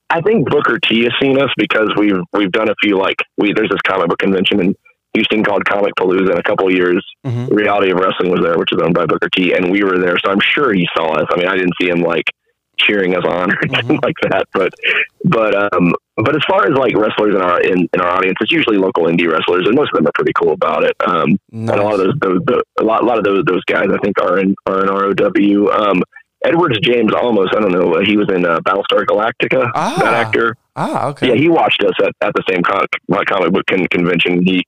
I 0.09 0.21
think 0.21 0.49
Booker 0.49 0.77
T 0.79 1.03
has 1.03 1.13
seen 1.21 1.41
us 1.41 1.49
because 1.57 1.91
we've 1.97 2.19
we've 2.33 2.51
done 2.51 2.69
a 2.69 2.75
few 2.81 2.97
like 2.97 3.17
we 3.37 3.53
there's 3.53 3.69
this 3.69 3.81
comic 3.87 4.07
book 4.09 4.19
convention 4.19 4.61
in 4.61 4.75
Houston 5.13 5.43
called 5.43 5.65
Comic 5.65 5.93
Palooza 5.99 6.31
in 6.31 6.37
a 6.37 6.43
couple 6.43 6.67
of 6.67 6.73
years. 6.73 7.03
Mhm. 7.25 7.49
Reality 7.49 7.91
of 7.91 7.97
Wrestling 7.97 8.29
was 8.31 8.41
there, 8.43 8.57
which 8.57 8.71
is 8.71 8.79
owned 8.81 8.93
by 8.93 9.07
Booker 9.07 9.29
T, 9.35 9.53
and 9.53 9.71
we 9.71 9.83
were 9.83 9.97
there, 9.97 10.17
so 10.23 10.29
I'm 10.31 10.39
sure 10.41 10.73
he 10.73 10.87
saw 10.95 11.13
us. 11.13 11.25
I 11.31 11.37
mean, 11.37 11.47
I 11.47 11.55
didn't 11.55 11.73
see 11.81 11.89
him 11.89 12.01
like 12.01 12.25
cheering 12.77 13.15
us 13.15 13.25
on 13.25 13.51
or 13.51 13.57
anything 13.63 13.99
like 14.03 14.15
that, 14.29 14.45
but 14.53 14.71
but 15.23 15.73
um 15.73 15.95
but 16.17 16.35
as 16.35 16.41
far 16.49 16.65
as 16.65 16.71
like 16.77 16.95
wrestlers 16.95 17.35
in 17.35 17.41
our 17.41 17.61
in, 17.61 17.87
in 17.93 18.01
our 18.01 18.09
audience, 18.09 18.37
it's 18.41 18.51
usually 18.51 18.77
local 18.77 19.05
indie 19.05 19.31
wrestlers, 19.31 19.65
and 19.67 19.75
most 19.75 19.91
of 19.93 19.97
them 19.97 20.07
are 20.07 20.15
pretty 20.15 20.33
cool 20.33 20.53
about 20.53 20.83
it. 20.83 20.95
Um, 21.05 21.39
and 21.51 21.69
a 21.69 21.83
lot 21.83 21.93
of 21.93 21.99
those, 21.99 22.13
those, 22.19 22.39
those 22.45 22.61
a 22.79 22.83
lot, 22.83 23.03
a 23.03 23.05
lot 23.05 23.17
of 23.17 23.23
those 23.23 23.43
those 23.45 23.63
guys 23.65 23.87
I 23.93 23.97
think 24.03 24.19
are 24.19 24.39
in 24.39 24.55
are 24.65 24.81
in 24.81 24.89
ROW. 24.89 25.67
Um, 25.71 26.03
Edwards 26.43 26.77
James 26.81 27.11
Olmos 27.11 27.47
I 27.55 27.59
don't 27.59 27.71
know 27.71 27.99
he 28.01 28.17
was 28.17 28.29
in 28.29 28.45
uh, 28.45 28.59
Battlestar 28.61 29.05
Galactica. 29.05 29.69
Ah. 29.75 29.97
That 29.99 30.13
actor. 30.13 30.55
Ah, 30.75 31.07
okay. 31.07 31.29
Yeah, 31.29 31.35
he 31.35 31.49
watched 31.49 31.83
us 31.83 31.93
at, 32.03 32.13
at 32.21 32.33
the 32.35 32.43
same 32.49 32.61
con- 32.61 32.85
comic 33.27 33.51
book 33.51 33.65
con- 33.67 33.87
convention. 33.87 34.43
He 34.43 34.65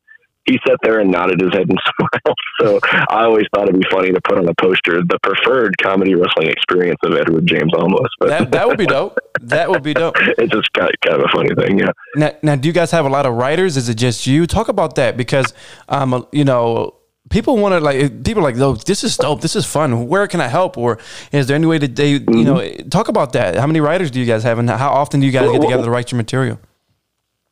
he 0.50 0.60
sat 0.68 0.78
there 0.82 1.00
and 1.00 1.12
nodded 1.12 1.40
his 1.40 1.52
head 1.54 1.70
and 1.70 1.80
smiled. 2.00 2.38
So 2.60 2.80
I 3.10 3.24
always 3.24 3.46
thought 3.54 3.70
it'd 3.70 3.80
be 3.80 3.88
funny 3.92 4.12
to 4.12 4.20
put 4.28 4.38
on 4.38 4.48
a 4.48 4.54
poster 4.60 5.02
the 5.08 5.20
preferred 5.22 5.76
comedy 5.82 6.16
wrestling 6.16 6.48
experience 6.48 7.00
of 7.04 7.14
Edward 7.14 7.46
James 7.46 7.72
Olmos. 7.74 8.08
But 8.20 8.30
that 8.30 8.52
that 8.52 8.68
would 8.68 8.78
be 8.78 8.86
dope. 8.86 9.18
That 9.42 9.70
would 9.70 9.84
be 9.84 9.94
dope. 9.94 10.16
it's 10.38 10.52
just 10.52 10.74
kind 10.74 10.90
of, 10.90 10.96
kind 11.06 11.22
of 11.22 11.28
a 11.30 11.38
funny 11.38 11.56
thing. 11.56 11.80
Yeah. 11.80 11.92
Now, 12.16 12.32
now, 12.42 12.56
do 12.56 12.68
you 12.68 12.74
guys 12.74 12.92
have 12.92 13.06
a 13.06 13.10
lot 13.10 13.26
of 13.26 13.36
writers? 13.36 13.78
Is 13.78 13.90
it 13.90 13.96
just 13.96 14.26
you? 14.28 14.48
Talk 14.48 14.68
about 14.68 14.96
that 14.96 15.16
because, 15.16 15.54
um, 15.88 16.28
you 16.32 16.44
know, 16.44 16.96
people 17.30 17.58
want 17.58 17.74
to 17.74 17.80
like 17.80 18.24
people 18.24 18.42
are 18.42 18.52
like, 18.52 18.58
"Oh, 18.58 18.76
this 18.76 19.04
is 19.04 19.16
dope. 19.18 19.42
This 19.42 19.56
is 19.56 19.66
fun. 19.66 20.08
Where 20.08 20.28
can 20.28 20.42
I 20.42 20.48
help?" 20.48 20.78
Or 20.78 20.98
is 21.32 21.48
there 21.48 21.56
any 21.56 21.68
way 21.68 21.78
that 21.78 21.96
they, 21.96 22.14
you 22.14 22.44
know, 22.44 22.68
talk 22.90 23.08
about 23.08 23.34
that? 23.34 23.56
How 23.56 23.68
many 23.68 23.80
writers 23.80 24.12
do 24.12 24.20
you 24.20 24.26
guys 24.26 24.44
have, 24.44 24.58
and 24.60 24.70
how 24.70 24.90
often 24.90 25.20
do 25.20 25.26
you 25.26 25.32
guys 25.32 25.52
get 25.52 25.62
together 25.62 25.84
to 25.84 25.90
write 25.90 26.12
your 26.12 26.18
material? 26.18 26.60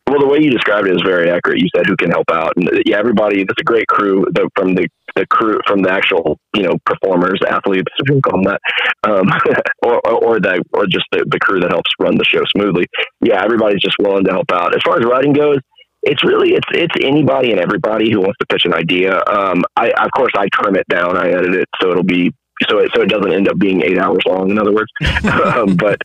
Well, 0.08 0.22
the 0.22 0.28
way 0.28 0.40
you 0.40 0.50
described 0.50 0.88
it 0.88 0.96
is 0.96 1.02
very 1.06 1.30
accurate. 1.30 1.60
You 1.60 1.68
said 1.76 1.86
who 1.86 1.98
can 1.98 2.12
help 2.12 2.32
out, 2.32 2.54
and 2.56 2.70
uh, 2.70 2.80
yeah, 2.86 2.98
everybody. 2.98 3.42
It's 3.42 3.60
a 3.60 3.64
great 3.64 3.88
crew 3.88 4.26
the, 4.32 4.50
from 4.56 4.74
the 4.74 4.88
the 5.16 5.26
crew 5.28 5.60
from 5.68 5.82
the 5.82 5.92
actual 5.92 6.40
you 6.56 6.64
know 6.64 6.78
performers, 6.86 7.40
athletes, 7.48 7.92
if 8.00 8.10
you 8.10 8.22
call 8.22 8.42
them 8.42 8.56
that, 8.56 8.62
um, 9.04 9.28
or, 9.84 10.00
or 10.08 10.40
the 10.40 10.64
or 10.72 10.86
just 10.86 11.06
the, 11.12 11.26
the 11.30 11.40
crew 11.40 11.60
that 11.60 11.72
helps 11.72 11.92
run 12.00 12.16
the 12.16 12.24
show 12.24 12.42
smoothly. 12.56 12.86
Yeah, 13.20 13.44
everybody's 13.44 13.82
just 13.82 13.98
willing 14.00 14.24
to 14.26 14.32
help 14.32 14.52
out. 14.54 14.74
As 14.74 14.82
far 14.86 14.98
as 14.98 15.04
writing 15.04 15.34
goes, 15.34 15.58
it's 16.04 16.24
really 16.24 16.54
it's 16.54 16.68
it's 16.72 16.96
anybody 17.04 17.52
and 17.52 17.60
everybody 17.60 18.10
who 18.10 18.22
wants 18.22 18.38
to 18.40 18.48
pitch 18.48 18.64
an 18.64 18.74
idea. 18.74 19.18
Um, 19.28 19.64
I 19.76 19.90
of 19.92 20.12
course 20.16 20.32
I 20.38 20.48
trim 20.54 20.76
it 20.78 20.88
down, 20.88 21.18
I 21.18 21.30
edit 21.30 21.54
it 21.54 21.68
so 21.82 21.92
it'll 21.92 22.04
be 22.04 22.32
so 22.70 22.80
it, 22.80 22.92
so 22.96 23.02
it 23.02 23.10
doesn't 23.10 23.32
end 23.32 23.48
up 23.48 23.58
being 23.58 23.82
eight 23.84 23.98
hours 23.98 24.20
long. 24.26 24.50
In 24.52 24.60
other 24.60 24.74
words, 24.74 24.92
um, 25.26 25.76
but 25.76 26.00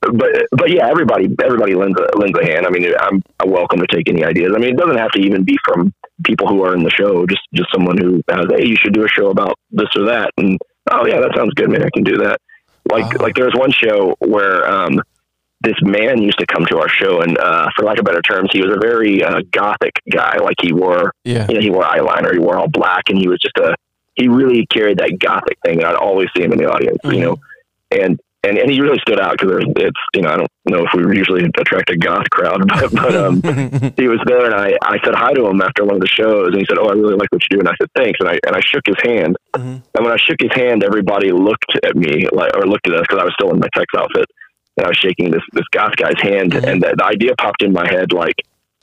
but 0.00 0.30
but 0.52 0.70
yeah, 0.70 0.88
everybody 0.88 1.28
everybody 1.44 1.74
lends 1.74 1.98
a 1.98 2.18
lends 2.18 2.38
a 2.38 2.44
hand. 2.44 2.66
I 2.66 2.70
mean, 2.70 2.92
I'm 3.00 3.22
welcome 3.46 3.78
to 3.80 3.86
take 3.86 4.08
any 4.08 4.24
ideas. 4.24 4.52
I 4.54 4.58
mean, 4.58 4.70
it 4.70 4.76
doesn't 4.76 4.98
have 4.98 5.10
to 5.12 5.20
even 5.20 5.44
be 5.44 5.56
from 5.64 5.92
people 6.24 6.48
who 6.48 6.64
are 6.64 6.74
in 6.74 6.82
the 6.82 6.90
show. 6.90 7.24
Just 7.26 7.42
just 7.54 7.68
someone 7.72 7.96
who 7.98 8.20
has, 8.30 8.46
hey, 8.56 8.66
you 8.66 8.76
should 8.76 8.92
do 8.94 9.04
a 9.04 9.08
show 9.08 9.30
about 9.30 9.54
this 9.70 9.88
or 9.96 10.06
that, 10.06 10.30
and 10.38 10.58
oh 10.90 11.06
yeah, 11.06 11.20
that 11.20 11.32
sounds 11.36 11.54
good. 11.54 11.70
Maybe 11.70 11.84
I 11.84 11.90
can 11.94 12.04
do 12.04 12.16
that. 12.18 12.40
Like 12.90 13.14
Oh. 13.18 13.22
like 13.22 13.34
there 13.36 13.44
was 13.46 13.54
one 13.54 13.70
show 13.70 14.16
where 14.18 14.68
um, 14.68 15.00
this 15.60 15.76
man 15.82 16.20
used 16.20 16.38
to 16.40 16.46
come 16.46 16.66
to 16.66 16.78
our 16.80 16.88
show, 16.88 17.20
and 17.20 17.38
uh, 17.38 17.68
for 17.76 17.84
lack 17.84 17.98
of 18.00 18.04
better 18.04 18.22
terms, 18.22 18.50
he 18.52 18.60
was 18.60 18.74
a 18.76 18.80
very 18.80 19.22
uh, 19.22 19.40
gothic 19.52 19.92
guy. 20.10 20.36
Like 20.42 20.56
he 20.60 20.72
wore 20.72 21.12
Yeah. 21.24 21.46
you 21.48 21.54
know, 21.54 21.60
he 21.60 21.70
wore 21.70 21.84
eyeliner, 21.84 22.32
he 22.32 22.40
wore 22.40 22.58
all 22.58 22.66
black, 22.68 23.04
and 23.08 23.16
he 23.18 23.28
was 23.28 23.38
just 23.40 23.56
a 23.58 23.76
he 24.14 24.28
really 24.28 24.66
carried 24.66 24.98
that 24.98 25.18
gothic 25.18 25.58
thing. 25.64 25.78
And 25.78 25.86
I'd 25.86 25.94
always 25.94 26.28
see 26.36 26.42
him 26.42 26.52
in 26.52 26.58
the 26.58 26.70
audience, 26.70 26.98
you 27.04 27.20
know, 27.20 27.36
and 27.90 28.20
and 28.44 28.58
and 28.58 28.70
he 28.70 28.80
really 28.80 28.98
stood 28.98 29.20
out 29.20 29.38
because 29.38 29.62
it's 29.76 30.00
you 30.14 30.22
know 30.22 30.30
I 30.30 30.36
don't 30.36 30.48
know 30.66 30.84
if 30.84 30.92
we 30.94 31.16
usually 31.16 31.44
attract 31.44 31.90
a 31.90 31.96
goth 31.96 32.28
crowd, 32.30 32.66
but, 32.68 32.92
but 32.92 33.14
um, 33.14 33.36
he 33.96 34.08
was 34.08 34.20
there, 34.26 34.46
and 34.46 34.54
I 34.54 34.76
I 34.82 34.98
said 35.04 35.14
hi 35.14 35.32
to 35.32 35.46
him 35.46 35.62
after 35.62 35.84
one 35.84 35.94
of 35.96 36.00
the 36.00 36.08
shows, 36.08 36.48
and 36.48 36.56
he 36.56 36.64
said, 36.68 36.78
"Oh, 36.78 36.88
I 36.88 36.92
really 36.92 37.14
like 37.14 37.28
what 37.30 37.42
you 37.42 37.48
do," 37.56 37.60
and 37.60 37.68
I 37.68 37.74
said, 37.80 37.88
"Thanks," 37.96 38.18
and 38.20 38.28
I 38.28 38.38
and 38.46 38.56
I 38.56 38.60
shook 38.60 38.82
his 38.86 38.96
hand, 39.02 39.36
Mhm. 39.56 39.82
and 39.94 40.04
when 40.04 40.12
I 40.12 40.16
shook 40.16 40.40
his 40.40 40.52
hand, 40.54 40.82
everybody 40.82 41.30
looked 41.30 41.76
at 41.84 41.94
me 41.96 42.26
like 42.32 42.56
or 42.56 42.66
looked 42.66 42.88
at 42.88 42.94
us 42.94 43.02
because 43.02 43.20
I 43.20 43.24
was 43.24 43.34
still 43.38 43.50
in 43.52 43.60
my 43.60 43.68
Tex 43.74 43.86
outfit, 43.96 44.26
and 44.76 44.86
I 44.86 44.88
was 44.88 44.96
shaking 44.98 45.30
this 45.30 45.42
this 45.52 45.66
goth 45.70 45.94
guy's 45.96 46.20
hand, 46.20 46.54
and 46.54 46.82
the, 46.82 46.94
the 46.98 47.04
idea 47.04 47.34
popped 47.38 47.62
in 47.62 47.72
my 47.72 47.86
head 47.88 48.12
like. 48.12 48.34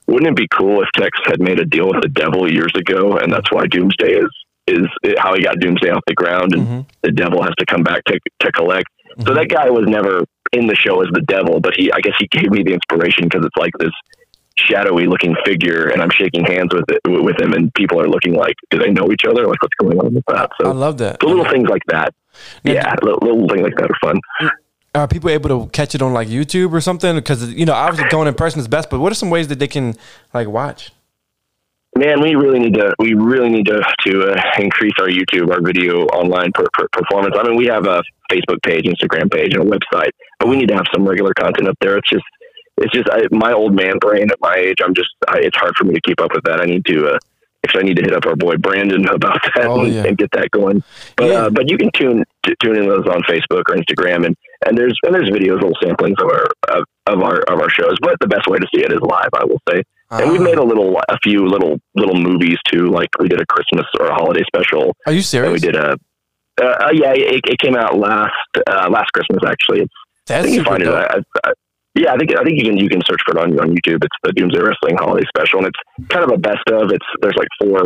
Wouldn't 0.07 0.27
it 0.31 0.35
be 0.35 0.47
cool 0.47 0.81
if 0.81 0.89
Tex 0.95 1.19
had 1.25 1.39
made 1.39 1.59
a 1.59 1.65
deal 1.65 1.87
with 1.89 2.01
the 2.01 2.09
devil 2.09 2.51
years 2.51 2.71
ago, 2.75 3.17
and 3.17 3.31
that's 3.31 3.51
why 3.51 3.67
Doomsday 3.67 4.13
is 4.13 4.29
is 4.69 4.86
how 5.17 5.34
he 5.36 5.41
got 5.41 5.60
Doomsday 5.60 5.89
off 5.89 6.03
the 6.08 6.13
ground, 6.13 6.53
and 6.53 6.67
Mhm. 6.67 6.86
the 7.03 7.12
devil 7.12 7.41
has 7.41 7.53
to 7.60 7.65
come 7.65 7.84
back 7.84 8.01
to 8.05 8.19
to 8.43 8.51
collect. 8.51 8.88
So 9.25 9.34
that 9.34 9.49
guy 9.49 9.69
was 9.69 9.86
never 9.88 10.23
in 10.53 10.67
the 10.67 10.75
show 10.75 11.01
as 11.01 11.10
the 11.12 11.21
devil, 11.21 11.60
but 11.60 11.73
he 11.75 11.91
I 11.91 11.99
guess 11.99 12.13
he 12.19 12.27
gave 12.27 12.49
me 12.51 12.63
the 12.63 12.73
inspiration 12.73 13.23
because 13.25 13.45
it's 13.45 13.58
like 13.58 13.73
this 13.79 13.91
shadowy 14.58 15.05
looking 15.08 15.36
figure, 15.45 15.88
and 15.88 16.01
I'm 16.01 16.10
shaking 16.12 16.43
hands 16.45 16.73
with 16.73 16.84
it 16.89 16.99
with 17.08 17.39
him, 17.41 17.53
and 17.53 17.73
people 17.75 17.99
are 18.01 18.08
looking 18.08 18.34
like, 18.36 18.55
do 18.69 18.77
they 18.77 18.91
know 18.91 19.12
each 19.12 19.25
other? 19.25 19.47
Like, 19.47 19.62
what's 19.62 19.75
going 19.79 19.99
on 19.99 20.13
with 20.13 20.23
that? 20.27 20.51
So 20.62 20.67
I 20.69 20.73
love 20.73 20.97
that. 20.99 21.19
the 21.19 21.27
little 21.27 21.45
things 21.49 21.69
like 21.69 21.82
that, 21.88 22.13
Now, 22.63 22.73
yeah, 22.73 22.95
little, 23.01 23.19
little 23.21 23.47
things 23.47 23.62
like 23.62 23.75
that 23.77 23.89
are 23.89 23.97
fun. 24.01 24.19
Are 24.95 25.08
people 25.08 25.29
able 25.29 25.49
to 25.49 25.69
catch 25.71 25.93
it 25.95 26.01
on 26.01 26.13
like 26.13 26.27
YouTube 26.27 26.73
or 26.73 26.82
something? 26.82 27.15
Because 27.15 27.53
you 27.53 27.65
know, 27.65 27.73
obviously 27.73 28.10
going 28.10 28.27
in 28.27 28.34
person 28.34 28.60
is 28.60 28.67
best, 28.67 28.89
but 28.89 28.99
what 28.99 29.12
are 29.12 29.15
some 29.15 29.29
ways 29.29 29.47
that 29.49 29.60
they 29.60 29.67
can 29.67 29.95
like 30.34 30.47
watch? 30.47 30.91
Man, 31.97 32.21
we 32.21 32.36
really 32.36 32.60
need 32.60 32.75
to 32.75 32.93
we 32.99 33.13
really 33.15 33.49
need 33.49 33.65
to 33.65 33.82
to 34.06 34.32
uh, 34.32 34.41
increase 34.60 34.93
our 34.99 35.08
YouTube, 35.08 35.52
our 35.52 35.62
video 35.62 36.06
online 36.08 36.52
per, 36.54 36.65
per 36.73 36.88
performance. 36.91 37.36
I 37.38 37.43
mean, 37.47 37.58
we 37.58 37.65
have 37.65 37.88
a 37.88 38.02
Facebook 38.32 38.62
page, 38.63 38.86
Instagram 38.86 39.32
page, 39.32 39.56
and 39.56 39.63
a 39.63 39.65
website, 39.78 40.12
but 40.39 40.47
we 40.49 40.56
need 40.56 40.67
to 40.69 40.75
have 40.75 40.86
some 40.93 41.06
regular 41.08 41.34
content 41.34 41.67
up 41.67 41.78
there. 41.82 41.97
It's 41.97 42.10
just 42.10 42.23
it's 42.78 42.93
just 42.93 43.10
I, 43.12 43.23
my 43.32 43.52
old 43.54 43.73
man 43.73 43.97
brain 43.99 44.30
at 44.32 44.38
my 44.39 44.56
age. 44.56 44.78
I'm 44.84 44.93
just 44.93 45.10
I, 45.28 45.39
it's 45.39 45.58
hard 45.58 45.73
for 45.78 45.84
me 45.86 45.93
to 45.95 46.02
keep 46.02 46.21
up 46.21 46.32
with 46.34 46.43
that. 46.45 46.62
I 46.62 46.65
need 46.65 46.86
to. 46.86 47.13
Uh, 47.13 47.17
Actually, 47.65 47.82
I 47.82 47.84
need 47.88 47.97
to 47.97 48.04
hit 48.04 48.13
up 48.13 48.25
our 48.25 48.38
boy 48.38 48.56
Brandon 48.56 49.06
about 49.13 49.38
that 49.54 49.65
Oh, 49.65 49.82
and, 49.84 49.93
yeah. 49.93 50.04
and 50.06 50.17
get 50.17 50.32
that 50.32 50.49
going. 50.52 50.82
But 51.17 51.25
Yeah. 51.30 51.34
uh, 51.47 51.49
but 51.49 51.69
you 51.69 51.78
can 51.78 51.91
tune 51.93 52.23
t- 52.45 52.56
tune 52.63 52.78
in 52.78 52.88
those 52.88 53.06
on 53.06 53.21
Facebook 53.23 53.63
or 53.67 53.75
Instagram, 53.75 54.25
and, 54.25 54.34
and 54.65 54.78
there's 54.78 54.97
and 55.04 55.13
there's 55.13 55.30
videos, 55.30 55.56
little 55.62 55.75
samplings 55.84 56.15
of 56.23 56.30
our 56.32 56.45
of, 56.78 56.86
of 57.08 57.21
our 57.21 57.38
our 57.69 57.84
shows. 57.86 57.95
But 58.01 58.17
the 58.19 58.27
best 58.27 58.47
way 58.47 58.58
to 58.58 58.67
see 58.73 58.82
it 58.84 58.91
is 58.91 58.99
live, 59.01 59.29
I 59.34 59.45
will 59.45 59.62
say. 59.69 59.84
And 60.12 60.32
we've 60.32 60.41
Ah. 60.41 60.43
made 60.43 60.58
a 60.58 60.63
little, 60.63 60.97
a 61.10 61.17
few 61.23 61.45
little, 61.45 61.77
little 61.95 62.15
movies 62.15 62.58
too. 62.71 62.88
Like 62.88 63.10
we 63.19 63.27
did 63.27 63.41
a 63.41 63.45
Christmas 63.45 63.86
or 63.99 64.08
a 64.08 64.13
holiday 64.13 64.43
special, 64.47 64.95
Are 65.05 65.12
you 65.13 65.17
and 65.19 65.25
serious? 65.25 65.53
we 65.53 65.60
did 65.60 65.75
a, 65.75 65.91
uh, 66.62 66.63
uh, 66.63 66.89
yeah, 66.93 67.13
it, 67.13 67.41
it 67.47 67.60
came 67.60 67.75
out 67.75 67.97
last, 67.97 68.34
uh, 68.67 68.89
last 68.89 69.12
Christmas 69.13 69.39
actually. 69.47 69.82
It's, 69.82 69.93
I 70.29 70.34
That's 70.34 70.45
think 70.45 70.58
you 70.58 70.63
find 70.63 70.84
it. 70.84 70.89
I, 70.89 71.17
I, 71.45 71.51
yeah, 71.95 72.13
I 72.13 72.17
think 72.17 72.38
I 72.38 72.43
think 72.43 72.58
you 72.60 72.65
can 72.69 72.77
you 72.77 72.88
can 72.88 73.01
search 73.03 73.19
for 73.25 73.36
it 73.36 73.41
on 73.41 73.60
on 73.60 73.69
YouTube. 73.69 74.03
It's 74.03 74.17
the 74.23 74.32
Doomsday 74.34 74.60
Wrestling 74.62 74.95
Holiday 74.97 75.25
Special, 75.36 75.58
and 75.60 75.67
it's 75.67 76.08
kind 76.10 76.23
of 76.23 76.32
a 76.32 76.38
best 76.38 76.62
of. 76.71 76.91
It's 76.91 77.05
there's 77.21 77.34
like 77.36 77.47
four 77.60 77.82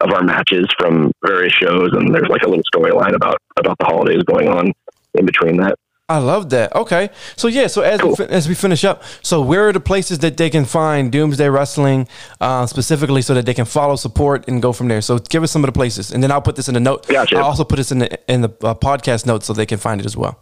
of 0.00 0.12
our 0.14 0.22
matches 0.22 0.66
from 0.78 1.10
various 1.26 1.52
shows, 1.52 1.90
and 1.92 2.14
there's 2.14 2.28
like 2.28 2.42
a 2.42 2.48
little 2.48 2.62
storyline 2.72 3.14
about 3.14 3.38
about 3.58 3.76
the 3.80 3.86
holidays 3.86 4.22
going 4.22 4.48
on 4.48 4.72
in 5.14 5.26
between 5.26 5.56
that. 5.58 5.74
I 6.16 6.18
love 6.18 6.50
that. 6.50 6.74
Okay, 6.74 7.10
so 7.36 7.46
yeah, 7.48 7.68
so 7.68 7.82
as 7.82 7.98
we, 8.02 8.08
Cool. 8.08 8.16
fi- 8.16 8.24
as 8.38 8.48
we 8.48 8.54
finish 8.54 8.82
up, 8.84 9.02
so 9.22 9.40
where 9.50 9.68
are 9.68 9.72
the 9.72 9.80
places 9.92 10.18
that 10.24 10.36
they 10.36 10.50
can 10.50 10.64
find 10.64 11.10
Doomsday 11.12 11.48
Wrestling 11.48 12.08
uh, 12.40 12.66
specifically, 12.66 13.22
so 13.22 13.32
that 13.34 13.46
they 13.46 13.54
can 13.54 13.64
follow, 13.64 13.96
support, 13.96 14.38
and 14.48 14.60
go 14.60 14.72
from 14.72 14.88
there? 14.88 15.00
So 15.02 15.18
give 15.18 15.42
us 15.44 15.50
some 15.52 15.62
of 15.64 15.68
the 15.68 15.76
places, 15.82 16.10
and 16.12 16.18
then 16.22 16.30
I'll 16.32 16.42
put 16.42 16.56
this 16.56 16.68
in 16.68 16.74
the 16.74 16.80
note. 16.80 17.06
Gotcha. 17.06 17.36
I'll 17.38 17.44
also 17.52 17.64
put 17.64 17.76
this 17.76 17.92
in 17.92 17.98
the 18.00 18.08
in 18.32 18.40
the 18.42 18.50
uh, 18.62 18.74
podcast 18.74 19.24
notes 19.24 19.46
so 19.46 19.52
they 19.52 19.66
can 19.66 19.78
find 19.78 20.00
it 20.00 20.06
as 20.06 20.16
well. 20.16 20.34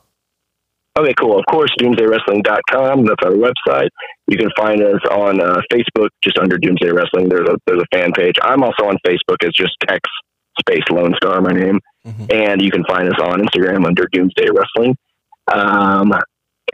Okay, 0.99 1.15
cool. 1.21 1.39
Of 1.39 1.45
course, 1.47 1.71
doomsdaywrestling.com. 1.81 3.05
That's 3.05 3.23
our 3.25 3.33
website. 3.33 3.89
You 4.27 4.37
can 4.37 4.49
find 4.57 4.83
us 4.83 5.01
on 5.11 5.41
uh, 5.41 5.61
Facebook 5.73 6.09
just 6.25 6.39
under 6.39 6.59
Doomsday 6.59 6.91
Wrestling. 6.91 7.29
There's 7.29 7.49
a 7.49 7.57
there's 7.67 7.83
a 7.83 7.97
fan 7.97 8.13
page. 8.13 8.35
I'm 8.43 8.63
also 8.63 8.85
on 8.87 8.97
Facebook 9.07 9.45
as 9.45 9.53
just 9.55 9.77
Tex 9.87 10.01
Space 10.61 10.83
Lone 10.91 11.15
Star, 11.23 11.41
my 11.41 11.53
name. 11.53 11.79
Mhm. 12.07 12.33
And 12.33 12.63
you 12.63 12.71
can 12.71 12.85
find 12.85 13.09
us 13.09 13.19
on 13.23 13.41
Instagram 13.41 13.87
under 13.87 14.07
Doomsday 14.13 14.49
Wrestling. 14.53 14.97
Um, 15.53 16.13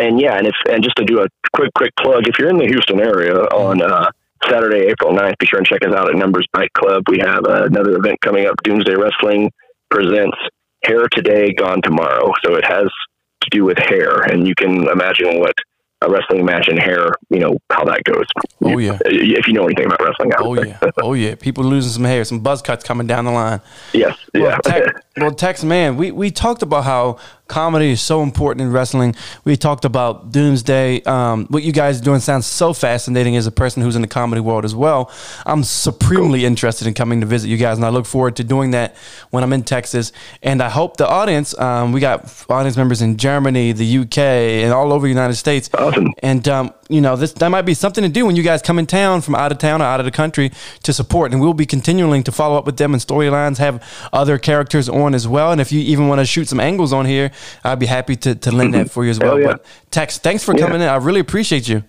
and 0.00 0.20
yeah, 0.20 0.36
and 0.36 0.46
if 0.46 0.54
and 0.70 0.82
just 0.82 0.96
to 0.96 1.04
do 1.04 1.20
a 1.20 1.26
quick 1.52 1.72
quick 1.74 1.92
plug, 2.00 2.26
if 2.26 2.38
you're 2.38 2.50
in 2.50 2.58
the 2.58 2.66
Houston 2.66 3.00
area 3.00 3.34
on 3.34 3.80
uh, 3.80 4.10
Saturday, 4.48 4.88
April 4.90 5.12
9th, 5.12 5.38
be 5.38 5.46
sure 5.46 5.58
and 5.58 5.66
check 5.66 5.84
us 5.84 5.94
out 5.94 6.08
at 6.08 6.16
Numbers 6.16 6.46
Nightclub. 6.56 7.08
We 7.08 7.18
have 7.20 7.44
uh, 7.46 7.64
another 7.64 7.96
event 7.96 8.20
coming 8.20 8.46
up. 8.46 8.56
Doomsday 8.64 8.94
Wrestling 8.94 9.50
presents 9.90 10.36
Hair 10.84 11.08
Today, 11.12 11.52
Gone 11.52 11.80
Tomorrow. 11.82 12.32
So 12.44 12.54
it 12.56 12.64
has 12.64 12.88
to 13.42 13.50
do 13.50 13.64
with 13.64 13.78
hair, 13.78 14.22
and 14.22 14.46
you 14.46 14.54
can 14.54 14.88
imagine 14.88 15.38
what 15.38 15.54
a 16.02 16.10
wrestling 16.10 16.44
match 16.44 16.68
in 16.68 16.76
hair, 16.76 17.12
you 17.30 17.38
know, 17.38 17.56
how 17.70 17.84
that 17.84 18.04
goes. 18.04 18.26
Oh, 18.62 18.78
yeah. 18.78 18.98
If 19.04 19.46
you 19.46 19.54
know 19.54 19.64
anything 19.64 19.86
about 19.86 20.00
wrestling, 20.02 20.32
Oh 20.38 20.54
yeah, 20.62 20.78
oh 20.98 21.14
yeah. 21.14 21.34
People 21.34 21.64
losing 21.64 21.92
some 21.92 22.04
hair, 22.04 22.24
some 22.24 22.40
buzz 22.40 22.62
cuts 22.62 22.84
coming 22.84 23.06
down 23.06 23.24
the 23.24 23.30
line. 23.30 23.60
yes, 23.92 24.18
Well, 24.34 24.42
yeah. 24.44 24.58
Tex, 24.58 25.00
well, 25.16 25.30
Tex, 25.30 25.64
man, 25.64 25.96
we, 25.96 26.10
we 26.10 26.30
talked 26.30 26.62
about 26.62 26.84
how 26.84 27.18
comedy 27.48 27.90
is 27.90 28.00
so 28.00 28.22
important 28.22 28.62
in 28.62 28.72
wrestling. 28.72 29.14
We 29.44 29.56
talked 29.56 29.84
about 29.84 30.32
Doomsday. 30.32 31.02
Um, 31.02 31.46
what 31.46 31.62
you 31.62 31.72
guys 31.72 32.00
are 32.00 32.04
doing 32.04 32.20
sounds 32.20 32.46
so 32.46 32.72
fascinating 32.72 33.36
as 33.36 33.46
a 33.46 33.52
person 33.52 33.82
who's 33.82 33.96
in 33.96 34.02
the 34.02 34.08
comedy 34.08 34.40
world 34.40 34.64
as 34.64 34.74
well. 34.74 35.10
I'm 35.44 35.62
supremely 35.62 36.44
interested 36.44 36.86
in 36.86 36.94
coming 36.94 37.20
to 37.20 37.26
visit 37.26 37.48
you 37.48 37.56
guys, 37.56 37.76
and 37.76 37.84
I 37.84 37.90
look 37.90 38.06
forward 38.06 38.36
to 38.36 38.44
doing 38.44 38.70
that 38.72 38.96
when 39.30 39.44
I'm 39.44 39.52
in 39.52 39.62
Texas. 39.62 40.12
And 40.42 40.62
I 40.62 40.70
hope 40.70 40.96
the 40.96 41.08
audience, 41.08 41.56
um, 41.58 41.92
we 41.92 42.00
got 42.00 42.44
audience 42.48 42.76
members 42.76 43.02
in 43.02 43.16
Germany, 43.16 43.72
the 43.72 43.98
UK, 43.98 44.18
and 44.18 44.72
all 44.72 44.92
over 44.92 45.06
the 45.06 45.12
United 45.12 45.34
States. 45.34 45.68
Awesome. 45.74 46.14
And 46.22 46.48
um, 46.48 46.72
you 46.88 47.00
know, 47.00 47.16
this 47.16 47.32
that 47.34 47.48
might 47.48 47.62
be 47.62 47.74
something 47.74 48.02
to 48.02 48.08
do 48.10 48.26
when 48.26 48.36
you 48.36 48.42
guys 48.42 48.60
come 48.62 48.78
in 48.78 48.86
town 48.86 49.20
from 49.20 49.34
out 49.34 49.52
of 49.52 49.58
town 49.58 49.80
or 49.82 49.84
out 49.86 50.00
of 50.00 50.04
the 50.06 50.12
country 50.12 50.50
to 50.82 50.92
support. 50.92 51.32
And 51.32 51.40
we'll 51.40 51.54
be 51.54 51.66
continuing 51.66 52.22
to 52.24 52.32
follow 52.32 52.56
up 52.58 52.66
with 52.66 52.76
them 52.76 52.92
and 52.92 53.02
storylines, 53.02 53.58
have 53.58 53.82
other 54.12 54.38
characters 54.38 54.88
on 54.88 55.14
as 55.14 55.26
well. 55.26 55.52
And 55.52 55.60
if 55.60 55.72
you 55.72 55.80
even 55.80 56.08
want 56.08 56.20
to 56.20 56.26
shoot 56.26 56.48
some 56.48 56.60
angles 56.60 56.92
on 56.92 57.06
here, 57.06 57.30
I'd 57.64 57.78
be 57.78 57.86
happy 57.86 58.16
to, 58.16 58.34
to 58.34 58.50
lend 58.52 58.74
that 58.74 58.90
for 58.90 59.04
you 59.04 59.10
as 59.10 59.18
well. 59.18 59.40
Yeah. 59.40 59.46
But 59.52 59.66
Tex, 59.90 60.18
thanks 60.18 60.44
for 60.44 60.54
Yeah. 60.56 60.66
coming 60.66 60.82
in. 60.82 60.88
I 60.88 60.96
really 60.96 61.20
appreciate 61.20 61.68
you. 61.68 61.84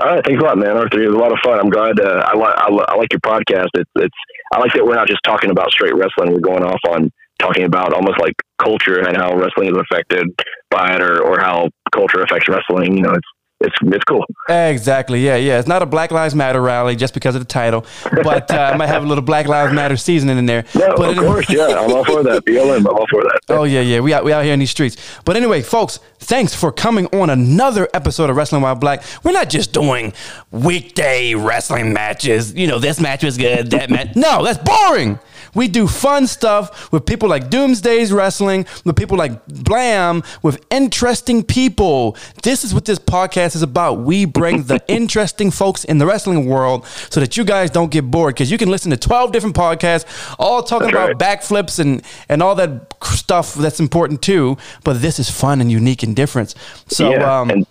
All 0.00 0.06
right, 0.06 0.24
thanks 0.24 0.40
a 0.42 0.44
lot, 0.46 0.58
man. 0.58 0.76
Arthur, 0.76 1.00
it 1.02 1.06
was 1.06 1.16
a 1.16 1.18
lot 1.18 1.32
of 1.32 1.38
fun. 1.42 1.58
I'm 1.58 1.70
glad. 1.70 1.98
Uh, 1.98 2.22
I, 2.24 2.36
li- 2.36 2.54
I, 2.56 2.70
li- 2.70 2.84
I 2.88 2.94
like 2.94 3.08
your 3.12 3.20
podcast. 3.20 3.68
It's, 3.74 3.90
it's. 3.96 4.14
I 4.52 4.60
like 4.60 4.72
that 4.74 4.84
we're 4.86 4.94
not 4.94 5.08
just 5.08 5.20
talking 5.24 5.50
about 5.50 5.70
straight 5.72 5.94
wrestling. 5.94 6.32
We're 6.32 6.40
going 6.40 6.62
off 6.62 6.78
on 6.88 7.10
talking 7.40 7.64
about 7.64 7.92
almost 7.94 8.18
like 8.20 8.34
culture 8.62 9.00
and 9.00 9.16
how 9.16 9.34
wrestling 9.34 9.68
is 9.68 9.76
affected 9.76 10.26
by 10.70 10.94
it, 10.94 11.00
or, 11.02 11.20
or 11.22 11.40
how 11.40 11.70
culture 11.92 12.20
affects 12.20 12.48
wrestling. 12.48 12.96
You 12.96 13.02
know, 13.02 13.12
it's 13.12 13.26
it's 13.60 13.74
it's 13.82 14.04
cool. 14.04 14.24
Exactly. 14.48 15.20
Yeah, 15.24 15.36
yeah. 15.36 15.58
It's 15.58 15.68
not 15.68 15.82
a 15.82 15.86
Black 15.86 16.10
Lives 16.10 16.34
Matter 16.34 16.60
rally 16.62 16.94
just 16.96 17.12
because 17.14 17.34
of 17.34 17.40
the 17.42 17.46
title, 17.48 17.84
but 18.22 18.50
uh, 18.50 18.70
I 18.72 18.76
might 18.76 18.86
have 18.86 19.02
a 19.02 19.06
little 19.06 19.22
Black 19.24 19.46
Lives 19.46 19.72
Matter 19.72 19.96
seasoning 19.96 20.38
in 20.38 20.46
there. 20.46 20.64
No, 20.74 20.94
but 20.96 21.10
of 21.10 21.16
anyway- 21.18 21.26
course, 21.26 21.50
yeah. 21.50 21.66
I'm 21.66 21.92
all 21.92 22.04
for 22.04 22.22
that. 22.22 22.44
BLM, 22.44 22.78
I'm 22.78 22.86
all 22.86 23.06
for 23.10 23.22
that. 23.22 23.40
Oh 23.48 23.64
yeah, 23.64 23.80
yeah. 23.80 24.00
We 24.00 24.12
out 24.12 24.24
we 24.24 24.32
out 24.32 24.44
here 24.44 24.52
in 24.54 24.60
these 24.60 24.70
streets. 24.70 24.96
But 25.24 25.36
anyway, 25.36 25.62
folks, 25.62 25.98
thanks 26.18 26.54
for 26.54 26.70
coming 26.72 27.06
on 27.06 27.30
another 27.30 27.88
episode 27.94 28.30
of 28.30 28.36
Wrestling 28.36 28.62
While 28.62 28.74
Black. 28.76 29.02
We're 29.24 29.32
not 29.32 29.50
just 29.50 29.72
doing 29.72 30.12
weekday 30.50 31.34
wrestling 31.34 31.92
matches. 31.92 32.54
You 32.54 32.66
know, 32.66 32.78
this 32.78 33.00
match 33.00 33.22
was 33.24 33.36
good, 33.36 33.70
that 33.70 33.90
match. 33.90 34.16
No, 34.16 34.44
that's 34.44 34.58
boring. 34.58 35.18
We 35.58 35.66
do 35.66 35.88
fun 35.88 36.28
stuff 36.28 36.92
with 36.92 37.04
people 37.04 37.28
like 37.28 37.50
Doomsday's 37.50 38.12
Wrestling, 38.12 38.64
with 38.84 38.94
people 38.94 39.18
like 39.18 39.44
Blam, 39.48 40.22
with 40.40 40.64
interesting 40.70 41.42
people. 41.42 42.16
This 42.44 42.62
is 42.62 42.72
what 42.72 42.84
this 42.84 43.00
podcast 43.00 43.56
is 43.56 43.62
about. 43.62 43.94
We 43.98 44.24
bring 44.24 44.62
the 44.62 44.80
interesting 44.88 45.50
folks 45.50 45.82
in 45.82 45.98
the 45.98 46.06
wrestling 46.06 46.46
world 46.46 46.86
so 46.86 47.18
that 47.18 47.36
you 47.36 47.44
guys 47.44 47.72
don't 47.72 47.90
get 47.90 48.08
bored 48.08 48.36
because 48.36 48.52
you 48.52 48.56
can 48.56 48.70
listen 48.70 48.92
to 48.92 48.96
12 48.96 49.32
different 49.32 49.56
podcasts, 49.56 50.06
all 50.38 50.62
talking 50.62 50.92
That's 50.92 51.10
about 51.12 51.18
backflips 51.18 51.80
and, 51.80 52.02
and 52.28 52.40
all 52.40 52.54
that 52.54 52.94
stuff 53.02 53.54
that's 53.54 53.80
important 53.80 54.22
too. 54.22 54.58
But 54.84 55.02
this 55.02 55.18
is 55.18 55.28
fun 55.28 55.60
and 55.60 55.72
unique 55.72 56.04
and 56.04 56.14
different. 56.14 56.54
So, 56.86 57.10
yeah, 57.10 57.40
um, 57.40 57.50
and, 57.50 57.66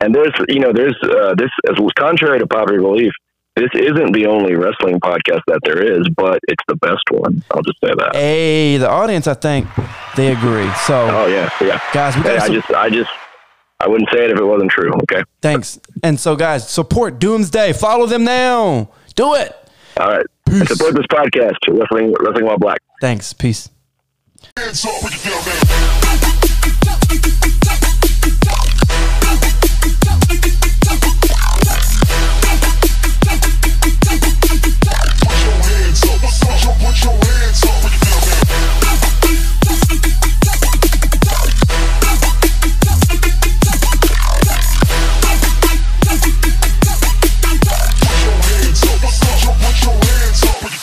and 0.00 0.14
there's 0.14 0.34
you 0.48 0.60
know 0.60 0.74
there's 0.74 0.96
uh, 1.02 1.34
this 1.34 1.50
as 1.66 1.76
contrary 1.96 2.40
to 2.40 2.46
popular 2.46 2.82
belief, 2.82 3.12
this 3.56 3.68
isn't 3.74 4.12
the 4.12 4.26
only 4.26 4.54
wrestling 4.54 5.00
podcast 5.00 5.40
that 5.48 5.60
there 5.64 5.82
is, 5.82 6.06
but 6.16 6.38
it's 6.48 6.62
the 6.68 6.76
best 6.76 7.02
one. 7.10 7.42
I'll 7.50 7.62
just 7.62 7.78
say 7.82 7.90
that. 7.96 8.10
hey, 8.14 8.76
the 8.78 8.88
audience, 8.88 9.26
I 9.26 9.34
think 9.34 9.66
they 10.16 10.32
agree. 10.32 10.70
So, 10.86 11.08
Oh 11.10 11.26
yeah, 11.26 11.50
yeah. 11.60 11.80
guys, 11.92 12.16
we 12.16 12.22
Hey, 12.22 12.36
got 12.38 12.50
I 12.50 12.54
just 12.54 12.70
I 12.70 12.88
just 12.90 13.10
I 13.80 13.88
wouldn't 13.88 14.08
say 14.12 14.24
it 14.24 14.30
if 14.30 14.38
it 14.38 14.44
wasn't 14.44 14.70
true. 14.70 14.92
Okay. 15.04 15.22
thanks. 15.40 15.78
And 16.02 16.18
so, 16.20 16.36
guys, 16.36 16.68
support 16.68 17.18
Doomsday. 17.18 17.72
Follow 17.72 18.06
them 18.06 18.24
now. 18.24 18.90
Do 19.14 19.34
it. 19.34 19.56
All 19.98 20.08
right. 20.08 20.26
And 20.46 20.66
support 20.68 20.94
this 20.94 21.06
podcast, 21.06 21.56
wrestling 21.68 22.14
wrestling 22.20 22.44
while 22.46 22.58
black. 22.58 22.78
Thanks. 23.00 23.32
Peace. 23.32 23.68